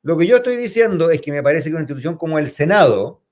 Lo 0.03 0.19
que 0.19 0.27
yo 0.27 0.37
estoy 0.37 0.57
diciendo 0.57 1.11
es 1.11 1.23
que 1.23 1.33
me 1.33 1.43
parece 1.43 1.71
que 1.71 1.77
una 1.77 1.85
institución 1.85 2.19
como 2.19 2.39
el 2.39 2.51
Senado 2.51 3.23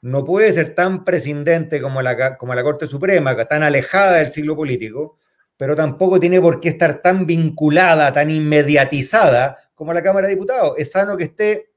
no 0.00 0.24
puede 0.24 0.50
ser 0.54 0.74
tan 0.74 1.04
prescindente 1.04 1.82
como 1.82 2.00
la, 2.00 2.38
Corte 2.38 2.86
Suprema, 2.86 3.36
tan 3.46 3.62
alejada 3.62 4.14
del 4.14 4.30
siglo 4.30 4.56
político, 4.56 5.18
pero 5.58 5.76
tampoco 5.76 6.18
tiene 6.18 6.40
por 6.40 6.58
qué 6.58 6.70
estar 6.70 7.02
tan 7.02 7.26
vinculada, 7.26 8.14
tan 8.14 8.30
inmediatizada 8.30 9.58
como 9.74 9.92
la 9.92 10.02
Cámara 10.02 10.26
de 10.26 10.36
Diputados. 10.36 10.72
Es 10.78 10.92
sano 10.92 11.18
que 11.18 11.24
esté 11.24 11.67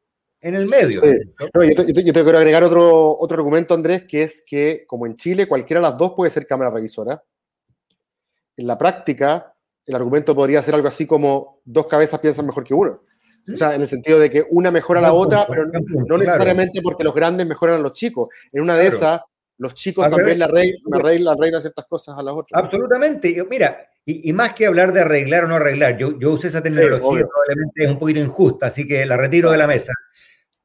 en 0.41 0.55
el 0.55 0.65
medio. 0.65 1.01
yo, 1.03 1.85
te, 1.85 1.93
quiero 1.93 2.37
agregar 2.37 2.63
otro, 2.63 3.17
otro 3.19 3.37
argumento, 3.37 3.73
Andrés, 3.73 4.05
que 4.07 4.23
es 4.23 4.43
que, 4.45 4.85
como 4.87 5.05
en 5.05 5.15
Chile, 5.15 5.45
cualquiera 5.45 5.79
de 5.79 5.87
las 5.87 5.97
dos 5.97 6.13
puede 6.15 6.31
ser 6.31 6.47
Cámara 6.47 6.71
Revisora. 6.71 7.23
En 8.57 8.67
la 8.67 8.77
práctica, 8.77 9.53
el 9.85 9.95
argumento 9.95 10.35
podría 10.35 10.63
ser 10.63 10.75
algo 10.75 10.87
así 10.87 11.05
como 11.05 11.61
dos 11.63 11.87
cabezas 11.87 12.19
piensan 12.19 12.45
mejor 12.45 12.63
que 12.63 12.73
uno. 12.73 13.01
O 13.53 13.57
sea, 13.57 13.73
en 13.73 13.81
el 13.81 13.87
sentido 13.87 14.19
de 14.19 14.29
que 14.29 14.45
una 14.51 14.71
mejora 14.71 14.99
a 14.99 15.03
la 15.03 15.13
otra, 15.13 15.45
pero 15.47 15.65
no, 15.65 16.17
necesariamente 16.17 16.81
porque 16.81 17.03
los 17.03 17.13
grandes 17.13 17.47
mejoran 17.47 17.77
a 17.77 17.79
los 17.79 17.93
chicos. 17.93 18.29
En 18.51 18.61
una 18.61 18.75
de 18.75 18.87
esas, 18.87 19.21
los 19.57 19.73
chicos 19.73 20.09
también 20.09 20.37
le 20.39 20.45
arreglan, 20.45 21.61
ciertas 21.61 21.87
cosas 21.87 22.17
a 22.17 22.23
las 22.23 22.35
otras. 22.35 22.63
Absolutamente. 22.63 23.43
Mira, 23.49 23.89
y, 24.05 24.31
más 24.33 24.53
que 24.53 24.67
hablar 24.67 24.93
de 24.93 25.01
arreglar 25.01 25.45
o 25.45 25.47
no 25.47 25.55
arreglar, 25.55 25.97
yo, 25.97 26.19
yo 26.19 26.31
usé 26.33 26.49
esa 26.49 26.61
terminología, 26.61 27.25
probablemente 27.25 27.83
es 27.83 27.89
un 27.89 27.99
poquito 27.99 28.19
injusta, 28.19 28.67
así 28.67 28.87
que 28.87 29.05
la 29.05 29.17
retiro 29.17 29.51
de 29.51 29.57
la 29.57 29.67
mesa 29.67 29.93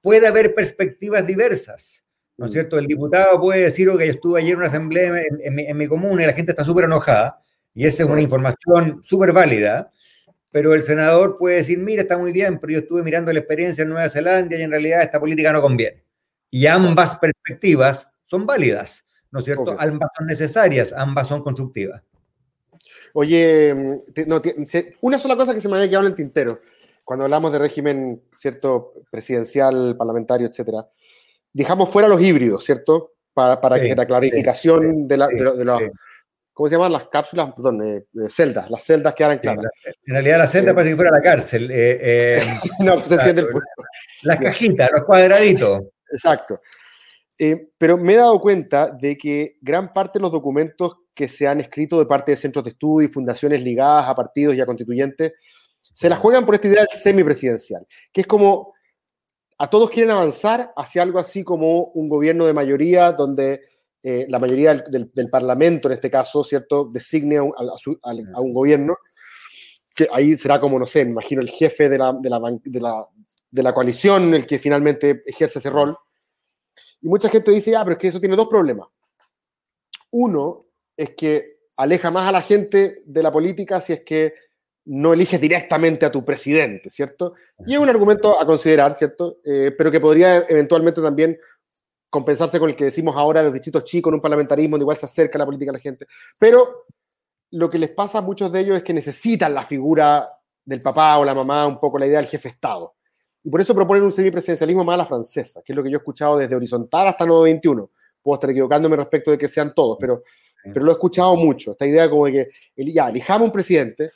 puede 0.06 0.28
haber 0.28 0.54
perspectivas 0.54 1.26
diversas. 1.26 2.04
¿No 2.36 2.44
es 2.46 2.50
mm. 2.50 2.52
cierto? 2.52 2.78
El 2.78 2.86
diputado 2.86 3.40
puede 3.40 3.62
decir, 3.62 3.90
que 3.98 4.06
yo 4.06 4.12
estuve 4.12 4.40
ayer 4.40 4.52
en 4.52 4.58
una 4.58 4.68
asamblea 4.68 5.12
en, 5.40 5.76
mi, 5.76 5.88
comuna 5.88 6.22
y 6.22 6.26
la 6.26 6.32
gente 6.32 6.52
está 6.52 6.62
súper 6.62 6.84
enojada, 6.84 7.42
y 7.74 7.84
esa 7.88 8.04
es 8.04 8.08
una 8.08 8.22
información 8.22 9.02
súper 9.04 9.32
válida, 9.32 9.90
pero 10.52 10.74
el 10.74 10.84
senador 10.84 11.38
puede 11.38 11.56
decir, 11.56 11.78
mira, 11.78 12.02
está 12.02 12.16
muy 12.16 12.30
bien, 12.30 12.60
pero 12.60 12.74
yo 12.74 12.78
estuve 12.78 13.02
mirando 13.02 13.32
la 13.32 13.40
experiencia 13.40 13.82
en 13.82 13.88
Nueva 13.88 14.08
Zelanda 14.08 14.56
y 14.56 14.62
en 14.62 14.70
realidad 14.70 15.02
esta 15.02 15.18
política 15.18 15.52
no 15.52 15.60
conviene. 15.60 16.04
Y 16.52 16.66
ambas 16.66 17.18
perspectivas 17.18 18.06
son 18.26 18.46
válidas, 18.46 19.04
¿no 19.32 19.40
es 19.40 19.44
cierto? 19.44 19.74
Ambas 19.76 20.10
son 20.16 20.28
necesarias, 20.28 20.94
ambas 20.96 21.26
son 21.26 21.42
constructivas. 21.42 22.00
Oye, 23.12 23.74
una 25.00 25.18
sola 25.18 25.34
cosa 25.34 25.52
que 25.52 25.60
se 25.60 25.68
me 25.68 25.74
había 25.78 25.88
quedado 25.88 26.06
en 26.06 26.12
el 26.12 26.16
tintero 26.16 26.60
cuando 27.06 27.24
hablamos 27.24 27.52
de 27.52 27.60
régimen, 27.60 28.20
¿cierto? 28.36 28.94
Presidencial, 29.12 29.96
parlamentario, 29.96 30.48
etcétera, 30.48 30.88
dejamos 31.52 31.88
fuera 31.88 32.08
los 32.08 32.20
híbridos, 32.20 32.64
¿cierto? 32.64 33.12
Para, 33.32 33.60
para 33.60 33.80
que 33.80 33.94
la 33.94 34.06
clarificación 34.06 35.06
de, 35.06 35.16
la, 35.16 35.28
de, 35.28 35.92
¿cómo 36.52 36.68
se 36.68 36.74
llaman? 36.74 36.90
Las 36.90 37.06
cápsulas, 37.06 37.52
perdón, 37.52 37.80
eh, 37.86 38.06
celdas, 38.28 38.68
las 38.72 38.82
celdas 38.82 39.14
quedaran 39.14 39.38
claras. 39.38 39.66
en 39.84 40.14
realidad 40.14 40.38
la 40.38 40.48
celda 40.48 40.72
eh, 40.72 40.74
parece 40.74 40.90
que 40.90 40.96
fuera 40.96 41.12
la 41.12 41.22
cárcel. 41.22 41.70
Eh, 41.72 42.42
no, 42.80 42.94
pues 42.94 43.06
se 43.06 43.14
entiende 43.14 43.42
el 43.42 43.48
punto. 43.50 43.68
Las 44.22 44.38
cajitas, 44.40 44.90
los 44.92 45.04
cuadraditos. 45.04 45.82
Exacto. 46.10 46.60
pero 47.78 47.98
me 47.98 48.14
he 48.14 48.16
dado 48.16 48.40
cuenta 48.40 48.90
de 48.90 49.16
que 49.16 49.58
gran 49.60 49.92
parte 49.92 50.18
de 50.18 50.24
los 50.24 50.32
documentos 50.32 50.96
que 51.14 51.28
se 51.28 51.46
han 51.46 51.60
escrito 51.60 52.00
de 52.00 52.06
parte 52.06 52.32
de 52.32 52.36
centros 52.36 52.64
de 52.64 52.70
estudio 52.70 53.06
y 53.06 53.12
fundaciones 53.12 53.62
ligadas 53.62 54.08
a 54.08 54.14
partidos 54.16 54.56
y 54.56 54.60
a 54.60 54.66
constituyentes 54.66 55.34
se 55.96 56.10
la 56.10 56.16
juegan 56.16 56.44
por 56.44 56.54
esta 56.54 56.68
idea 56.68 56.86
semipresidencial, 56.92 57.86
que 58.12 58.20
es 58.20 58.26
como 58.26 58.74
a 59.56 59.70
todos 59.70 59.88
quieren 59.88 60.10
avanzar 60.10 60.70
hacia 60.76 61.00
algo 61.00 61.18
así 61.18 61.42
como 61.42 61.84
un 61.84 62.10
gobierno 62.10 62.44
de 62.44 62.52
mayoría 62.52 63.12
donde 63.12 63.62
eh, 64.02 64.26
la 64.28 64.38
mayoría 64.38 64.74
del, 64.74 65.30
Parlamento, 65.30 65.88
en 65.88 65.94
este 65.94 66.10
caso, 66.10 66.44
¿cierto?, 66.44 66.84
designe 66.92 67.38
a 67.38 68.40
un, 68.40 68.52
gobierno, 68.52 68.98
que 69.94 70.06
ahí 70.12 70.36
será 70.36 70.60
como, 70.60 70.78
no 70.78 70.84
sé, 70.84 71.00
imagino 71.00 71.40
el 71.40 71.48
jefe 71.48 71.88
de 71.88 71.96
la, 71.96 72.12
de 72.12 72.28
la, 72.78 73.06
de 73.50 73.62
la, 73.62 73.72
coalición 73.72 74.34
el 74.34 74.46
que 74.46 74.58
finalmente 74.58 75.22
ejerce 75.24 75.60
ese 75.60 75.70
rol. 75.70 75.96
Y 77.00 77.08
mucha 77.08 77.30
gente 77.30 77.50
dice, 77.52 77.74
ah, 77.74 77.82
pero 77.84 77.94
es 77.94 77.98
que 77.98 78.08
eso 78.08 78.20
tiene 78.20 78.36
dos 78.36 78.48
problemas. 78.48 78.86
Uno 80.10 80.58
es 80.94 81.14
que 81.14 81.60
aleja 81.78 82.10
más 82.10 82.28
a 82.28 82.32
la 82.32 82.42
gente 82.42 83.02
de 83.06 83.22
la 83.22 83.32
política 83.32 83.80
si 83.80 83.94
es 83.94 84.02
que 84.02 84.34
no 84.86 85.12
eliges 85.12 85.40
directamente 85.40 86.06
a 86.06 86.12
tu 86.12 86.24
presidente, 86.24 86.90
¿cierto? 86.90 87.34
Y 87.66 87.74
es 87.74 87.80
un 87.80 87.88
argumento 87.88 88.40
a 88.40 88.46
considerar, 88.46 88.94
¿cierto? 88.96 89.38
Eh, 89.44 89.72
pero 89.76 89.90
que 89.90 90.00
podría 90.00 90.44
eventualmente 90.48 91.02
también 91.02 91.36
compensarse 92.08 92.58
con 92.58 92.70
el 92.70 92.76
que 92.76 92.84
decimos 92.84 93.16
ahora 93.16 93.42
los 93.42 93.52
distritos 93.52 93.84
chicos 93.84 94.10
en 94.10 94.14
un 94.14 94.20
parlamentarismo 94.20 94.74
donde 94.74 94.84
igual 94.84 94.96
se 94.96 95.06
acerca 95.06 95.38
la 95.38 95.44
política 95.44 95.70
a 95.70 95.74
la 95.74 95.80
gente. 95.80 96.06
Pero 96.38 96.86
lo 97.50 97.68
que 97.68 97.78
les 97.78 97.90
pasa 97.90 98.18
a 98.18 98.22
muchos 98.22 98.50
de 98.52 98.60
ellos 98.60 98.76
es 98.76 98.84
que 98.84 98.94
necesitan 98.94 99.52
la 99.54 99.62
figura 99.62 100.28
del 100.64 100.80
papá 100.80 101.18
o 101.18 101.24
la 101.24 101.34
mamá, 101.34 101.66
un 101.66 101.80
poco 101.80 101.98
la 101.98 102.06
idea 102.06 102.18
del 102.18 102.28
jefe 102.28 102.48
de 102.48 102.52
Estado. 102.54 102.94
Y 103.42 103.50
por 103.50 103.60
eso 103.60 103.74
proponen 103.74 104.04
un 104.04 104.12
semipresidencialismo 104.12 104.84
más 104.84 104.94
a 104.94 104.98
la 104.98 105.06
francesa, 105.06 105.62
que 105.64 105.72
es 105.72 105.76
lo 105.76 105.82
que 105.82 105.90
yo 105.90 105.96
he 105.96 106.00
escuchado 106.00 106.38
desde 106.38 106.54
horizontal 106.54 107.08
hasta 107.08 107.26
Nodo 107.26 107.42
21. 107.42 107.90
Puedo 108.22 108.34
estar 108.34 108.50
equivocándome 108.50 108.96
respecto 108.96 109.30
de 109.30 109.38
que 109.38 109.48
sean 109.48 109.72
todos, 109.74 109.96
pero, 110.00 110.22
pero 110.64 110.84
lo 110.84 110.92
he 110.92 110.94
escuchado 110.94 111.34
mucho. 111.36 111.72
Esta 111.72 111.86
idea 111.86 112.08
como 112.08 112.26
de 112.26 112.50
que 112.76 112.92
ya, 112.92 113.08
elijamos 113.08 113.46
un 113.46 113.52
presidente, 113.52 114.10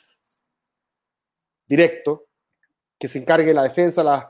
directo, 1.71 2.27
que 2.99 3.07
se 3.07 3.19
encargue 3.19 3.47
de 3.47 3.53
la 3.53 3.63
defensa, 3.63 4.03
las, 4.03 4.25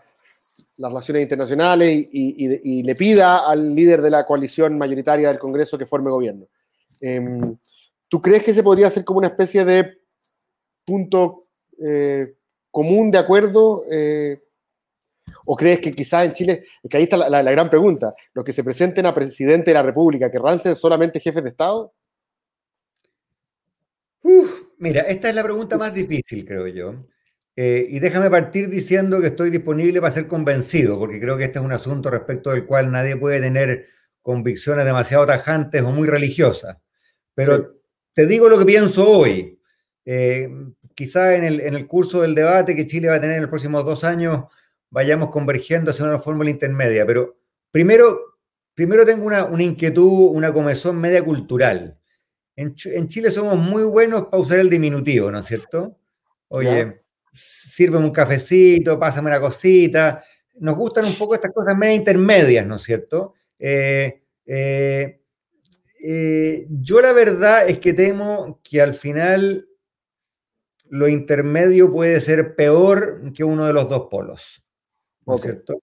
relaciones 0.78 1.24
internacionales 1.24 2.08
y, 2.12 2.84
le 2.84 2.96
pida 2.96 3.48
al 3.48 3.76
líder 3.76 4.02
de 4.02 4.10
la 4.10 4.26
coalición 4.26 4.78
mayoritaria 4.78 5.28
del 5.28 5.40
Congreso 5.40 5.78
que 5.78 5.86
forme 5.86 6.10
gobierno. 6.10 6.48
Em, 7.00 7.58
¿Tú 8.08 8.22
crees 8.22 8.44
que 8.44 8.54
se 8.54 8.64
podría 8.64 8.88
hacer 8.88 9.04
como 9.04 9.20
una 9.20 9.28
especie 9.28 9.64
de 9.66 9.98
punto 10.86 11.44
eh, 11.84 12.36
común 12.70 13.12
de 13.12 13.18
acuerdo? 13.18 13.84
Eh, 13.92 14.40
¿O 15.46 15.56
crees 15.56 15.80
que 15.80 15.92
quizás 15.92 16.26
en 16.26 16.34
Chile, 16.34 16.64
que 16.90 16.98
ahí 16.98 17.04
está 17.04 17.18
la, 17.18 17.52
gran 17.52 17.70
pregunta, 17.70 18.14
los 18.34 18.46
que 18.46 18.54
se 18.54 18.64
presenten 18.64 19.06
a 19.06 19.14
presidente 19.14 19.72
de 19.72 19.76
la 19.76 19.84
República, 19.84 20.30
querrán 20.30 20.60
ser 20.60 20.76
solamente 20.76 21.20
jefes 21.20 21.44
de 21.44 21.50
Estado? 21.50 21.94
mira, 24.78 25.02
esta 25.02 25.30
es 25.30 25.36
la 25.36 25.44
pregunta 25.44 25.78
más 25.78 25.94
difícil, 25.94 26.46
creo 26.46 26.68
yo. 26.68 27.11
Eh, 27.64 27.86
y 27.92 28.00
déjame 28.00 28.28
partir 28.32 28.70
diciendo 28.70 29.22
que 29.22 29.28
estoy 29.28 29.52
disponible 29.52 30.02
para 30.02 30.12
ser 30.12 30.28
convencido, 30.28 30.98
porque 30.98 31.20
creo 31.20 31.38
que 31.38 31.44
este 31.44 31.60
es 31.60 31.64
un 31.64 31.72
asunto 31.72 32.10
respecto 32.10 32.50
del 32.50 32.66
cual 32.66 32.92
nadie 32.92 33.16
puede 33.18 33.40
tener 33.40 33.86
convicciones 34.24 34.84
demasiado 34.84 35.28
tajantes 35.28 35.84
o 35.84 35.92
muy 35.92 36.08
religiosas. 36.08 36.78
Pero 37.36 37.76
te 38.14 38.26
digo 38.26 38.50
lo 38.50 38.58
que 38.58 38.66
pienso 38.66 39.08
hoy. 39.08 39.60
Eh, 40.06 40.50
quizá 40.96 41.36
en 41.36 41.44
el, 41.44 41.60
en 41.60 41.76
el, 41.76 41.86
curso 41.86 42.24
del 42.24 42.34
debate 42.34 42.76
que 42.76 42.88
Chile 42.88 43.10
va 43.10 43.18
a 43.18 43.22
tener 43.22 43.36
en 43.36 43.44
los 43.44 43.52
próximos 43.52 43.86
dos 43.86 44.04
años 44.04 44.46
vayamos 44.90 45.30
convergiendo 45.30 45.92
hacia 45.92 46.06
una 46.06 46.18
fórmula 46.18 46.50
intermedia. 46.50 47.06
Pero 47.06 47.38
primero, 47.70 48.40
primero 48.74 49.06
tengo 49.06 49.24
una, 49.24 49.46
una 49.46 49.62
inquietud, 49.62 50.32
una 50.32 50.52
comezón 50.52 51.00
media 51.00 51.24
cultural. 51.24 51.96
En, 52.56 52.74
en, 52.86 53.08
Chile 53.08 53.30
somos 53.30 53.56
muy 53.60 53.84
buenos 53.84 54.24
para 54.30 54.42
usar 54.42 54.60
el 54.60 54.70
diminutivo, 54.72 55.30
¿no 55.30 55.38
es 55.38 55.46
cierto? 55.46 55.96
Oye, 56.48 57.01
sírveme 57.32 58.06
un 58.06 58.12
cafecito, 58.12 59.00
pásame 59.00 59.30
una 59.30 59.40
cosita. 59.40 60.24
Nos 60.60 60.76
gustan 60.76 61.06
un 61.06 61.16
poco 61.16 61.36
estas 61.36 61.52
cosas 61.54 61.78
medio 61.78 61.96
intermedias, 61.96 62.66
¿no 62.66 62.76
es 62.76 62.84
cierto? 62.84 63.34
Eh, 63.58 64.22
eh, 64.46 65.22
eh, 66.04 66.68
yo 66.70 67.02
la 67.02 67.14
verdad 67.14 67.68
es 67.68 67.80
que 67.80 67.94
temo 67.94 68.60
que 68.64 68.82
al 68.82 68.94
final 68.94 69.68
lo 70.90 71.08
intermedio 71.08 71.92
puede 71.92 72.20
ser 72.20 72.56
peor 72.56 73.32
que 73.34 73.44
uno 73.44 73.66
de 73.66 73.74
los 73.74 73.90
dos 73.90 74.08
polos. 74.10 74.64
¿no 75.26 75.38
cierto? 75.38 75.82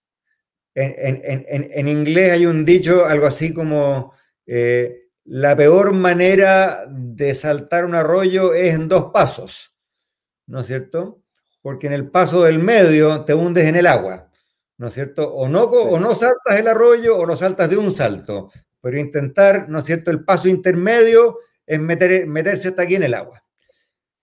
En, 0.75 1.89
inglés 1.89 2.33
hay 2.33 2.47
un 2.47 2.65
dicho, 2.65 3.07
algo 3.07 3.27
así 3.27 3.55
como, 3.55 4.13
la 5.25 5.57
peor 5.57 5.93
manera 5.93 6.85
de 6.89 7.35
saltar 7.35 7.85
un 7.85 7.95
arroyo 7.95 8.55
es 8.55 8.75
en 8.75 8.89
dos 8.89 9.11
pasos, 9.13 9.75
¿no 10.47 10.61
es 10.61 10.67
cierto? 10.67 11.23
Porque 11.69 11.87
en 11.87 11.93
el 11.93 12.09
paso 12.09 12.45
del 12.45 12.61
medio 12.61 13.27
te 13.27 13.35
hundes 13.35 13.67
en 13.67 13.77
el 13.77 13.87
agua, 13.87 14.31
¿no 14.79 14.87
es 14.87 14.95
cierto? 14.95 15.35
O 15.35 15.51
no, 15.51 15.65
o 15.65 16.01
no 16.01 16.15
saltas 16.15 16.59
el 16.59 16.67
arroyo 16.67 17.15
o 17.15 17.27
lo 17.27 17.37
saltas 17.37 17.69
de 17.69 17.77
un 17.77 17.93
salto, 17.93 18.51
pero 18.81 18.97
intentar, 18.97 19.69
¿no 19.69 19.81
es 19.81 19.85
cierto? 19.85 20.11
El 20.11 20.25
paso 20.25 20.49
intermedio 20.49 21.41
es 21.67 21.79
meter, 21.79 22.27
meterse 22.27 22.69
hasta 22.69 22.85
aquí 22.85 22.95
en 22.95 23.03
el 23.03 23.13
agua. 23.13 23.45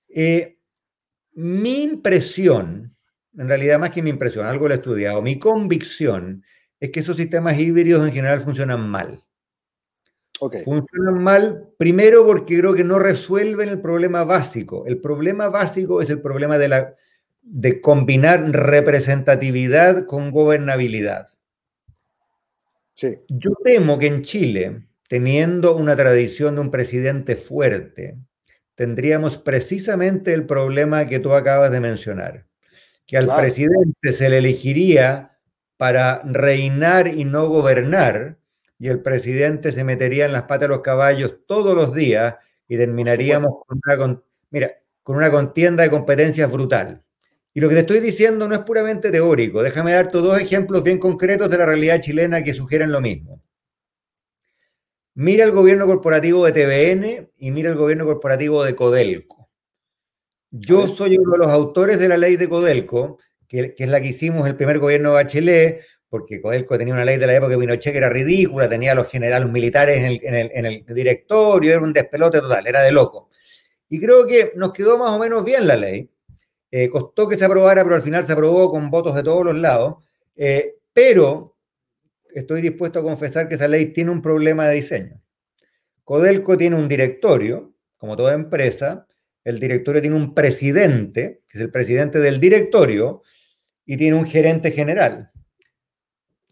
Eh, 0.10 0.58
mi 1.34 1.84
impresión, 1.84 2.98
en 3.38 3.48
realidad 3.48 3.78
más 3.78 3.92
que 3.92 4.02
mi 4.02 4.10
impresión, 4.10 4.48
algo 4.48 4.68
lo 4.68 4.74
he 4.74 4.78
estudiado, 4.78 5.22
mi 5.22 5.38
convicción 5.38 6.44
es 6.80 6.90
que 6.90 7.02
esos 7.02 7.16
sistemas 7.16 7.60
híbridos 7.60 8.08
en 8.08 8.12
general 8.12 8.42
funcionan 8.42 8.90
mal. 8.90 9.24
Funcionan 10.40 11.22
mal, 11.22 11.70
primero 11.78 12.26
porque 12.26 12.58
creo 12.58 12.74
que 12.74 12.84
no 12.84 12.98
resuelven 12.98 13.70
el 13.70 13.82
problema 13.82 14.24
básico. 14.24 14.88
El 14.88 15.00
problema 15.00 15.50
básico 15.50 16.02
es 16.02 16.10
el 16.10 16.24
problema 16.24 16.58
de 16.58 16.70
la, 16.70 16.96
de 17.46 17.80
combinar 17.80 18.42
representatividad 18.52 20.08
con 20.08 20.32
gobernabilidad. 20.32 21.28
Yo 23.30 23.52
temo 23.64 24.00
que 24.00 24.08
en 24.08 24.24
Chile, 24.24 24.88
teniendo 25.08 25.76
una 25.76 25.96
tradición 25.96 26.56
de 26.56 26.62
un 26.62 26.72
presidente 26.72 27.36
fuerte, 27.36 28.18
tendríamos 28.74 29.38
precisamente 29.38 30.34
el 30.34 30.46
problema 30.46 31.08
que 31.08 31.20
tú 31.20 31.34
acabas 31.34 31.72
de 31.72 31.80
mencionar, 31.80 32.46
que 33.06 33.18
al 33.18 33.34
presidente 33.36 34.12
se 34.12 34.30
le 34.30 34.40
elegiría 34.40 35.38
para 35.78 36.22
reinar 36.24 37.08
y 37.08 37.26
no 37.26 37.48
gobernar, 37.48 38.38
y 38.80 38.88
el 38.88 39.02
presidente 39.02 39.72
se 39.72 39.84
metería 39.84 40.26
en 40.26 40.32
las 40.32 40.44
patas 40.44 40.62
de 40.62 40.68
los 40.70 40.82
caballos 40.82 41.36
todos 41.46 41.76
los 41.76 41.94
días 41.94 42.36
y 42.68 42.76
terminaríamos 42.78 43.66
con 43.66 43.80
una, 43.86 44.22
mira, 44.50 44.72
con 45.04 45.18
una 45.18 45.30
contienda 45.30 45.84
de 45.84 45.92
competencias 45.92 46.52
brutal. 46.52 47.05
Y 47.56 47.62
lo 47.62 47.70
que 47.70 47.76
te 47.76 47.82
estoy 47.82 48.02
diciendo 48.02 48.50
no 48.50 48.54
es 48.54 48.62
puramente 48.64 49.12
teórico. 49.12 49.64
Déjame 49.64 49.94
darte 49.94 50.18
dos 50.18 50.38
ejemplos 50.38 50.84
bien 50.84 51.00
concretos 51.00 51.50
de 51.50 51.58
la 51.58 51.66
realidad 51.66 52.02
chilena 52.02 52.44
que 52.44 52.54
sugieren 52.54 52.92
lo 52.92 53.00
mismo. 53.00 53.42
Mira 55.14 55.46
el 55.46 55.52
gobierno 55.52 55.86
corporativo 55.86 56.46
de 56.46 56.52
TVN 56.52 57.32
y 57.38 57.52
mira 57.52 57.70
el 57.70 57.78
gobierno 57.78 58.04
corporativo 58.04 58.62
de 58.66 58.76
Codelco. 58.76 59.50
Yo 60.52 60.88
soy 60.88 61.18
uno 61.18 61.32
de 61.32 61.38
los 61.38 61.48
autores 61.48 61.98
de 61.98 62.10
la 62.10 62.18
ley 62.18 62.36
de 62.36 62.50
Codelco, 62.50 63.20
que, 63.48 63.74
es 63.78 63.88
la 63.88 64.02
que 64.02 64.10
hicimos 64.10 64.46
el 64.48 64.58
primer 64.58 64.80
gobierno 64.80 65.12
de 65.12 65.16
Bachelet, 65.16 65.82
porque 66.10 66.42
Codelco 66.42 66.78
tenía 66.78 66.94
una 66.94 67.06
ley 67.06 67.18
de 67.18 67.26
la 67.26 67.36
época 67.36 67.52
de 67.52 67.58
Pinochet 67.58 67.94
que 67.94 68.00
era 68.00 68.10
ridícula, 68.10 68.68
tenía 68.68 68.92
a 68.92 68.96
los 68.96 69.08
generales 69.08 69.50
militares 69.50 70.00
en 70.00 70.04
el, 70.04 70.20
en, 70.24 70.36
el, 70.36 70.52
en 70.54 70.66
el 70.66 70.86
directorio, 70.88 71.72
era 71.72 71.82
un 71.82 71.94
despelote 71.94 72.42
total, 72.42 72.68
era 72.68 72.82
de 72.82 72.92
loco. 72.92 73.30
Y 73.88 73.98
creo 73.98 74.28
que 74.28 74.52
nos 74.58 74.74
quedó 74.74 74.98
más 74.98 75.12
o 75.12 75.20
menos 75.20 75.46
bien 75.46 75.66
la 75.66 75.78
ley 75.78 76.10
eh, 76.78 76.90
costó 76.90 77.30
que 77.30 77.38
se 77.38 77.46
aprobara, 77.46 77.86
pero 77.86 77.96
al 77.96 78.02
final 78.02 78.26
se 78.26 78.34
aprobó 78.34 78.70
con 78.70 78.90
votos 78.90 79.16
de 79.16 79.24
todos 79.24 79.46
los 79.46 79.56
lados. 79.56 80.04
Eh, 80.36 80.76
pero 80.92 81.56
estoy 82.34 82.62
dispuesto 82.62 83.00
a 83.00 83.02
confesar 83.02 83.48
que 83.48 83.56
esa 83.56 83.70
ley 83.70 83.94
tiene 83.94 84.12
un 84.12 84.22
problema 84.22 84.68
de 84.68 84.76
diseño. 84.76 85.22
Codelco 86.04 86.58
tiene 86.58 86.76
un 86.76 86.90
directorio, 86.90 87.74
como 87.96 88.18
toda 88.18 88.34
empresa. 88.34 89.08
El 89.46 89.58
directorio 89.58 90.02
tiene 90.02 90.18
un 90.18 90.34
presidente, 90.34 91.44
que 91.48 91.60
es 91.60 91.64
el 91.64 91.72
presidente 91.72 92.20
del 92.20 92.42
directorio, 92.42 93.22
y 93.86 93.96
tiene 93.96 94.18
un 94.18 94.26
gerente 94.26 94.72
general, 94.72 95.32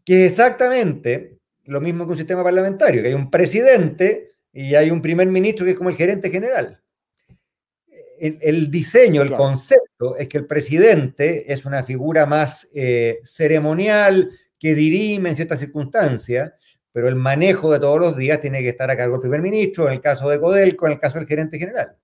que 0.05 0.23
es 0.23 0.31
exactamente 0.31 1.37
lo 1.65 1.81
mismo 1.81 2.05
que 2.05 2.11
un 2.11 2.17
sistema 2.17 2.45
parlamentario, 2.45 3.01
que 3.01 3.09
hay 3.09 3.13
un 3.13 3.29
presidente 3.29 4.35
y 4.53 4.75
hay 4.75 4.89
un 4.89 5.01
primer 5.01 5.27
ministro 5.27 5.65
que 5.65 5.71
es 5.71 5.77
como 5.77 5.89
el 5.89 5.97
gerente 5.97 6.29
general 6.29 6.79
el, 8.23 8.71
diseño, 8.71 9.21
el 9.21 9.33
concepto 9.33 9.83
es 10.17 10.27
que 10.27 10.37
el 10.37 10.45
presidente 10.45 11.51
es 11.51 11.65
una 11.65 11.83
figura 11.83 12.25
más 12.25 12.67
eh, 12.73 13.19
ceremonial 13.23 14.29
que 14.59 14.75
dirime 14.75 15.29
en 15.29 15.35
ciertas 15.35 15.59
circunstancias, 15.59 16.53
pero 16.91 17.09
el 17.09 17.15
manejo 17.15 17.71
de 17.71 17.79
todos 17.79 17.99
los 17.99 18.15
días 18.15 18.39
tiene 18.39 18.61
que 18.61 18.69
estar 18.69 18.89
a 18.89 18.95
cargo 18.95 19.13
del 19.15 19.21
primer 19.21 19.41
ministro, 19.41 19.87
en 19.87 19.93
el 19.93 20.01
caso 20.01 20.29
de 20.29 20.39
Codelco, 20.39 20.85
en 20.85 20.93
el 20.93 20.99
caso 20.99 21.17
del 21.17 21.27
gerente 21.27 21.57
general. 21.57 21.97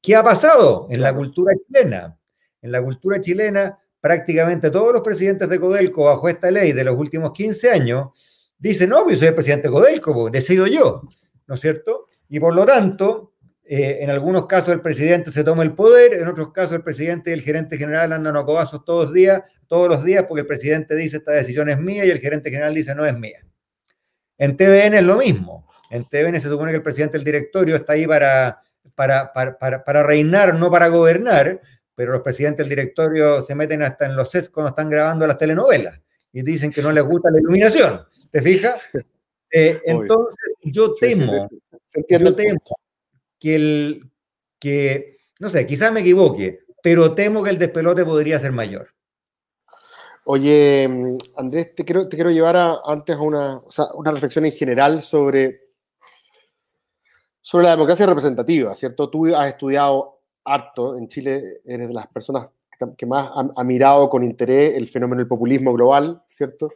¿Qué 0.00 0.14
ha 0.14 0.22
pasado 0.22 0.86
en 0.90 1.02
la 1.02 1.14
cultura 1.14 1.54
chilena? 1.66 2.16
En 2.62 2.72
la 2.72 2.82
cultura 2.82 3.20
chilena, 3.20 3.78
prácticamente 4.00 4.70
todos 4.70 4.92
los 4.92 5.02
presidentes 5.02 5.48
de 5.48 5.60
Codelco, 5.60 6.04
bajo 6.04 6.28
esta 6.28 6.50
ley 6.50 6.72
de 6.72 6.84
los 6.84 6.96
últimos 6.96 7.32
15 7.32 7.70
años, 7.70 8.52
dicen, 8.58 8.90
no, 8.90 9.10
yo 9.10 9.16
soy 9.16 9.28
el 9.28 9.34
presidente 9.34 9.68
de 9.68 9.72
Codelco, 9.72 10.30
decido 10.30 10.66
yo, 10.66 11.02
¿no 11.46 11.54
es 11.54 11.60
cierto? 11.60 12.08
Y 12.28 12.40
por 12.40 12.54
lo 12.54 12.64
tanto, 12.64 13.34
eh, 13.70 13.98
en 14.00 14.08
algunos 14.08 14.46
casos 14.46 14.70
el 14.70 14.80
presidente 14.80 15.30
se 15.30 15.44
toma 15.44 15.62
el 15.62 15.74
poder, 15.74 16.14
en 16.14 16.26
otros 16.26 16.54
casos 16.54 16.72
el 16.72 16.82
presidente 16.82 17.28
y 17.28 17.34
el 17.34 17.42
gerente 17.42 17.76
general 17.76 18.14
andan 18.14 18.34
a 18.34 18.42
cobazos 18.42 18.82
todos, 18.82 19.06
los 19.06 19.12
días, 19.12 19.42
todos 19.66 19.90
los 19.90 20.02
días 20.02 20.24
porque 20.26 20.40
el 20.40 20.46
presidente 20.46 20.96
dice 20.96 21.18
esta 21.18 21.32
decisión 21.32 21.68
es 21.68 21.78
mía 21.78 22.06
y 22.06 22.08
el 22.08 22.18
gerente 22.18 22.50
general 22.50 22.74
dice 22.74 22.94
no 22.94 23.04
es 23.04 23.14
mía. 23.14 23.44
En 24.38 24.56
TVN 24.56 24.94
es 24.94 25.02
lo 25.02 25.16
mismo. 25.16 25.68
En 25.90 26.08
TVN 26.08 26.40
se 26.40 26.48
supone 26.48 26.70
que 26.70 26.76
el 26.76 26.82
presidente 26.82 27.18
del 27.18 27.26
directorio 27.26 27.76
está 27.76 27.92
ahí 27.92 28.06
para, 28.06 28.62
para, 28.94 29.34
para, 29.34 29.84
para, 29.84 30.02
reinar, 30.02 30.54
no 30.54 30.70
para 30.70 30.88
gobernar, 30.88 31.60
pero 31.94 32.12
los 32.12 32.22
presidentes 32.22 32.64
del 32.64 32.70
directorio 32.70 33.42
se 33.42 33.54
meten 33.54 33.82
hasta 33.82 34.06
en 34.06 34.16
los 34.16 34.30
sets 34.30 34.48
cuando 34.48 34.70
están 34.70 34.88
grabando 34.88 35.26
las 35.26 35.36
telenovelas 35.36 36.00
y 36.32 36.40
dicen 36.40 36.72
que 36.72 36.80
no 36.80 36.90
les 36.90 37.04
gusta 37.04 37.30
la 37.30 37.38
iluminación. 37.38 38.00
¿Te 38.30 38.40
fijas? 38.40 38.80
Eh, 39.50 39.80
entonces, 39.86 40.36
yo 40.62 40.92
temo, 40.92 41.48
yo 42.06 42.34
temo 42.36 42.60
que 43.38 43.54
el, 43.54 44.10
que, 44.58 45.18
no 45.40 45.50
sé, 45.50 45.66
quizás 45.66 45.92
me 45.92 46.00
equivoque, 46.00 46.60
pero 46.82 47.14
temo 47.14 47.42
que 47.42 47.50
el 47.50 47.58
despelote 47.58 48.04
podría 48.04 48.38
ser 48.38 48.52
mayor. 48.52 48.88
Oye, 50.24 51.16
Andrés, 51.36 51.74
te 51.74 51.84
quiero, 51.84 52.08
te 52.08 52.16
quiero 52.16 52.30
llevar 52.30 52.80
antes 52.84 53.16
a 53.16 53.20
una, 53.20 53.58
una 53.94 54.10
reflexión 54.10 54.44
en 54.44 54.52
general 54.52 55.02
sobre, 55.02 55.58
sobre 57.40 57.64
la 57.64 57.70
democracia 57.70 58.04
representativa, 58.04 58.74
¿cierto? 58.76 59.08
Tú 59.08 59.34
has 59.34 59.48
estudiado 59.48 60.20
harto 60.44 60.96
en 60.96 61.08
Chile, 61.08 61.60
eres 61.64 61.88
de 61.88 61.94
las 61.94 62.06
personas 62.08 62.48
que 62.96 63.06
más 63.06 63.30
ha, 63.56 63.64
mirado 63.64 64.08
con 64.08 64.22
interés 64.22 64.74
el 64.74 64.86
fenómeno 64.86 65.18
del 65.20 65.28
populismo 65.28 65.72
global, 65.72 66.22
¿cierto? 66.28 66.70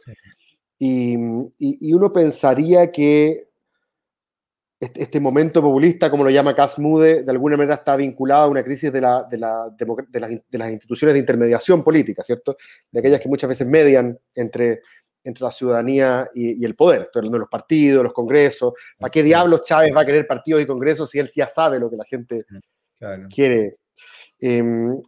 Y, 0.77 1.15
y, 1.59 1.93
uno 1.93 2.11
pensaría 2.11 2.91
que 2.91 3.52
este, 4.83 5.03
este, 5.03 5.19
momento 5.19 5.61
populista, 5.61 6.09
como 6.09 6.23
lo 6.23 6.29
llama 6.29 6.55
Casmude, 6.55 7.23
de 7.23 7.31
alguna 7.31 7.57
manera 7.57 7.75
está 7.75 7.95
vinculado 7.95 8.43
a 8.43 8.47
una 8.47 8.63
crisis 8.63 8.91
de, 8.91 9.01
la, 9.01 9.23
de, 9.23 9.37
la, 9.37 9.69
de, 9.69 10.19
las, 10.19 10.29
de, 10.49 10.57
las, 10.57 10.71
instituciones 10.71 11.13
de 11.13 11.19
intermediación 11.19 11.83
política, 11.83 12.23
¿cierto? 12.23 12.57
De 12.91 12.99
aquellas 12.99 13.19
que 13.19 13.29
muchas 13.29 13.47
veces 13.47 13.65
median 13.65 14.17
entre, 14.35 14.81
entre 15.23 15.43
la 15.43 15.51
ciudadanía 15.51 16.29
y, 16.33 16.63
el 16.65 16.75
poder, 16.75 17.09
de 17.13 17.21
los 17.21 17.49
partidos, 17.49 18.03
los 18.03 18.13
congresos. 18.13 18.73
¿Para 18.99 19.09
qué 19.09 19.23
diablos 19.23 19.63
Chávez 19.63 19.95
va 19.95 20.01
a 20.01 20.05
querer 20.05 20.27
partidos 20.27 20.61
y 20.61 20.65
congresos 20.65 21.09
si 21.09 21.19
él 21.19 21.29
ya 21.33 21.47
sabe 21.47 21.79
lo 21.79 21.89
que 21.89 21.97
la 21.97 22.05
gente 22.05 22.45
quiere? 23.33 23.77
Em, 24.39 24.99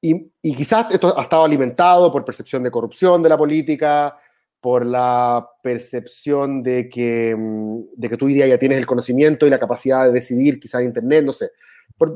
y, 0.00 0.32
y, 0.42 0.54
quizás 0.54 0.92
esto 0.92 1.16
ha 1.16 1.22
estado 1.22 1.44
alimentado 1.44 2.10
por 2.10 2.24
percepción 2.24 2.62
de 2.62 2.70
corrupción 2.70 3.22
de 3.22 3.28
la 3.28 3.38
política, 3.38 4.16
por 4.60 4.84
la 4.84 5.48
percepción 5.62 6.62
de 6.62 6.88
que, 6.88 7.34
mm, 7.36 7.96
de 7.96 8.08
que 8.08 8.16
tú 8.16 8.26
hoy 8.26 8.34
día 8.34 8.46
ya 8.46 8.58
tienes 8.58 8.78
el 8.78 8.86
conocimiento 8.86 9.46
y 9.46 9.50
la 9.50 9.58
capacidad 9.58 10.04
de 10.04 10.12
decidir, 10.12 10.60
quizás 10.60 10.82
Internet, 10.82 11.24
no 11.24 11.32
sé. 11.32 11.50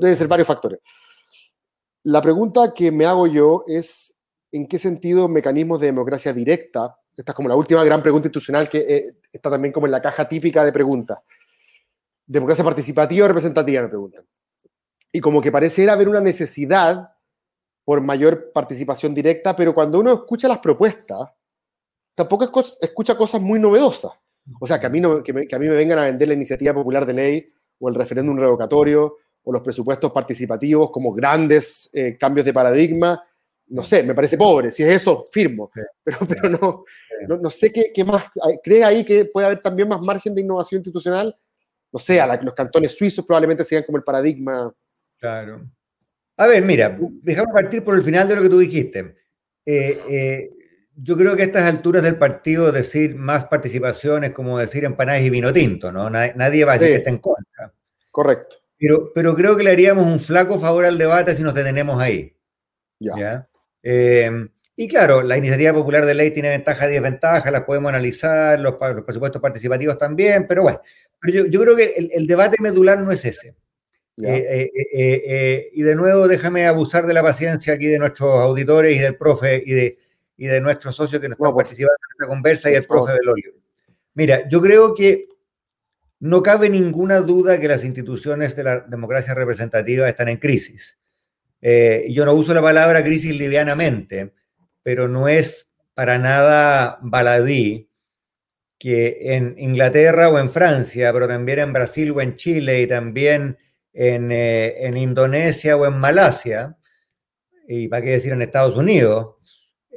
deben 0.01 0.17
ser 0.17 0.29
varios 0.29 0.49
factores. 0.49 0.81
La 2.05 2.21
pregunta 2.23 2.73
que 2.75 2.91
me 2.91 3.07
hago 3.07 3.27
yo 3.27 3.65
es, 3.67 4.15
¿en 4.53 4.67
qué 4.67 4.79
sentido 4.79 5.29
mecanismos 5.29 5.81
de 5.81 5.87
democracia 5.87 6.33
directa? 6.33 6.97
Esta 7.17 7.33
es 7.33 7.37
como 7.37 7.49
la 7.49 7.57
última 7.57 7.85
gran 7.85 8.03
pregunta 8.03 8.29
institucional 8.29 8.69
que 8.69 8.79
eh, 8.79 9.17
está 9.33 9.51
también 9.51 9.73
como 9.73 9.87
en 9.87 9.93
la 9.93 10.03
caja 10.03 10.27
típica 10.27 10.65
de 10.65 10.73
preguntas. 10.73 11.19
Democracia 12.27 12.65
participativa 12.65 13.25
o 13.25 13.29
representativa, 13.29 13.83
me 13.83 13.89
preguntan. 13.89 14.25
Y 15.13 15.21
como 15.21 15.41
que 15.41 15.53
parece 15.53 15.89
haber 15.89 16.09
una 16.09 16.21
necesidad 16.21 17.11
por 17.85 18.01
mayor 18.01 18.53
participación 18.53 19.15
directa, 19.15 19.55
pero 19.55 19.75
cuando 19.75 20.01
uno 20.01 20.13
escucha 20.13 20.49
las 20.49 20.59
propuestas, 20.59 21.29
tampoco 22.15 22.63
escucha 22.81 23.17
cosas 23.17 23.41
muy 23.41 23.59
novedosas. 23.59 24.13
O 24.61 24.67
sea, 24.67 24.79
que 24.79 24.87
a, 24.87 24.91
mí 24.91 25.01
no, 25.01 25.23
que, 25.23 25.33
a 25.33 25.59
mí 25.59 25.69
me 25.69 25.75
vengan 25.75 25.99
a 25.99 26.05
vender 26.05 26.29
la 26.29 26.35
iniciativa 26.35 26.75
popular 26.75 27.07
de 27.07 27.15
ley 27.15 27.47
o 27.79 27.89
el 27.89 27.95
referéndum 27.95 28.37
revocatorio 28.37 29.17
o 29.43 29.53
los 29.53 29.63
presupuestos 29.63 30.13
participativos 30.13 30.91
como 30.91 31.13
grandes 31.13 31.89
eh, 31.93 32.17
cambios 32.19 32.47
de 32.47 32.53
paradigma, 32.53 33.23
no 33.69 33.83
sé, 33.83 34.03
me 34.03 34.15
parece 34.15 34.37
pobre. 34.37 34.71
Si 34.73 34.83
es 34.83 34.91
eso, 34.91 35.25
firmo. 35.33 35.71
Pero, 36.05 36.19
pero 36.29 36.49
no, 36.51 36.85
no, 37.41 37.51
sé 37.51 37.73
qué, 37.73 37.91
qué, 37.95 38.05
más. 38.05 38.27
¿Cree 38.63 38.85
ahí 38.85 39.05
que 39.05 39.27
puede 39.27 39.47
haber 39.47 39.61
también 39.61 39.89
más 39.89 40.01
margen 40.01 40.35
de 40.35 40.43
innovación 40.43 40.81
institucional? 40.81 41.35
No 41.93 41.99
sé, 41.99 42.21
a 42.21 42.43
los 42.43 42.55
cantones 42.55 42.97
suizos 42.97 43.25
probablemente 43.25 43.65
sean 43.65 43.83
como 43.85 43.99
el 43.99 44.05
paradigma. 44.05 44.75
Claro. 45.19 45.63
A 46.37 46.47
ver, 46.47 46.63
mira, 46.65 46.99
déjame 47.23 47.53
partir 47.53 47.85
por 47.85 47.95
el 47.95 48.03
final 48.03 48.27
de 48.27 48.37
lo 48.37 48.43
que 48.43 48.49
tú 48.49 48.59
dijiste. 48.59 49.17
Eh, 49.65 50.01
eh, 50.11 50.51
yo 50.97 51.17
creo 51.17 51.37
que 51.37 51.43
a 51.43 51.47
estas 51.47 51.65
alturas 51.65 52.03
del 52.03 52.19
partido 52.19 52.71
decir 52.71 53.15
más 53.17 53.45
participación 53.45 54.25
es 54.25 54.31
como 54.31 54.59
decir 54.59 54.85
empanadas 54.85 55.23
y 55.23 55.31
vino 55.31 55.53
tinto, 55.53 55.91
¿no? 55.91 56.09
Nadie 56.11 56.65
va 56.65 56.73
a 56.73 56.79
decir 56.79 56.93
que 56.93 56.99
está 56.99 57.11
en 57.11 57.19
contra. 57.19 57.73
Correcto. 58.11 58.57
Pero, 58.79 59.13
pero 59.15 59.35
creo 59.35 59.57
que 59.57 59.65
le 59.65 59.71
haríamos 59.71 60.05
un 60.05 60.21
flaco 60.21 60.61
favor 60.61 60.85
al 60.85 60.99
debate 60.99 61.35
si 61.35 61.43
nos 61.43 61.55
detenemos 61.55 62.01
ahí. 62.01 62.37
Ya. 63.01 63.49
Eh, 63.83 64.31
y 64.77 64.89
claro, 64.89 65.23
la 65.23 65.37
iniciativa 65.37 65.73
popular 65.73 66.05
de 66.05 66.15
ley 66.15 66.31
tiene 66.31 66.49
ventajas 66.49 66.89
y 66.89 66.95
desventajas, 66.95 67.53
las 67.53 67.63
podemos 67.63 67.89
analizar, 67.91 68.59
los, 68.59 68.75
presupuestos 69.05 69.41
participativos 69.41 69.99
también, 69.99 70.47
pero 70.49 70.63
bueno, 70.63 70.81
pero 71.21 71.47
yo, 71.47 71.61
creo 71.61 71.77
que 71.77 72.11
el, 72.13 72.27
debate 72.27 72.57
medular 72.61 72.99
no 72.99 73.13
es 73.13 73.25
ese. 73.25 73.55
Eh, 74.23 74.71
eh, 74.93 75.71
y 75.73 75.83
de 75.83 75.95
nuevo, 75.95 76.29
déjame 76.29 76.67
abusar 76.67 77.07
de 77.07 77.15
la 77.15 77.23
paciencia 77.23 77.75
aquí 77.75 77.87
de 77.87 77.99
nuestros 77.99 78.37
auditores 78.41 78.97
y 78.97 78.99
del 78.99 79.17
profe 79.17 79.63
y 79.65 79.73
de, 79.73 79.99
y 80.37 80.47
de 80.47 80.61
nuestros 80.61 80.97
socios 80.97 81.21
que 81.21 81.29
nos 81.29 81.37
están 81.37 81.53
pues, 81.53 81.65
participando 81.65 81.95
en 81.95 82.13
esta 82.13 82.27
conversa 82.27 82.71
y 82.71 82.75
el 82.75 82.85
profe 82.85 83.13
Belolio. 83.13 83.53
Mira, 84.15 84.49
yo 84.49 84.61
creo 84.61 84.95
que 84.95 85.29
no 86.21 86.43
cabe 86.43 86.71
ninguna 86.71 87.21
duda 87.21 87.61
que 87.61 87.69
las 87.69 87.85
instituciones 87.85 88.57
de 88.57 88.65
la 88.65 88.81
democracia 88.81 89.35
representativa 89.35 90.09
están 90.09 90.29
en 90.29 90.39
crisis. 90.39 90.99
Eh, 91.61 92.07
yo 92.11 92.25
no 92.25 92.35
uso 92.35 92.55
la 92.55 92.63
palabra 92.63 93.03
crisis 93.03 93.37
livianamente, 93.37 94.33
pero 94.83 95.09
no 95.09 95.29
es 95.29 95.69
para 95.95 96.19
nada 96.19 96.99
baladí 97.03 97.89
que 98.79 99.35
en 99.35 99.55
Inglaterra 99.59 100.29
o 100.29 100.39
en 100.39 100.51
Francia, 100.51 101.13
pero 101.13 101.27
también 101.27 101.59
en 101.61 101.73
Brasil 101.73 102.11
o 102.11 102.21
en 102.21 102.37
Chile 102.37 102.83
y 102.83 102.87
también 102.87 103.57
en, 103.93 104.31
eh, 104.31 104.87
en 104.87 104.97
Indonesia 104.97 105.77
o 105.77 105.87
en 105.87 105.99
Malasia, 105.99 106.77
y 107.67 107.89
para 107.89 108.03
qué 108.03 108.11
decir 108.11 108.33
en 108.33 108.43
Estados 108.43 108.77
Unidos, 108.77 109.37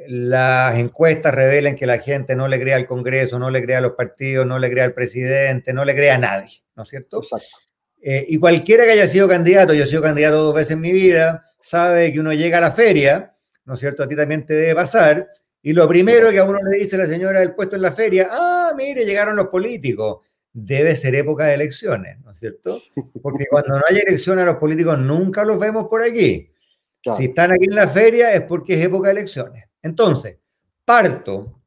las 0.08 0.78
encuestas 0.78 1.34
revelen 1.36 1.76
que 1.76 1.86
la 1.86 2.00
gente 2.00 2.36
no 2.36 2.48
le 2.48 2.60
crea 2.60 2.78
al 2.78 2.88
Congreso, 2.88 3.40
no 3.40 3.50
le 3.50 3.62
crea 3.62 3.80
a 3.80 3.82
los 3.82 3.94
partidos, 3.94 4.46
no 4.46 4.58
le 4.58 4.70
crea 4.70 4.86
al 4.86 4.94
presidente, 4.94 5.74
no 5.74 5.84
le 5.84 5.94
crea 5.94 6.16
a 6.16 6.18
nadie, 6.18 6.64
¿no 6.76 6.84
es 6.84 6.90
cierto? 6.90 7.22
Exacto. 7.22 7.48
Eh, 8.02 8.26
y 8.30 8.38
cualquiera 8.38 8.86
que 8.86 8.92
haya 8.92 9.08
sido 9.08 9.28
candidato, 9.28 9.74
yo 9.74 9.84
he 9.84 9.88
sido 9.88 10.02
candidato 10.02 10.38
dos 10.38 10.56
veces 10.56 10.72
en 10.72 10.82
mi 10.82 10.92
vida, 10.92 11.44
sabe 11.62 12.14
que 12.14 12.20
uno 12.20 12.32
llega 12.32 12.60
a 12.60 12.62
la 12.62 12.72
feria, 12.72 13.36
¿no 13.66 13.74
es 13.74 13.80
cierto? 13.80 14.04
A 14.04 14.08
ti 14.08 14.16
también 14.16 14.46
te 14.46 14.54
debe 14.54 14.76
pasar. 14.76 15.28
Y 15.62 15.74
lo 15.74 15.88
primero 15.88 16.30
que 16.30 16.40
a 16.40 16.46
uno 16.46 16.60
le 16.64 16.78
dice 16.78 16.98
la 16.98 17.06
señora 17.06 17.42
del 17.42 17.54
puesto 17.54 17.76
en 17.76 17.82
la 17.82 17.92
feria, 17.92 18.30
ah, 18.32 18.72
mire, 18.78 19.06
llegaron 19.06 19.36
los 19.36 19.48
políticos. 19.48 20.26
Debe 20.54 20.96
ser 20.96 21.16
época 21.16 21.46
de 21.46 21.56
elecciones, 21.56 22.20
¿no 22.22 22.32
es 22.32 22.40
cierto? 22.40 22.82
Porque 23.22 23.46
cuando 23.50 23.76
no 23.76 23.82
hay 23.90 23.98
elecciones 23.98 24.44
a 24.44 24.48
los 24.48 24.58
políticos 24.58 24.98
nunca 24.98 25.44
los 25.44 25.60
vemos 25.60 25.88
por 25.90 26.02
aquí. 26.02 26.50
Si 27.16 27.26
están 27.26 27.52
aquí 27.52 27.66
en 27.66 27.76
la 27.76 27.88
feria 27.88 28.34
es 28.34 28.42
porque 28.42 28.74
es 28.74 28.86
época 28.86 29.08
de 29.10 29.20
elecciones. 29.20 29.64
Entonces, 29.82 30.38
parto, 30.84 31.62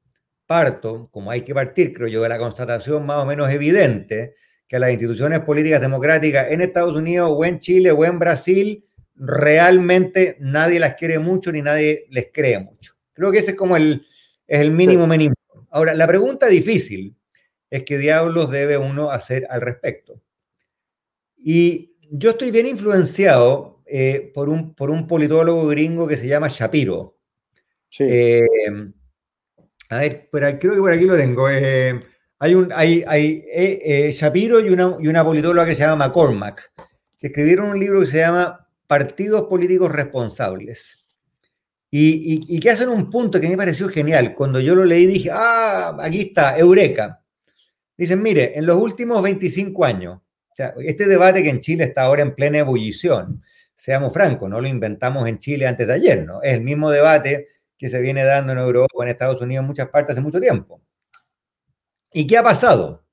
parto, 0.46 1.08
como 1.10 1.30
hay 1.30 1.42
que 1.42 1.54
partir, 1.54 1.92
creo 1.92 2.08
yo, 2.08 2.22
de 2.22 2.28
la 2.28 2.38
constatación 2.38 3.06
más 3.06 3.22
o 3.22 3.26
menos 3.26 3.50
evidente 3.50 4.34
que 4.66 4.78
las 4.78 4.90
instituciones 4.90 5.40
políticas 5.40 5.80
democráticas 5.80 6.50
en 6.50 6.60
Estados 6.60 6.96
Unidos 6.96 7.30
o 7.32 7.44
en 7.44 7.58
Chile 7.58 7.90
o 7.90 8.04
en 8.04 8.18
Brasil 8.18 8.84
realmente 9.14 10.36
nadie 10.40 10.80
las 10.80 10.94
quiere 10.94 11.18
mucho 11.18 11.52
ni 11.52 11.62
nadie 11.62 12.06
les 12.10 12.30
cree 12.32 12.58
mucho. 12.58 12.94
Creo 13.12 13.30
que 13.30 13.38
ese 13.38 13.52
es 13.52 13.56
como 13.56 13.76
el, 13.76 14.06
es 14.46 14.60
el 14.60 14.70
mínimo 14.70 15.06
mínimo. 15.06 15.34
Ahora, 15.70 15.94
la 15.94 16.06
pregunta 16.06 16.46
difícil 16.46 17.16
es 17.68 17.84
qué 17.84 17.98
diablos 17.98 18.50
debe 18.50 18.78
uno 18.78 19.10
hacer 19.10 19.46
al 19.50 19.60
respecto. 19.60 20.20
Y 21.36 21.96
yo 22.10 22.30
estoy 22.30 22.50
bien 22.50 22.66
influenciado 22.66 23.79
eh, 23.90 24.30
por, 24.32 24.48
un, 24.48 24.74
por 24.74 24.90
un 24.90 25.06
politólogo 25.06 25.66
gringo 25.66 26.06
que 26.06 26.16
se 26.16 26.28
llama 26.28 26.48
Shapiro. 26.48 27.18
Eh, 27.98 28.40
a 29.88 29.98
ver, 29.98 30.28
creo 30.30 30.74
que 30.74 30.80
por 30.80 30.92
aquí 30.92 31.04
lo 31.04 31.16
tengo. 31.16 31.48
Eh, 31.50 31.98
hay 32.38 32.54
un 32.54 32.72
hay, 32.72 33.04
hay 33.06 34.12
Shapiro 34.12 34.60
y 34.60 34.70
una, 34.70 34.96
y 35.00 35.08
una 35.08 35.24
politóloga 35.24 35.66
que 35.66 35.74
se 35.74 35.82
llama 35.82 36.06
McCormack, 36.06 36.72
que 37.18 37.26
escribieron 37.26 37.70
un 37.70 37.80
libro 37.80 38.00
que 38.00 38.06
se 38.06 38.18
llama 38.18 38.68
Partidos 38.86 39.42
Políticos 39.48 39.90
Responsables. 39.90 41.04
Y, 41.92 42.46
y, 42.54 42.60
que 42.60 42.70
hacen 42.70 42.88
un 42.88 43.10
punto 43.10 43.40
que 43.40 43.48
me 43.48 43.56
pareció 43.56 43.88
genial. 43.88 44.32
Cuando 44.32 44.60
yo 44.60 44.76
lo 44.76 44.84
leí 44.84 45.06
dije, 45.06 45.28
ah, 45.32 45.96
aquí 46.00 46.20
está, 46.20 46.56
Eureka. 46.56 47.20
Dicen, 47.96 48.22
mire, 48.22 48.56
en 48.56 48.64
los 48.64 48.80
últimos 48.80 49.20
25 49.20 49.84
años, 49.84 50.20
este 50.84 51.06
debate 51.06 51.42
que 51.42 51.50
en 51.50 51.60
Chile 51.60 51.84
está 51.84 52.02
ahora 52.02 52.22
en 52.22 52.34
plena 52.34 52.58
ebullición, 52.58 53.42
seamos 53.80 54.12
francos, 54.12 54.50
no 54.50 54.60
lo 54.60 54.68
inventamos 54.68 55.26
en 55.26 55.38
Chile 55.38 55.66
antes 55.66 55.86
de 55.86 55.94
ayer, 55.94 56.26
¿no? 56.26 56.42
Es 56.42 56.52
el 56.52 56.60
mismo 56.60 56.90
debate 56.90 57.48
que 57.78 57.88
se 57.88 57.98
viene 57.98 58.22
dando 58.24 58.52
en 58.52 58.58
Europa 58.58 59.02
en 59.02 59.08
Estados 59.08 59.40
Unidos 59.40 59.62
en 59.62 59.68
muchas 59.68 59.88
partes 59.88 60.12
hace 60.12 60.20
mucho 60.20 60.38
tiempo. 60.38 60.82
¿Y 62.12 62.26
qué 62.26 62.36
ha 62.36 62.42
pasado? 62.42 63.06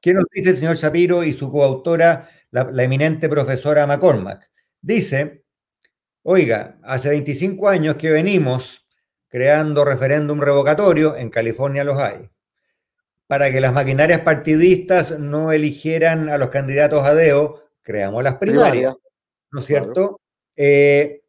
¿Qué 0.00 0.12
nos 0.12 0.24
dice 0.32 0.50
el 0.50 0.56
señor 0.56 0.74
Shapiro 0.74 1.22
y 1.22 1.32
su 1.32 1.52
coautora, 1.52 2.28
la, 2.50 2.82
eminente 2.82 3.28
profesora 3.28 3.86
McCormack? 3.86 4.50
Dice, 4.80 5.44
oiga, 6.24 6.78
hace 6.82 7.08
25 7.10 7.68
años 7.68 7.94
que 7.94 8.10
venimos 8.10 8.84
creando 9.28 9.84
referéndum 9.84 10.40
revocatorio, 10.40 11.14
en 11.14 11.30
California 11.30 11.84
los 11.84 11.98
hay, 11.98 12.28
para 13.28 13.52
que 13.52 13.60
las 13.60 13.72
maquinarias 13.72 14.22
partidistas 14.22 15.16
no 15.20 15.52
eligieran 15.52 16.28
a 16.28 16.38
los 16.38 16.50
candidatos 16.50 17.04
a 17.04 17.14
DEO, 17.14 17.62
creamos 17.82 18.24
las 18.24 18.38
primarias, 18.38 18.96
¿no 19.52 19.60
es 19.60 19.66
cierto? 19.66 20.20
Eh, 20.56 21.22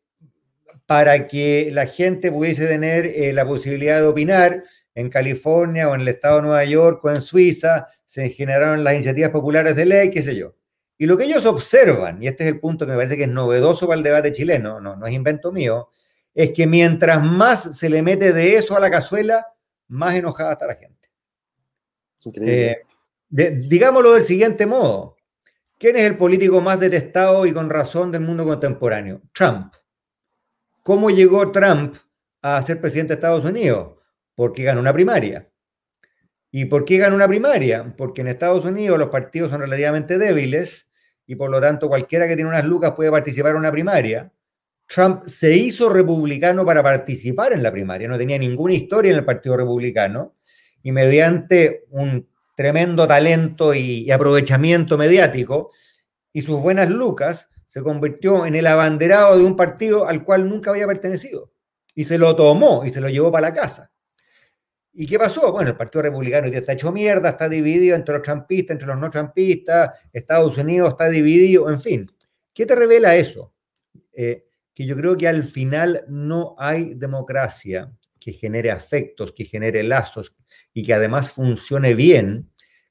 para 0.86 1.28
que 1.28 1.70
la 1.72 1.86
gente 1.86 2.32
pudiese 2.32 2.68
tener 2.68 3.06
eh, 3.06 3.34
la 3.34 3.46
posibilidad 3.46 4.00
de 4.00 4.08
opinar. 4.08 4.64
En 4.96 5.10
California 5.10 5.90
o 5.90 5.96
en 5.96 6.02
el 6.02 6.08
estado 6.08 6.36
de 6.36 6.42
Nueva 6.44 6.66
York 6.66 7.04
o 7.04 7.10
en 7.10 7.20
Suiza 7.22 7.88
se 8.06 8.30
generaron 8.30 8.84
las 8.84 8.94
iniciativas 8.94 9.32
populares 9.32 9.76
de 9.76 9.86
ley, 9.86 10.12
qué 10.12 10.22
sé 10.22 10.36
yo. 10.36 10.56
Y 11.00 11.08
lo 11.08 11.18
que 11.18 11.24
ellos 11.24 11.46
observan, 11.46 12.22
y 12.22 12.28
este 12.28 12.44
es 12.44 12.52
el 12.52 12.60
punto 12.60 12.86
que 12.86 12.92
me 12.92 12.98
parece 12.98 13.18
que 13.18 13.24
es 13.24 13.30
novedoso 13.30 13.88
para 13.88 13.98
el 13.98 14.04
debate 14.04 14.32
chileno, 14.32 14.80
no, 14.80 14.96
no 14.96 15.08
es 15.08 15.14
invento 15.14 15.52
mío, 15.52 15.90
es 16.36 16.52
que 16.52 16.68
mientras 16.68 17.24
más 17.24 17.76
se 17.76 17.90
le 17.90 18.04
mete 18.04 18.34
de 18.34 18.56
eso 18.56 18.78
a 18.78 18.80
la 18.80 18.92
cazuela, 18.92 19.48
más 19.88 20.14
enojada 20.14 20.54
está 20.54 20.68
la 20.68 20.76
gente. 20.76 21.10
Eh, 22.36 22.84
digámoslo 23.30 24.14
del 24.14 24.24
siguiente 24.24 24.66
modo. 24.66 25.16
¿Quién 25.84 25.98
es 25.98 26.04
el 26.04 26.16
político 26.16 26.62
más 26.62 26.80
detestado 26.80 27.46
y 27.46 27.52
con 27.52 27.70
razón 27.70 28.10
del 28.10 28.22
mundo 28.22 28.46
contemporáneo? 28.46 29.22
Trump. 29.34 29.74
¿Cómo 30.82 31.10
llegó 31.10 31.52
Trump 31.52 31.98
a 32.42 32.62
ser 32.62 32.80
presidente 32.80 33.10
de 33.12 33.16
Estados 33.16 33.44
Unidos? 33.44 33.98
Porque 34.34 34.64
ganó 34.64 34.80
una 34.80 34.94
primaria. 34.94 35.52
¿Y 36.52 36.64
por 36.68 36.86
qué 36.86 37.00
ganó 37.00 37.18
una 37.18 37.28
primaria? 37.28 37.94
Porque 37.98 38.22
en 38.22 38.30
Estados 38.30 38.64
Unidos 38.64 38.98
los 38.98 39.10
partidos 39.10 39.50
son 39.52 39.60
relativamente 39.60 40.18
débiles 40.18 40.88
y 41.28 41.36
por 41.36 41.52
lo 41.52 41.60
tanto 41.60 41.90
cualquiera 41.90 42.30
que 42.30 42.36
tiene 42.36 42.50
unas 42.50 42.64
lucas 42.64 42.94
puede 42.94 43.12
participar 43.12 43.52
en 43.52 43.58
una 43.58 43.72
primaria. 43.74 44.32
Trump 44.88 45.26
se 45.26 45.54
hizo 45.54 45.90
republicano 45.90 46.66
para 46.66 46.82
participar 46.82 47.52
en 47.52 47.62
la 47.62 47.74
primaria, 47.74 48.08
no 48.08 48.18
tenía 48.18 48.38
ninguna 48.38 48.74
historia 48.74 49.12
en 49.12 49.18
el 49.18 49.26
Partido 49.26 49.58
Republicano 49.58 50.38
y 50.82 50.94
mediante 50.94 51.84
un 51.90 52.26
tremendo 52.56 53.08
talento 53.08 53.74
y, 53.74 54.10
aprovechamiento 54.12 54.98
mediático 54.98 55.72
y 56.32 56.42
sus 56.42 56.62
buenas 56.62 56.90
lucas, 56.90 57.50
se 57.68 57.82
convirtió 57.82 58.46
en 58.46 58.56
el 58.56 58.68
abanderado 58.68 59.38
de 59.38 59.44
un 59.44 59.56
partido 59.56 60.08
al 60.08 60.24
cual 60.24 60.48
nunca 60.48 60.72
había 60.72 60.88
pertenecido 60.88 61.52
y 61.96 62.06
se 62.06 62.18
lo 62.18 62.36
tomó 62.36 62.86
y 62.86 62.90
se 62.90 63.02
lo 63.02 63.10
llevó 63.10 63.32
para 63.32 63.50
la 63.50 63.54
casa. 63.56 63.92
¿Y 64.96 65.08
qué 65.08 65.18
pasó? 65.18 65.52
Bueno, 65.52 65.72
el 65.72 65.76
Partido 65.76 66.04
Republicano 66.04 66.48
ya 66.48 66.60
está 66.60 66.74
hecho 66.74 66.92
mierda, 66.92 67.30
está 67.30 67.50
dividido 67.50 67.96
entre 67.96 68.14
los 68.14 68.24
trampistas, 68.24 68.76
entre 68.76 68.88
los 68.88 69.00
no 69.00 69.10
trampistas, 69.10 69.90
Estados 70.12 70.56
Unidos 70.60 70.90
está 70.90 71.10
dividido, 71.10 71.68
en 71.72 71.82
fin. 71.82 72.12
¿Qué 72.54 72.68
te 72.68 72.76
revela 72.76 73.16
eso? 73.16 73.54
Eh, 74.12 74.46
que 74.72 74.86
yo 74.86 74.96
creo 74.96 75.18
que 75.18 75.28
al 75.28 75.44
final 75.44 76.06
no 76.08 76.56
hay 76.60 76.94
democracia 76.94 77.92
que 78.20 78.34
genere 78.34 78.70
afectos, 78.70 79.34
que 79.34 79.46
genere 79.46 79.82
lazos 79.82 80.36
y 80.74 80.84
que 80.84 80.94
además 80.94 81.32
funcione 81.32 81.94
bien, 81.94 82.50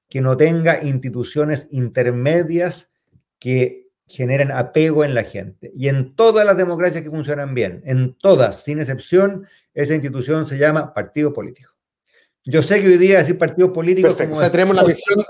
que 0.08 0.20
no 0.20 0.36
tenga 0.36 0.82
instituciones 0.82 1.68
intermedias 1.70 2.90
que 3.38 3.88
generen 4.06 4.52
apego 4.52 5.04
en 5.04 5.14
la 5.14 5.24
gente. 5.24 5.72
Y 5.74 5.88
en 5.88 6.14
todas 6.14 6.44
las 6.44 6.56
democracias 6.56 7.02
que 7.02 7.10
funcionan 7.10 7.54
bien, 7.54 7.82
en 7.86 8.14
todas, 8.14 8.62
sin 8.62 8.78
excepción, 8.78 9.46
esa 9.72 9.94
institución 9.94 10.46
se 10.46 10.58
llama 10.58 10.92
partido 10.92 11.32
político. 11.32 11.72
Yo 12.44 12.60
sé 12.60 12.80
que 12.80 12.88
hoy 12.88 12.98
día 12.98 13.18
decir 13.18 13.38
partido 13.38 13.72
político... 13.72 14.10
o 14.10 14.14
sea, 14.14 14.50
tenemos 14.50 14.76
la 14.76 14.84
visión... 14.84 15.18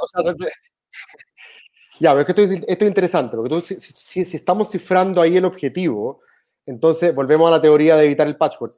ya, 2.00 2.10
pero 2.10 2.20
es 2.20 2.34
que 2.34 2.42
esto, 2.42 2.84
es 2.84 2.88
interesante, 2.88 3.36
porque 3.36 3.62
si, 3.64 4.24
si, 4.24 4.36
estamos 4.36 4.70
cifrando 4.70 5.20
ahí 5.20 5.36
el 5.36 5.44
objetivo, 5.44 6.20
entonces 6.66 7.14
volvemos 7.14 7.48
a 7.48 7.52
la 7.52 7.60
teoría 7.60 7.96
de 7.96 8.06
evitar 8.06 8.26
el 8.26 8.36
patchwork. 8.36 8.74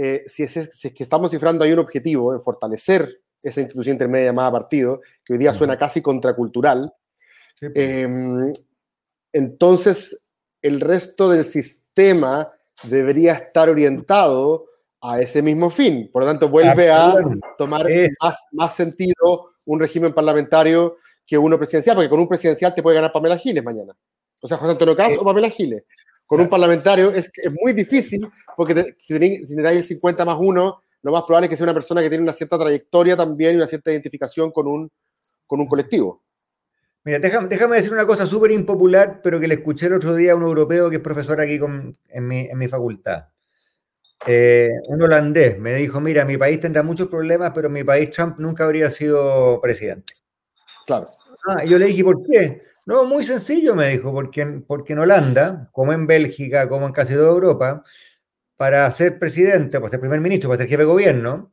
Eh, 0.00 0.22
si, 0.28 0.44
es, 0.44 0.70
que 0.94 1.02
estamos 1.02 1.32
cifrando 1.32 1.64
ahí 1.64 1.72
un 1.72 1.80
objetivo 1.80 2.32
en 2.32 2.40
fortalecer 2.40 3.20
esa 3.42 3.60
institución 3.60 3.94
intermedia 3.94 4.26
llamada 4.26 4.52
partido, 4.52 5.00
que 5.24 5.32
hoy 5.32 5.40
día 5.40 5.52
suena 5.52 5.76
casi 5.76 6.00
contracultural, 6.00 6.92
em, 7.60 8.52
entonces 9.32 10.22
el 10.62 10.80
resto 10.80 11.28
del 11.28 11.44
sistema 11.44 12.48
debería 12.84 13.32
estar 13.32 13.68
orientado 13.68 14.66
a 15.00 15.20
ese 15.20 15.42
mismo 15.42 15.68
fin. 15.68 16.08
Por 16.12 16.22
lo 16.22 16.28
tanto, 16.28 16.48
vuelve 16.48 16.92
a 16.92 17.16
tomar 17.56 17.84
más, 18.22 18.38
más, 18.52 18.76
sentido 18.76 19.50
un 19.66 19.80
régimen 19.80 20.12
parlamentario 20.12 20.98
que 21.26 21.36
uno 21.36 21.58
presidencial, 21.58 21.96
porque 21.96 22.08
con 22.08 22.20
un 22.20 22.28
presidencial 22.28 22.72
te 22.72 22.84
puede 22.84 22.94
ganar 22.94 23.10
Pamela 23.10 23.36
Giles 23.36 23.64
mañana. 23.64 23.96
O 24.40 24.46
sea, 24.46 24.58
José 24.58 24.70
Antonio 24.70 24.94
Caz 24.94 25.18
o 25.18 25.24
Pamela 25.24 25.50
Giles. 25.50 25.82
Con 26.28 26.42
un 26.42 26.48
parlamentario 26.50 27.10
es, 27.10 27.32
es 27.34 27.52
muy 27.58 27.72
difícil 27.72 28.28
porque 28.54 28.92
si 28.98 29.14
tenéis 29.14 29.50
el 29.50 29.82
50 29.82 30.26
más 30.26 30.36
1, 30.38 30.82
lo 31.02 31.12
más 31.12 31.22
probable 31.22 31.46
es 31.46 31.50
que 31.50 31.56
sea 31.56 31.64
una 31.64 31.72
persona 31.72 32.02
que 32.02 32.10
tiene 32.10 32.22
una 32.22 32.34
cierta 32.34 32.58
trayectoria 32.58 33.16
también 33.16 33.54
y 33.54 33.56
una 33.56 33.66
cierta 33.66 33.90
identificación 33.90 34.50
con 34.50 34.66
un, 34.66 34.90
con 35.46 35.58
un 35.58 35.66
colectivo. 35.66 36.22
Mira, 37.02 37.18
déjame, 37.18 37.48
déjame 37.48 37.76
decir 37.76 37.94
una 37.94 38.06
cosa 38.06 38.26
súper 38.26 38.50
impopular, 38.50 39.22
pero 39.22 39.40
que 39.40 39.48
le 39.48 39.54
escuché 39.54 39.86
el 39.86 39.94
otro 39.94 40.14
día 40.14 40.32
a 40.32 40.36
un 40.36 40.42
europeo 40.42 40.90
que 40.90 40.96
es 40.96 41.02
profesor 41.02 41.40
aquí 41.40 41.54
en, 41.54 42.28
mi, 42.28 42.46
en, 42.50 42.58
mi, 42.58 42.68
facultad. 42.68 43.28
Eh, 44.26 44.68
un 44.88 45.00
holandés 45.00 45.58
me 45.58 45.76
dijo, 45.76 45.98
mira, 45.98 46.26
mi 46.26 46.36
país 46.36 46.60
tendrá 46.60 46.82
muchos 46.82 47.08
problemas, 47.08 47.52
pero 47.54 47.70
mi 47.70 47.84
país 47.84 48.10
Trump 48.10 48.38
nunca 48.38 48.66
habría 48.66 48.90
sido 48.90 49.58
presidente. 49.62 50.12
Claro. 50.86 51.06
Ah, 51.46 51.64
y 51.64 51.68
yo 51.68 51.78
le 51.78 51.86
dije, 51.86 52.04
¿por 52.04 52.22
qué? 52.22 52.60
No, 52.88 53.04
muy 53.04 53.22
sencillo, 53.22 53.74
me 53.74 53.88
dijo, 53.90 54.10
porque, 54.14 54.46
porque 54.66 54.94
en 54.94 55.00
Holanda, 55.00 55.68
como 55.72 55.92
en 55.92 56.06
Bélgica, 56.06 56.70
como 56.70 56.86
en 56.86 56.92
casi 56.94 57.12
toda 57.12 57.28
Europa, 57.28 57.84
para 58.56 58.90
ser 58.92 59.18
presidente, 59.18 59.78
para 59.78 59.90
ser 59.90 60.00
primer 60.00 60.22
ministro, 60.22 60.48
para 60.48 60.62
ser 60.62 60.70
jefe 60.70 60.84
de 60.84 60.86
gobierno, 60.86 61.52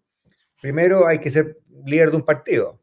primero 0.62 1.06
hay 1.06 1.20
que 1.20 1.32
ser 1.32 1.58
líder 1.86 2.12
de 2.12 2.18
un 2.18 2.24
partido. 2.24 2.80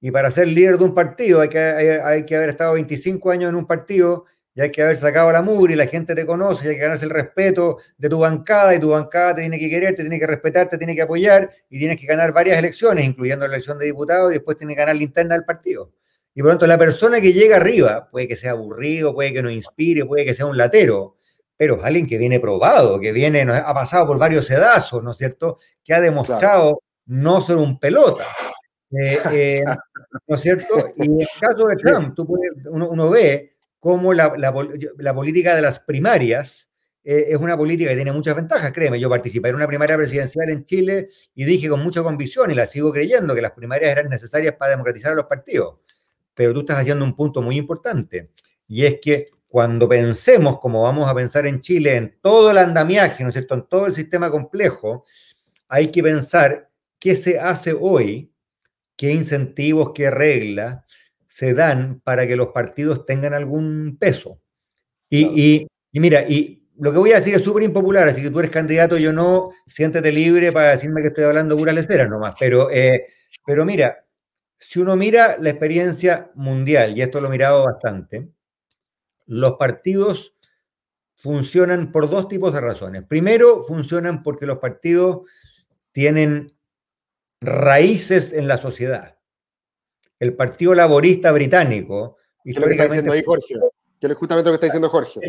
Y 0.00 0.12
para 0.12 0.30
ser 0.30 0.46
líder 0.46 0.78
de 0.78 0.84
un 0.84 0.94
partido 0.94 1.40
hay 1.40 1.48
que, 1.48 1.58
hay, 1.58 2.24
que 2.24 2.36
haber 2.36 2.50
estado 2.50 2.74
25 2.74 3.28
años 3.32 3.48
en 3.48 3.56
un 3.56 3.66
partido 3.66 4.26
y 4.54 4.60
hay 4.60 4.70
que 4.70 4.82
haber 4.82 4.98
sacado 4.98 5.32
la 5.32 5.42
mugre 5.42 5.72
y 5.72 5.76
la 5.76 5.88
gente 5.88 6.14
te 6.14 6.24
conoce 6.24 6.64
y 6.64 6.68
hay 6.68 6.74
que 6.76 6.82
ganarse 6.82 7.06
el 7.06 7.10
respeto 7.10 7.78
de 7.98 8.08
tu 8.08 8.20
bancada 8.20 8.72
y 8.76 8.78
tu 8.78 8.90
bancada 8.90 9.34
te 9.34 9.40
tiene 9.40 9.58
que 9.58 9.68
querer, 9.68 9.96
te 9.96 10.02
tiene 10.02 10.20
que 10.20 10.28
respetar, 10.28 10.68
te 10.68 10.78
tiene 10.78 10.94
que 10.94 11.02
apoyar 11.02 11.50
y 11.68 11.80
tienes 11.80 12.00
que 12.00 12.06
ganar 12.06 12.32
varias 12.32 12.56
elecciones, 12.56 13.04
incluyendo 13.04 13.48
la 13.48 13.54
elección 13.54 13.80
de 13.80 13.86
diputados 13.86 14.30
y 14.30 14.34
después 14.34 14.56
tienes 14.56 14.76
que 14.76 14.80
ganar 14.82 14.94
la 14.94 15.02
interna 15.02 15.34
del 15.34 15.44
partido. 15.44 15.90
Y 16.36 16.42
por 16.42 16.48
lo 16.48 16.50
tanto, 16.52 16.66
la 16.66 16.76
persona 16.76 17.18
que 17.18 17.32
llega 17.32 17.56
arriba 17.56 18.10
puede 18.10 18.28
que 18.28 18.36
sea 18.36 18.50
aburrido, 18.50 19.14
puede 19.14 19.32
que 19.32 19.42
no 19.42 19.50
inspire, 19.50 20.04
puede 20.04 20.26
que 20.26 20.34
sea 20.34 20.44
un 20.44 20.58
latero, 20.58 21.16
pero 21.56 21.76
es 21.76 21.82
alguien 21.82 22.06
que 22.06 22.18
viene 22.18 22.38
probado, 22.38 23.00
que 23.00 23.10
viene, 23.10 23.40
ha 23.40 23.72
pasado 23.72 24.06
por 24.06 24.18
varios 24.18 24.44
sedazos, 24.44 25.02
¿no 25.02 25.12
es 25.12 25.16
cierto? 25.16 25.56
Que 25.82 25.94
ha 25.94 26.00
demostrado 26.02 26.82
no 27.06 27.40
ser 27.40 27.56
un 27.56 27.80
pelota. 27.80 28.26
Eh, 28.90 29.18
eh, 29.32 29.64
¿No 30.28 30.36
es 30.36 30.42
cierto? 30.42 30.74
Y 30.98 31.06
en 31.06 31.20
el 31.22 31.28
caso 31.40 31.68
de 31.68 31.76
Trump, 31.76 32.18
uno, 32.66 33.08
ve 33.08 33.56
cómo 33.80 34.12
la, 34.12 34.52
política 35.14 35.54
de 35.56 35.62
las 35.62 35.80
primarias 35.80 36.68
eh, 37.02 37.28
es 37.30 37.36
una 37.38 37.56
política 37.56 37.88
que 37.88 37.96
tiene 37.96 38.12
muchas 38.12 38.36
ventajas, 38.36 38.72
créeme. 38.72 39.00
Yo 39.00 39.08
participé 39.08 39.48
en 39.48 39.54
una 39.54 39.66
primaria 39.66 39.96
presidencial 39.96 40.50
en 40.50 40.66
Chile 40.66 41.08
y 41.34 41.44
dije 41.46 41.70
con 41.70 41.82
mucha 41.82 42.02
convicción, 42.02 42.50
y 42.50 42.54
la 42.54 42.66
sigo 42.66 42.92
creyendo, 42.92 43.34
que 43.34 43.40
las 43.40 43.52
primarias 43.52 43.90
eran 43.90 44.10
necesarias 44.10 44.54
para 44.56 44.72
democratizar 44.72 45.12
a 45.12 45.14
los 45.14 45.24
partidos 45.24 45.76
pero 46.36 46.54
tú 46.54 46.60
estás 46.60 46.78
haciendo 46.78 47.04
un 47.04 47.16
punto 47.16 47.42
muy 47.42 47.56
importante, 47.56 48.30
y 48.68 48.84
es 48.84 49.00
que 49.00 49.26
cuando 49.48 49.88
pensemos, 49.88 50.58
como 50.60 50.82
vamos 50.82 51.08
a 51.08 51.14
pensar 51.14 51.46
en 51.46 51.60
Chile, 51.60 51.96
en 51.96 52.18
todo 52.20 52.50
el 52.50 52.58
andamiaje, 52.58 53.22
¿no 53.24 53.30
es 53.30 53.34
cierto?, 53.34 53.54
en 53.54 53.66
todo 53.66 53.86
el 53.86 53.94
sistema 53.94 54.30
complejo, 54.30 55.04
hay 55.68 55.88
que 55.90 56.02
pensar 56.02 56.70
qué 57.00 57.14
se 57.14 57.38
hace 57.38 57.74
hoy, 57.78 58.32
qué 58.96 59.12
incentivos, 59.12 59.92
qué 59.94 60.10
reglas 60.10 60.84
se 61.26 61.54
dan 61.54 62.00
para 62.02 62.26
que 62.26 62.36
los 62.36 62.48
partidos 62.48 63.04
tengan 63.04 63.34
algún 63.34 63.96
peso. 63.98 64.40
Y, 65.10 65.66
mira, 65.92 66.22
y 66.28 66.66
lo 66.78 66.92
que 66.92 66.98
voy 66.98 67.12
a 67.12 67.16
decir 67.16 67.34
es 67.34 67.42
súper 67.42 67.62
impopular, 67.62 68.08
así 68.08 68.22
que 68.22 68.30
tú 68.30 68.38
eres 68.38 68.50
candidato, 68.50 68.96
yo 68.96 69.12
no, 69.12 69.50
siéntete 69.66 70.12
libre 70.12 70.50
para 70.50 70.70
decirme 70.70 71.02
que 71.02 71.08
estoy 71.08 71.24
hablando 71.24 71.56
pura 71.56 71.72
lecera 71.74 72.06
nomás, 72.06 72.34
pero, 72.38 72.70
eh, 72.70 73.06
pero 73.46 73.64
mira, 73.64 74.05
si 74.58 74.80
uno 74.80 74.96
mira 74.96 75.36
la 75.40 75.50
experiencia 75.50 76.30
mundial, 76.34 76.96
y 76.96 77.02
esto 77.02 77.20
lo 77.20 77.28
he 77.28 77.30
mirado 77.30 77.64
bastante, 77.64 78.28
los 79.26 79.54
partidos 79.54 80.34
funcionan 81.16 81.92
por 81.92 82.08
dos 82.08 82.28
tipos 82.28 82.52
de 82.54 82.60
razones. 82.60 83.02
Primero, 83.04 83.62
funcionan 83.64 84.22
porque 84.22 84.46
los 84.46 84.58
partidos 84.58 85.28
tienen 85.92 86.52
raíces 87.40 88.32
en 88.32 88.48
la 88.48 88.58
sociedad. 88.58 89.18
El 90.18 90.34
Partido 90.34 90.74
Laborista 90.74 91.32
Británico... 91.32 92.18
¿Qué 92.44 92.50
es 92.50 92.58
lo 92.58 92.66
que 92.66 92.72
está 92.72 92.84
diciendo 92.84 93.12
ahí, 93.12 93.22
Jorge? 93.24 93.54
¿Qué 94.00 94.06
es 94.06 94.14
justamente 94.14 94.50
lo 94.50 94.52
que 94.52 94.66
está 94.66 94.66
diciendo 94.66 94.88
Jorge? 94.88 95.20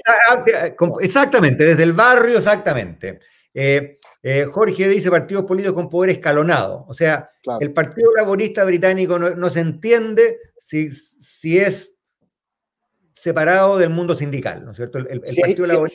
Exactamente, 1.01 1.65
desde 1.65 1.83
el 1.83 1.93
barrio, 1.93 2.37
exactamente. 2.37 3.19
Eh, 3.53 3.99
eh, 4.21 4.45
Jorge 4.45 4.87
dice 4.87 5.09
partidos 5.09 5.45
políticos 5.45 5.75
con 5.75 5.89
poder 5.89 6.11
escalonado. 6.11 6.85
O 6.87 6.93
sea, 6.93 7.31
el 7.59 7.73
Partido 7.73 8.11
Laborista 8.15 8.63
Británico 8.63 9.17
no, 9.17 9.49
se 9.49 9.59
entiende 9.59 10.39
si, 10.59 10.91
si, 10.91 11.57
es 11.57 11.95
separado 13.13 13.77
del 13.77 13.89
mundo 13.89 14.15
sindical, 14.15 14.63
¿no 14.63 14.71
es 14.71 14.77
cierto? 14.77 14.99
El, 14.99 15.21
si, 15.25 15.41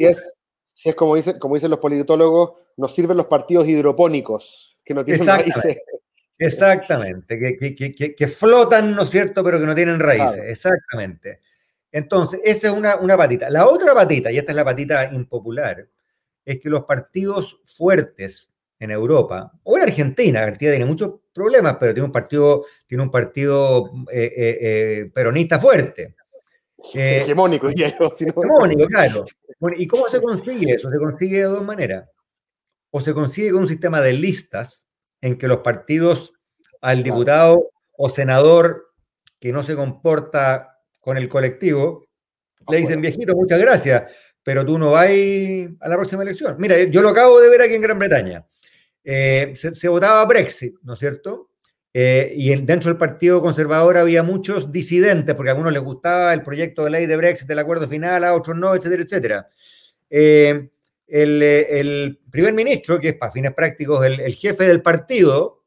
es, 0.07 0.35
si, 0.75 0.89
es, 0.89 0.95
como, 0.95 1.15
dicen, 1.15 1.39
como 1.39 1.55
dicen 1.55 1.71
los 1.71 1.79
politólogos, 1.79 2.53
nos 2.77 2.95
sirven 2.95 3.17
los 3.17 3.27
partidos 3.27 3.69
hidropónicos, 3.69 4.79
que 4.85 4.95
no 4.95 5.05
tienen 5.05 5.27
raíces. 5.27 5.79
Exactamente, 6.39 7.39
que, 7.39 8.15
que, 8.17 8.27
flotan, 8.27 8.97
¿no 8.97 9.03
es 9.03 9.11
cierto?, 9.11 9.45
pero 9.45 9.61
que 9.61 9.67
no 9.67 9.75
tienen 9.75 10.01
raíces. 10.01 10.43
Exactamente. 10.45 11.41
Entonces, 11.93 12.41
esa 12.43 12.69
es 12.69 12.73
una, 12.73 12.97
una 12.97 13.17
patita. 13.17 13.51
La 13.51 13.69
otra 13.69 13.95
patita, 13.95 14.33
y 14.33 14.39
esta 14.39 14.51
es 14.51 14.57
la 14.57 14.65
patita 14.65 15.13
impopular, 15.13 15.87
es 16.45 16.61
que 16.61 16.69
los 16.69 16.85
partidos 16.85 17.61
fuertes 17.65 18.53
en 18.79 18.91
Europa, 18.91 19.53
o 19.63 19.77
en 19.77 19.85
Argentina, 19.85 20.41
Argentina 20.41 20.73
tiene 20.73 20.87
muchos 20.87 21.21
problemas, 21.33 21.77
pero 21.79 21.95
tiene 21.95 22.07
un 22.07 22.13
partido, 22.13 22.65
tiene 22.87 23.05
un 23.05 23.11
partido 23.11 23.91
eh, 24.11 24.33
eh, 24.37 24.59
eh, 24.61 25.11
peronista 25.15 25.61
fuerte. 25.61 26.17
hegemónico, 26.93 27.69
diría 27.69 27.97
yo. 27.97 28.11
Hegemónico, 28.11 28.87
claro. 28.87 29.25
¿Y 29.77 29.87
cómo 29.87 30.09
se 30.09 30.21
consigue 30.21 30.75
eso? 30.75 30.91
Se 30.91 30.99
consigue 30.99 31.39
de 31.39 31.45
dos 31.45 31.65
maneras. 31.65 32.09
O 32.91 33.01
se 33.01 33.15
consigue 33.15 33.53
con 33.53 33.63
un 33.63 33.69
sistema 33.69 34.01
de 34.01 34.15
listas 34.15 34.85
en 35.21 35.39
que 35.39 35.47
los 35.47 35.59
partidos 35.59 36.33
al 36.81 37.05
diputado 37.05 37.71
o 37.97 38.09
senador 38.09 38.93
que 39.39 39.53
no 39.53 39.63
se 39.63 39.77
comporta 39.77 40.81
con 41.03 41.17
el 41.17 41.29
colectivo, 41.29 42.05
le 42.69 42.79
dicen, 42.79 43.01
viejito, 43.01 43.35
muchas 43.35 43.61
gracias, 43.61 44.13
pero 44.43 44.65
tú 44.65 44.79
no 44.79 44.91
vas 44.91 45.09
a 45.09 45.89
la 45.89 45.97
próxima 45.97 46.23
elección. 46.23 46.57
Mira, 46.59 46.83
yo 46.85 47.03
lo 47.03 47.11
acabo 47.11 47.41
de 47.41 47.49
ver 47.49 47.63
aquí 47.63 47.75
en 47.75 47.83
Gran 47.83 47.99
Bretaña. 47.99 48.45
Eh, 49.05 49.55
se, 49.55 49.89
votaba 49.89 50.25
Brexit, 50.27 50.77
¿no 50.83 50.95
es 50.95 50.99
cierto? 50.99 51.51
Eh, 51.95 52.33
y 52.35 52.55
dentro 52.63 52.89
del 52.89 52.97
Partido 52.97 53.43
Conservador 53.43 53.97
había 53.99 54.23
muchos 54.23 54.73
disidentes, 54.73 55.35
porque 55.35 55.51
a 55.51 55.53
algunos 55.53 55.73
les 55.73 55.83
gustaba 55.83 56.33
el 56.33 56.43
proyecto 56.43 56.85
de 56.85 56.91
ley 56.91 57.07
de 57.07 57.17
Brexit, 57.17 57.51
el 57.51 57.59
acuerdo 57.59 57.87
final, 57.87 58.25
a 58.25 58.35
otros 58.35 58.57
no, 58.57 58.75
etcétera, 58.75 59.03
etcétera. 59.03 59.49
Eh, 60.09 60.71
el, 61.07 62.21
primer 62.31 62.55
ministro, 62.55 62.99
que 62.99 63.11
es 63.11 63.15
para 63.15 63.33
fines 63.33 63.53
prácticos 63.53 64.05
el, 64.07 64.33
jefe 64.35 64.65
del 64.65 64.83
partido, 64.83 65.63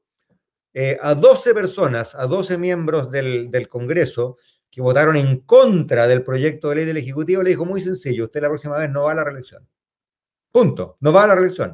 a 1.01 1.13
12 1.13 1.53
personas, 1.53 2.15
a 2.15 2.25
12 2.25 2.57
miembros 2.57 3.09
del, 3.09 3.49
del 3.49 3.69
Congreso, 3.69 4.37
que 4.75 4.81
votaron 4.81 5.15
en 5.15 5.39
contra 5.39 6.05
del 6.05 6.21
proyecto 6.21 6.69
de 6.69 6.75
ley 6.75 6.85
del 6.85 6.97
Ejecutivo, 6.97 7.41
le 7.41 7.51
dijo 7.51 7.63
muy 7.63 7.79
sencillo, 7.79 8.25
usted 8.25 8.41
la 8.41 8.49
próxima 8.49 8.77
vez 8.77 8.89
no 8.89 9.03
va 9.03 9.13
a 9.13 9.15
la 9.15 9.23
reelección. 9.23 9.65
Punto, 10.51 10.97
no 10.99 11.13
va 11.13 11.23
a 11.23 11.27
la 11.27 11.35
reelección. 11.35 11.73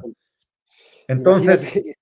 Entonces... 1.08 1.96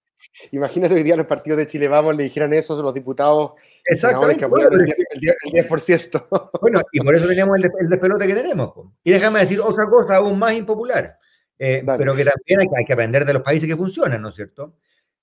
Imagínate, 0.53 0.95
que 0.95 0.95
hoy 1.01 1.03
día 1.03 1.17
los 1.17 1.27
partidos 1.27 1.57
de 1.57 1.67
Chile 1.67 1.89
Vamos 1.89 2.15
le 2.15 2.25
dijeran 2.25 2.53
eso 2.53 2.79
a 2.79 2.83
los 2.83 2.93
diputados. 2.93 3.53
Exactamente. 3.83 4.45
el, 4.45 5.67
10%. 5.67 6.51
Bueno, 6.61 6.83
y 6.93 7.01
por 7.01 7.15
eso 7.15 7.27
tenemos 7.27 7.59
el, 7.59 7.71
el 7.81 7.89
despelote 7.89 8.27
que 8.27 8.35
tenemos. 8.35 8.71
Y 9.03 9.11
déjame 9.11 9.41
decir 9.41 9.59
otra 9.59 9.87
cosa 9.87 10.17
aún 10.17 10.39
más 10.39 10.53
impopular, 10.53 11.19
eh, 11.59 11.83
pero 11.97 12.15
que 12.15 12.27
también 12.27 12.61
hay 12.61 12.85
que, 12.85 12.93
aprender 12.93 13.25
de 13.25 13.33
los 13.33 13.43
países 13.43 13.67
que 13.67 13.77
funcionan, 13.77 14.21
¿no 14.21 14.29
es 14.29 14.35
cierto? 14.35 14.77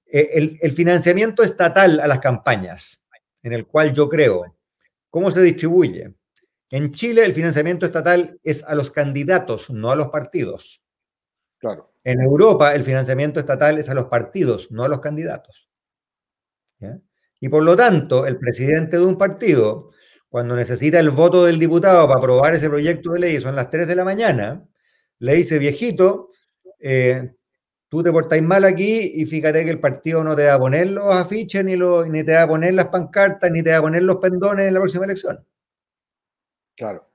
Eh, 0.07 0.31
el, 0.33 0.57
el 0.59 0.71
financiamiento 0.71 1.43
estatal 1.43 1.99
a 1.99 2.07
las 2.07 2.19
campañas, 2.19 3.03
en 3.43 3.53
el 3.53 3.67
cual 3.67 3.93
yo 3.93 4.09
creo 4.09 4.56
¿Cómo 5.09 5.31
se 5.31 5.41
distribuye? 5.41 6.13
En 6.69 6.91
Chile 6.91 7.23
el 7.23 7.33
financiamiento 7.33 7.85
estatal 7.85 8.39
es 8.43 8.63
a 8.63 8.75
los 8.75 8.91
candidatos, 8.91 9.69
no 9.69 9.89
a 9.89 9.95
los 9.95 10.09
partidos. 10.09 10.81
Claro. 11.59 11.93
En 12.03 12.21
Europa 12.21 12.75
el 12.75 12.83
financiamiento 12.83 13.39
estatal 13.39 13.77
es 13.77 13.89
a 13.89 13.93
los 13.93 14.05
partidos, 14.05 14.69
no 14.71 14.83
a 14.83 14.89
los 14.89 14.99
candidatos. 14.99 15.69
Y 17.39 17.49
por 17.49 17.63
lo 17.63 17.75
tanto, 17.75 18.25
el 18.25 18.37
presidente 18.37 18.97
de 18.97 19.05
un 19.05 19.17
partido, 19.17 19.91
cuando 20.29 20.55
necesita 20.55 20.99
el 20.99 21.11
voto 21.11 21.45
del 21.45 21.59
diputado 21.59 22.07
para 22.07 22.19
aprobar 22.19 22.53
ese 22.55 22.69
proyecto 22.69 23.11
de 23.11 23.19
ley, 23.19 23.39
son 23.39 23.55
las 23.55 23.69
3 23.69 23.87
de 23.87 23.95
la 23.95 24.03
mañana, 24.03 24.67
le 25.19 25.33
dice, 25.33 25.57
viejito, 25.57 26.31
eh, 26.79 27.35
tú 27.89 28.03
te 28.03 28.11
portáis 28.11 28.43
mal 28.43 28.63
aquí 28.63 29.13
y 29.15 29.25
fíjate 29.25 29.63
que 29.63 29.71
el 29.71 29.79
partido 29.79 30.23
no 30.23 30.35
te 30.35 30.47
va 30.47 30.55
a 30.55 30.59
poner 30.59 30.87
los 30.87 31.15
afiches, 31.15 31.63
ni, 31.63 31.75
ni 31.75 32.23
te 32.23 32.33
va 32.33 32.43
a 32.43 32.47
poner 32.47 32.73
las 32.73 32.89
pancartas, 32.89 33.51
ni 33.51 33.63
te 33.63 33.71
va 33.71 33.77
a 33.77 33.81
poner 33.81 34.03
los 34.03 34.17
pendones 34.17 34.67
en 34.67 34.73
la 34.73 34.79
próxima 34.79 35.05
elección. 35.05 35.45
Claro. 36.75 37.07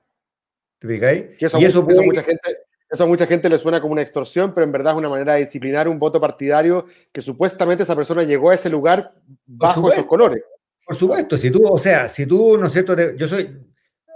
¿Te 0.79 0.87
fijáis? 0.87 1.25
y 1.39 1.65
eso, 1.65 1.83
mucha 1.83 2.23
gente, 2.23 2.49
eso 2.89 3.03
a 3.03 3.07
mucha 3.07 3.25
gente 3.25 3.49
le 3.49 3.57
suena 3.57 3.79
como 3.79 3.93
una 3.93 4.01
extorsión, 4.01 4.53
pero 4.53 4.65
en 4.65 4.71
verdad 4.71 4.93
es 4.93 4.99
una 4.99 5.09
manera 5.09 5.33
de 5.33 5.41
disciplinar 5.41 5.87
un 5.87 5.97
voto 5.97 6.19
partidario 6.19 6.87
que 7.11 7.21
supuestamente 7.21 7.83
esa 7.83 7.95
persona 7.95 8.23
llegó 8.23 8.49
a 8.49 8.55
ese 8.55 8.69
lugar 8.69 9.13
bajo 9.45 9.91
esos 9.91 10.05
colores. 10.05 10.43
Por 10.85 10.97
supuesto, 10.97 11.37
si 11.37 11.49
tú, 11.49 11.65
o 11.65 11.77
sea, 11.77 12.09
si 12.09 12.25
tú, 12.25 12.57
¿no 12.57 12.67
es 12.67 12.73
cierto? 12.73 12.95
yo 13.15 13.27
soy, 13.27 13.57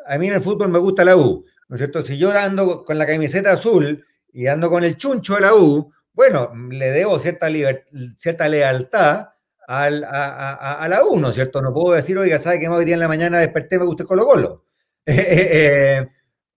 a 0.06 0.18
mí 0.18 0.28
en 0.28 0.34
el 0.34 0.42
fútbol 0.42 0.68
me 0.70 0.80
gusta 0.80 1.06
la 1.06 1.16
U, 1.16 1.46
¿no 1.70 1.76
es 1.76 1.80
cierto? 1.80 2.02
Si 2.02 2.18
yo 2.18 2.32
ando 2.32 2.84
con 2.84 2.98
la 2.98 3.06
camiseta 3.06 3.54
azul 3.54 4.06
y 4.34 4.48
ando 4.48 4.70
con 4.70 4.84
el 4.84 4.98
chuncho 4.98 5.36
de 5.36 5.42
la 5.42 5.56
U, 5.56 5.92
bueno, 6.18 6.52
le 6.72 6.90
debo 6.90 7.20
cierta, 7.20 7.48
cierta 8.18 8.50
lealtad 8.50 9.28
al, 9.68 10.04
a, 10.04 10.74
a, 10.74 10.88
la 10.88 11.04
1, 11.04 11.32
¿cierto? 11.32 11.62
No 11.62 11.72
puedo 11.72 11.96
decir, 11.96 12.18
oiga, 12.18 12.40
¿sabe 12.40 12.60
que 12.60 12.68
hoy 12.68 12.86
día 12.86 12.96
en 12.96 13.02
la 13.02 13.08
mañana 13.08 13.38
desperté, 13.38 13.78
me 13.78 13.86
gusta 13.86 14.04
Colo 14.04 14.26
Colo? 14.26 14.66
Eh, 15.10 16.06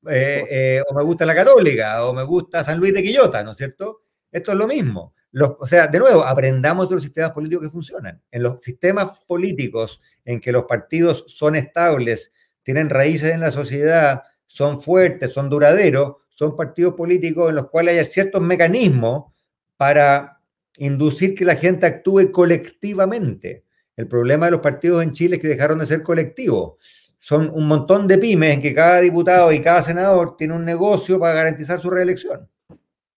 eh, 0.08 0.46
eh, 0.50 0.82
o 0.88 0.94
me 0.94 1.04
gusta 1.04 1.26
la 1.26 1.34
Católica, 1.34 2.06
o 2.06 2.14
me 2.14 2.22
gusta 2.22 2.64
San 2.64 2.78
Luis 2.78 2.94
de 2.94 3.02
Quillota, 3.02 3.44
¿no 3.44 3.52
es 3.52 3.58
cierto? 3.58 4.04
Esto 4.32 4.52
es 4.52 4.56
lo 4.56 4.66
mismo. 4.66 5.14
o 5.58 5.66
sea, 5.66 5.88
de 5.88 5.98
nuevo, 5.98 6.24
aprendamos 6.24 6.88
de 6.88 6.94
los 6.94 7.04
sistemas 7.04 7.32
políticos 7.32 7.66
que 7.66 7.70
funcionan. 7.70 8.22
En 8.30 8.42
los 8.42 8.62
sistemas 8.62 9.22
políticos 9.26 10.00
en 10.24 10.40
que 10.40 10.52
los 10.52 10.64
partidos 10.64 11.26
son 11.28 11.54
estables, 11.54 12.32
tienen 12.62 12.88
raíces 12.88 13.34
en 13.34 13.40
la 13.40 13.50
sociedad, 13.50 14.22
son 14.46 14.80
fuertes, 14.80 15.32
son 15.34 15.50
duraderos, 15.50 16.16
son 16.30 16.56
partidos 16.56 16.94
políticos 16.94 17.50
en 17.50 17.56
los 17.56 17.68
cuales 17.68 17.98
hay 17.98 18.06
ciertos 18.06 18.40
mecanismos 18.40 19.34
para 19.80 20.42
inducir 20.76 21.34
que 21.34 21.46
la 21.46 21.54
gente 21.54 21.86
actúe 21.86 22.30
colectivamente. 22.30 23.64
El 23.96 24.08
problema 24.08 24.44
de 24.44 24.52
los 24.52 24.60
partidos 24.60 25.02
en 25.02 25.14
Chile 25.14 25.36
es 25.36 25.40
que 25.40 25.48
dejaron 25.48 25.78
de 25.78 25.86
ser 25.86 26.02
colectivos. 26.02 26.74
Son 27.18 27.48
un 27.48 27.66
montón 27.66 28.06
de 28.06 28.18
pymes 28.18 28.52
en 28.52 28.60
que 28.60 28.74
cada 28.74 29.00
diputado 29.00 29.50
y 29.50 29.62
cada 29.62 29.80
senador 29.80 30.36
tiene 30.36 30.52
un 30.52 30.66
negocio 30.66 31.18
para 31.18 31.32
garantizar 31.32 31.80
su 31.80 31.88
reelección. 31.88 32.46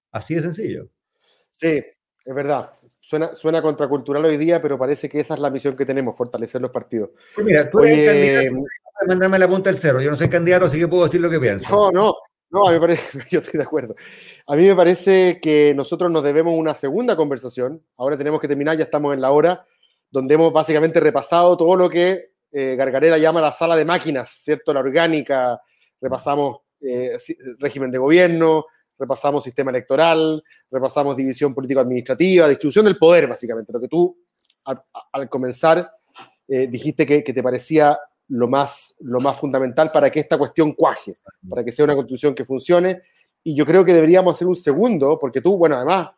Así 0.10 0.36
de 0.36 0.42
sencillo. 0.44 0.88
Sí, 1.52 1.84
es 2.24 2.34
verdad. 2.34 2.72
Suena, 3.02 3.36
suena 3.36 3.62
contracultural 3.62 4.24
hoy 4.24 4.38
día, 4.38 4.62
pero 4.62 4.78
parece 4.78 5.10
que 5.10 5.20
esa 5.20 5.34
es 5.34 5.42
la 5.42 5.50
misión 5.50 5.76
que 5.76 5.86
tenemos, 5.86 6.16
fortalecer 6.16 6.62
los 6.62 6.72
partidos. 6.72 7.10
mira, 7.44 7.70
tú 7.70 7.82
eres 7.82 8.10
candidato, 8.10 8.66
mandarme 9.06 9.38
la 9.38 9.50
punta 9.50 9.70
del 9.70 9.82
cerro. 9.82 10.02
Yo 10.02 10.12
no 10.12 10.16
soy 10.16 10.30
candidato, 10.30 10.68
así 10.68 10.80
que 10.80 10.88
puedo 10.88 11.04
decir 11.04 11.20
lo 11.20 11.30
que 11.30 11.42
pienso. 11.42 11.70
No, 11.70 11.92
no, 11.92 12.16
no, 12.54 12.68
a 12.68 12.72
mí 12.72 12.76
me 12.76 12.82
parece, 12.82 13.20
yo 13.32 13.40
estoy 13.40 13.58
de 13.58 13.64
acuerdo. 13.64 13.96
A 14.46 14.56
mí 14.56 14.68
me 14.68 14.76
parece 14.76 15.40
que 15.42 15.74
nosotros 15.76 16.12
nos 16.12 16.24
debemos 16.24 16.54
una 16.56 16.76
segunda 16.76 17.16
conversación. 17.16 17.84
Ahora 17.98 18.16
tenemos 18.16 18.40
que 18.40 18.48
terminar, 18.48 18.78
ya 18.78 18.84
estamos 18.84 19.14
en 19.16 19.22
la 19.22 19.32
hora, 19.32 19.66
donde 20.12 20.36
hemos 20.36 20.54
básicamente 20.54 21.00
repasado 21.00 21.58
todo 21.58 21.76
lo 21.76 21.90
que 21.90 22.34
eh, 22.52 22.78
llama 23.20 23.42
la 23.42 23.52
sala 23.52 23.76
de 23.76 23.86
máquinas, 23.86 24.30
¿cierto? 24.30 24.72
La 24.72 24.82
orgánica, 24.82 25.60
repasamos 26.00 26.60
eh, 26.82 27.18
régimen 27.58 27.90
de 27.90 27.98
gobierno, 27.98 28.66
repasamos 29.00 29.44
sistema 29.44 29.72
electoral, 29.72 30.44
repasamos 30.70 31.18
división 31.18 31.56
político-administrativa, 31.56 32.48
distribución 32.48 32.86
del 32.86 33.00
poder, 33.00 33.26
básicamente. 33.28 33.74
Lo 33.74 33.82
que 33.82 33.88
tú, 33.88 34.16
al, 35.12 35.28
comenzar, 35.28 35.92
eh, 36.48 36.68
dijiste 36.68 37.08
que 37.08 37.24
te 37.24 37.42
parecía 37.42 37.98
lo 38.30 38.48
más, 38.48 38.96
lo 39.02 39.20
más 39.20 39.40
fundamental 39.40 39.92
para 39.92 40.10
que 40.10 40.20
esta 40.20 40.38
cuestión 40.38 40.74
cuaje, 40.74 41.14
para 41.50 41.64
que 41.64 41.72
sea 41.72 41.86
una 41.86 41.96
constitución 41.96 42.34
que 42.34 42.46
funcione. 42.46 43.02
Y 43.44 43.56
yo 43.56 43.66
creo 43.66 43.84
que 43.84 43.94
deberíamos 43.94 44.36
hacer 44.36 44.48
un 44.48 44.56
segundo, 44.56 45.18
porque 45.20 45.42
tú, 45.42 45.58
bueno, 45.58 45.76
además, 45.76 46.10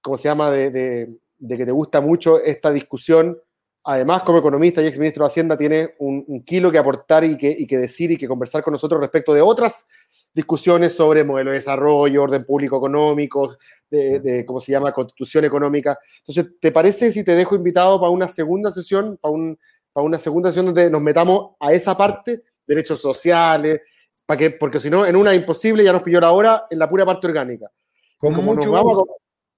como 0.00 0.16
se 0.16 0.28
llama, 0.28 0.50
de, 0.50 0.70
de, 0.70 1.56
que 1.56 1.66
te 1.66 1.72
gusta 1.72 2.00
mucho 2.00 2.40
esta 2.40 2.72
discusión, 2.72 3.38
además 3.84 4.22
como 4.22 4.38
economista 4.38 4.82
y 4.82 4.86
exministro 4.86 5.24
de 5.24 5.26
Hacienda, 5.28 5.58
tienes 5.58 5.90
un, 5.98 6.42
kilo 6.44 6.70
que 6.72 6.78
aportar 6.78 7.24
y 7.24 7.36
que, 7.36 7.54
y 7.56 7.66
que 7.66 7.78
decir 7.78 8.10
y 8.10 8.16
que 8.16 8.26
conversar 8.26 8.62
con 8.62 8.72
nosotros 8.72 9.00
respecto 9.00 9.34
de 9.34 9.42
otras 9.42 9.86
discusiones 10.32 10.94
sobre 10.94 11.24
modelo 11.24 11.50
de 11.50 11.56
desarrollo, 11.56 12.22
orden 12.22 12.44
público 12.44 12.76
económico, 12.76 13.56
de, 13.90 14.20
de, 14.20 14.46
¿cómo 14.46 14.60
se 14.60 14.72
llama?, 14.72 14.92
constitución 14.92 15.44
económica. 15.44 15.98
Entonces, 16.20 16.54
¿te 16.60 16.70
parece 16.70 17.12
si 17.12 17.24
te 17.24 17.34
dejo 17.34 17.54
invitado 17.56 17.98
para 17.98 18.10
una 18.10 18.28
segunda 18.28 18.70
sesión, 18.70 19.18
para 19.20 19.32
un, 19.32 19.58
para 19.98 20.06
una 20.06 20.18
segunda 20.18 20.50
sesión 20.50 20.66
donde 20.66 20.88
nos 20.88 21.02
metamos 21.02 21.56
a 21.58 21.72
esa 21.72 21.96
parte, 21.96 22.44
derechos 22.64 23.00
sociales, 23.00 23.80
para 24.24 24.38
que, 24.38 24.50
porque 24.52 24.78
si 24.78 24.88
no, 24.88 25.04
en 25.04 25.16
una 25.16 25.34
imposible 25.34 25.82
ya 25.82 25.92
nos 25.92 26.02
pilló 26.02 26.20
la 26.20 26.30
hora 26.30 26.66
en 26.70 26.78
la 26.78 26.88
pura 26.88 27.04
parte 27.04 27.26
orgánica. 27.26 27.68
Como 28.16 28.40
mucho 28.40 28.72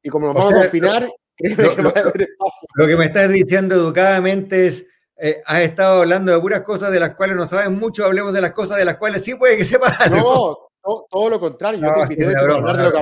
y 0.03 0.09
como 0.09 0.28
nos 0.28 0.34
vamos 0.34 0.55
a 0.55 0.57
confinar, 0.62 1.11
lo, 2.74 2.86
que 2.86 2.97
me 2.97 3.05
estás 3.05 3.28
diciendo 3.28 3.74
educadamente 3.74 4.68
es, 4.68 4.86
eh, 5.18 5.43
has 5.45 5.61
estado 5.61 6.01
hablando 6.01 6.32
de 6.32 6.41
puras 6.41 6.62
cosas 6.62 6.91
de 6.91 7.01
las 7.01 7.14
cuales 7.14 7.36
no 7.36 7.47
sabes 7.47 7.70
mucho, 7.70 8.07
hablemos 8.07 8.32
de 8.32 8.41
las 8.41 8.53
cosas 8.53 8.78
de 8.78 8.86
las 8.86 8.97
cuales 8.97 9.22
sí 9.22 9.34
puede 9.34 9.59
que 9.59 9.66
sepas. 9.66 10.11
No, 10.11 10.57
todo, 11.11 11.28
lo 11.28 11.38
contrario. 11.38 11.82
Yo, 11.82 12.07
te 12.07 12.14
invité 12.14 12.34
a 12.34 12.55
hablar 12.55 12.78
de 12.78 12.84
lo 12.84 12.93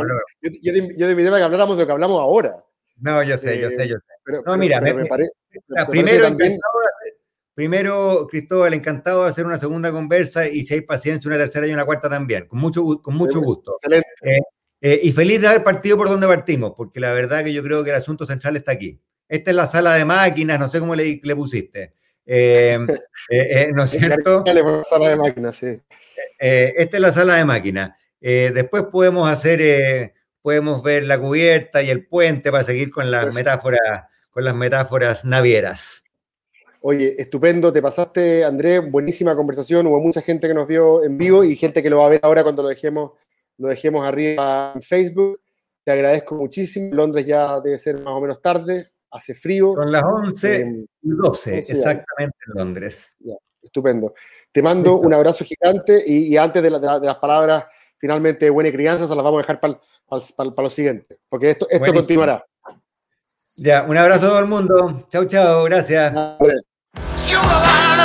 que 1.36 1.42
habláramos 1.44 1.76
de 1.76 1.82
lo 1.84 1.86
que 1.86 1.92
hablamos 1.92 2.18
ahora. 2.18 2.56
No, 2.96 3.22
yo 3.22 3.36
sé, 3.36 3.60
yo 3.60 3.70
sé, 3.70 3.86
yo 3.86 3.94
sé. 3.96 4.42
no, 4.44 4.56
mira, 4.56 4.80
me, 4.80 5.06
parece, 5.06 5.30
primero, 5.88 6.36
primero, 7.58 8.28
Cristóbal, 8.30 8.72
encantado 8.72 9.24
de 9.24 9.30
hacer 9.30 9.44
una 9.44 9.58
segunda 9.58 9.90
conversa 9.90 10.46
y 10.46 10.64
si 10.64 10.74
hay 10.74 10.80
paciencia, 10.82 11.26
una 11.28 11.38
tercera 11.38 11.66
y 11.66 11.72
una 11.72 11.84
cuarta 11.84 12.08
también, 12.08 12.46
con 12.46 12.60
mucho, 12.60 12.84
con 13.02 13.16
mucho 13.16 13.40
gusto. 13.40 13.76
Eh, 13.90 14.38
eh, 14.80 15.00
y 15.02 15.10
feliz 15.10 15.40
de 15.40 15.48
haber 15.48 15.64
partido 15.64 15.96
por 15.96 16.08
donde 16.08 16.28
partimos, 16.28 16.74
porque 16.76 17.00
la 17.00 17.12
verdad 17.12 17.42
que 17.42 17.52
yo 17.52 17.60
creo 17.64 17.82
que 17.82 17.90
el 17.90 17.96
asunto 17.96 18.26
central 18.26 18.54
está 18.54 18.70
aquí. 18.70 19.00
Esta 19.28 19.50
es 19.50 19.56
la 19.56 19.66
sala 19.66 19.94
de 19.94 20.04
máquinas, 20.04 20.60
no 20.60 20.68
sé 20.68 20.78
cómo 20.78 20.94
le, 20.94 21.18
le 21.20 21.34
pusiste. 21.34 21.94
Eh, 22.24 22.78
¿No 23.74 23.82
es 23.82 23.90
cierto? 23.90 24.44
sala 24.88 25.08
de 25.08 25.16
máquinas, 25.16 25.56
sí. 25.56 25.80
esta 26.38 26.96
es 26.96 27.02
la 27.02 27.10
sala 27.10 27.34
de 27.34 27.44
máquinas. 27.44 27.90
después 28.20 28.84
podemos 28.84 29.28
hacer, 29.28 30.14
podemos 30.42 30.80
ver 30.84 31.06
la 31.06 31.18
cubierta 31.18 31.82
y 31.82 31.90
el 31.90 32.06
puente 32.06 32.52
para 32.52 32.62
seguir 32.62 32.92
con 32.92 33.10
las 33.10 33.34
metáforas, 33.34 34.04
con 34.30 34.44
las 34.44 34.54
metáforas 34.54 35.24
navieras. 35.24 36.04
Oye, 36.80 37.20
estupendo, 37.20 37.72
te 37.72 37.82
pasaste, 37.82 38.44
Andrés, 38.44 38.88
buenísima 38.88 39.34
conversación. 39.34 39.86
Hubo 39.88 40.00
mucha 40.00 40.22
gente 40.22 40.46
que 40.46 40.54
nos 40.54 40.66
vio 40.66 41.02
en 41.02 41.18
vivo 41.18 41.42
y 41.42 41.56
gente 41.56 41.82
que 41.82 41.90
lo 41.90 41.98
va 41.98 42.06
a 42.06 42.10
ver 42.10 42.20
ahora 42.22 42.44
cuando 42.44 42.62
lo 42.62 42.68
dejemos, 42.68 43.12
lo 43.56 43.68
dejemos 43.68 44.06
arriba 44.06 44.72
en 44.74 44.82
Facebook. 44.82 45.40
Te 45.82 45.90
agradezco 45.90 46.36
muchísimo. 46.36 46.94
Londres 46.94 47.26
ya 47.26 47.60
debe 47.60 47.78
ser 47.78 48.00
más 48.00 48.12
o 48.14 48.20
menos 48.20 48.40
tarde, 48.40 48.86
hace 49.10 49.34
frío. 49.34 49.74
Son 49.74 49.90
las 49.90 50.04
11 50.04 50.56
eh, 50.56 50.86
y 51.02 51.10
12, 51.10 51.58
exactamente 51.58 52.36
en 52.46 52.54
Londres. 52.54 53.16
estupendo. 53.60 54.14
Te 54.52 54.62
mando 54.62 54.98
un 54.98 55.12
abrazo 55.12 55.44
gigante 55.44 56.02
y, 56.06 56.36
antes 56.36 56.62
de, 56.62 56.70
las 56.70 57.16
palabras 57.16 57.64
finalmente 57.96 58.48
buena 58.50 58.70
crianza, 58.70 59.08
se 59.08 59.14
las 59.16 59.24
vamos 59.24 59.38
a 59.38 59.42
dejar 59.42 59.60
para 59.60 60.62
lo 60.62 60.70
siguiente, 60.70 61.18
porque 61.28 61.50
esto, 61.50 61.66
esto 61.68 61.92
continuará. 61.92 62.44
Ya, 63.56 63.82
un 63.82 63.96
abrazo 63.96 64.26
a 64.26 64.28
todo 64.28 64.38
el 64.38 64.46
mundo. 64.46 65.06
Chau, 65.10 65.24
chau, 65.26 65.64
gracias. 65.64 66.14
Ciudadanos. 67.26 67.97